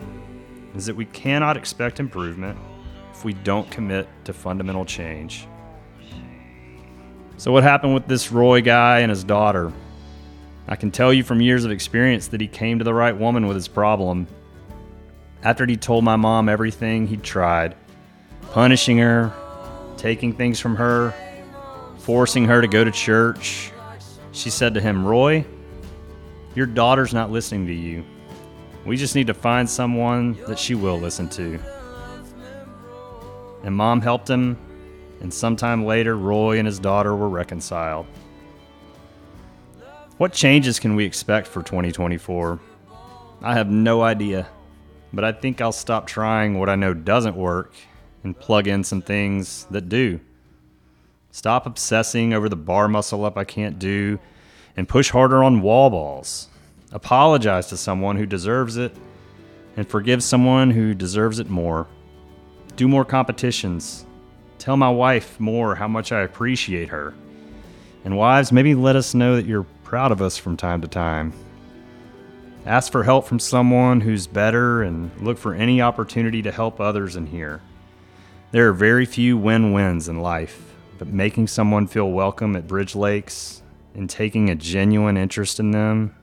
is 0.75 0.85
that 0.85 0.95
we 0.95 1.05
cannot 1.05 1.57
expect 1.57 1.99
improvement 1.99 2.57
if 3.13 3.25
we 3.25 3.33
don't 3.33 3.69
commit 3.69 4.07
to 4.25 4.33
fundamental 4.33 4.85
change. 4.85 5.47
So, 7.37 7.51
what 7.51 7.63
happened 7.63 7.93
with 7.93 8.07
this 8.07 8.31
Roy 8.31 8.61
guy 8.61 8.99
and 8.99 9.09
his 9.09 9.23
daughter? 9.23 9.73
I 10.67 10.75
can 10.75 10.91
tell 10.91 11.11
you 11.11 11.23
from 11.23 11.41
years 11.41 11.65
of 11.65 11.71
experience 11.71 12.27
that 12.27 12.39
he 12.39 12.47
came 12.47 12.77
to 12.77 12.83
the 12.83 12.93
right 12.93 13.17
woman 13.17 13.47
with 13.47 13.55
his 13.55 13.67
problem. 13.67 14.27
After 15.43 15.65
he 15.65 15.75
told 15.75 16.03
my 16.03 16.15
mom 16.15 16.47
everything 16.47 17.07
he'd 17.07 17.23
tried, 17.23 17.75
punishing 18.51 18.99
her, 18.99 19.33
taking 19.97 20.33
things 20.33 20.59
from 20.59 20.75
her, 20.75 21.15
forcing 21.97 22.45
her 22.45 22.61
to 22.61 22.67
go 22.67 22.83
to 22.83 22.91
church, 22.91 23.71
she 24.31 24.51
said 24.51 24.75
to 24.75 24.81
him, 24.81 25.03
Roy, 25.03 25.45
your 26.55 26.65
daughter's 26.65 27.13
not 27.13 27.31
listening 27.31 27.67
to 27.67 27.73
you. 27.73 28.03
We 28.85 28.97
just 28.97 29.15
need 29.15 29.27
to 29.27 29.33
find 29.33 29.69
someone 29.69 30.33
that 30.47 30.59
she 30.59 30.75
will 30.75 30.99
listen 30.99 31.29
to. 31.29 31.59
And 33.63 33.75
mom 33.75 34.01
helped 34.01 34.29
him, 34.29 34.57
and 35.21 35.33
sometime 35.33 35.85
later, 35.85 36.17
Roy 36.17 36.57
and 36.57 36.65
his 36.65 36.79
daughter 36.79 37.15
were 37.15 37.29
reconciled. 37.29 38.07
What 40.17 40.33
changes 40.33 40.79
can 40.79 40.95
we 40.95 41.05
expect 41.05 41.47
for 41.47 41.63
2024? 41.63 42.59
I 43.43 43.53
have 43.53 43.69
no 43.69 44.01
idea, 44.01 44.47
but 45.13 45.23
I 45.23 45.31
think 45.31 45.61
I'll 45.61 45.71
stop 45.71 46.05
trying 46.05 46.59
what 46.59 46.69
I 46.69 46.75
know 46.75 46.93
doesn't 46.93 47.35
work 47.35 47.73
and 48.23 48.37
plug 48.37 48.67
in 48.67 48.83
some 48.83 49.01
things 49.01 49.65
that 49.71 49.89
do. 49.89 50.19
Stop 51.31 51.65
obsessing 51.65 52.33
over 52.33 52.49
the 52.49 52.55
bar 52.55 52.87
muscle 52.87 53.25
up 53.25 53.37
I 53.37 53.45
can't 53.45 53.79
do 53.79 54.19
and 54.75 54.87
push 54.87 55.09
harder 55.09 55.43
on 55.43 55.61
wall 55.61 55.89
balls. 55.89 56.47
Apologize 56.91 57.67
to 57.67 57.77
someone 57.77 58.17
who 58.17 58.25
deserves 58.25 58.77
it 58.77 58.95
and 59.77 59.87
forgive 59.87 60.23
someone 60.23 60.71
who 60.71 60.93
deserves 60.93 61.39
it 61.39 61.49
more. 61.49 61.87
Do 62.75 62.87
more 62.87 63.05
competitions. 63.05 64.05
Tell 64.57 64.77
my 64.77 64.89
wife 64.89 65.39
more 65.39 65.75
how 65.75 65.87
much 65.87 66.11
I 66.11 66.21
appreciate 66.21 66.89
her. 66.89 67.13
And 68.03 68.17
wives, 68.17 68.51
maybe 68.51 68.75
let 68.75 68.95
us 68.95 69.13
know 69.13 69.35
that 69.35 69.45
you're 69.45 69.65
proud 69.83 70.11
of 70.11 70.21
us 70.21 70.37
from 70.37 70.57
time 70.57 70.81
to 70.81 70.87
time. 70.87 71.33
Ask 72.65 72.91
for 72.91 73.03
help 73.03 73.25
from 73.25 73.39
someone 73.39 74.01
who's 74.01 74.27
better 74.27 74.83
and 74.83 75.11
look 75.21 75.37
for 75.37 75.53
any 75.53 75.81
opportunity 75.81 76.41
to 76.43 76.51
help 76.51 76.79
others 76.79 77.15
in 77.15 77.25
here. 77.27 77.61
There 78.51 78.67
are 78.67 78.73
very 78.73 79.05
few 79.05 79.37
win 79.37 79.71
wins 79.71 80.07
in 80.07 80.19
life, 80.19 80.61
but 80.99 81.07
making 81.07 81.47
someone 81.47 81.87
feel 81.87 82.11
welcome 82.11 82.55
at 82.55 82.67
Bridge 82.67 82.95
Lakes 82.95 83.60
and 83.93 84.09
taking 84.09 84.49
a 84.49 84.55
genuine 84.55 85.17
interest 85.17 85.59
in 85.59 85.71
them 85.71 86.15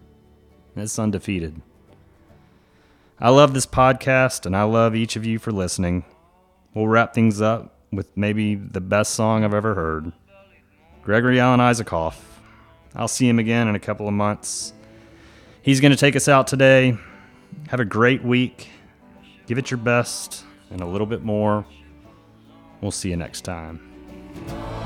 is 0.76 0.98
undefeated. 0.98 1.60
I 3.20 3.30
love 3.30 3.52
this 3.52 3.66
podcast 3.66 4.46
and 4.46 4.56
I 4.56 4.62
love 4.62 4.94
each 4.94 5.16
of 5.16 5.26
you 5.26 5.38
for 5.38 5.50
listening. 5.50 6.04
We'll 6.74 6.88
wrap 6.88 7.14
things 7.14 7.40
up 7.40 7.74
with 7.90 8.16
maybe 8.16 8.54
the 8.54 8.80
best 8.80 9.14
song 9.14 9.44
I've 9.44 9.54
ever 9.54 9.74
heard 9.74 10.12
Gregory 11.02 11.40
Alan 11.40 11.60
Isakov. 11.60 12.14
I'll 12.94 13.08
see 13.08 13.28
him 13.28 13.38
again 13.38 13.66
in 13.68 13.74
a 13.74 13.80
couple 13.80 14.06
of 14.06 14.14
months. 14.14 14.72
He's 15.62 15.80
going 15.80 15.92
to 15.92 15.98
take 15.98 16.16
us 16.16 16.28
out 16.28 16.46
today. 16.46 16.96
Have 17.68 17.80
a 17.80 17.84
great 17.84 18.22
week. 18.22 18.68
Give 19.46 19.58
it 19.58 19.70
your 19.70 19.78
best 19.78 20.44
and 20.70 20.80
a 20.80 20.86
little 20.86 21.06
bit 21.06 21.22
more. 21.22 21.64
We'll 22.80 22.90
see 22.90 23.10
you 23.10 23.16
next 23.16 23.42
time. 23.42 24.77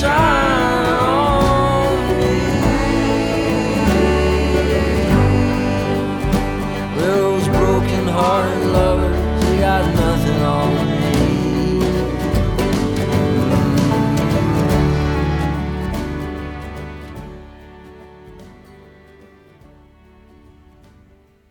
shine. 0.00 0.27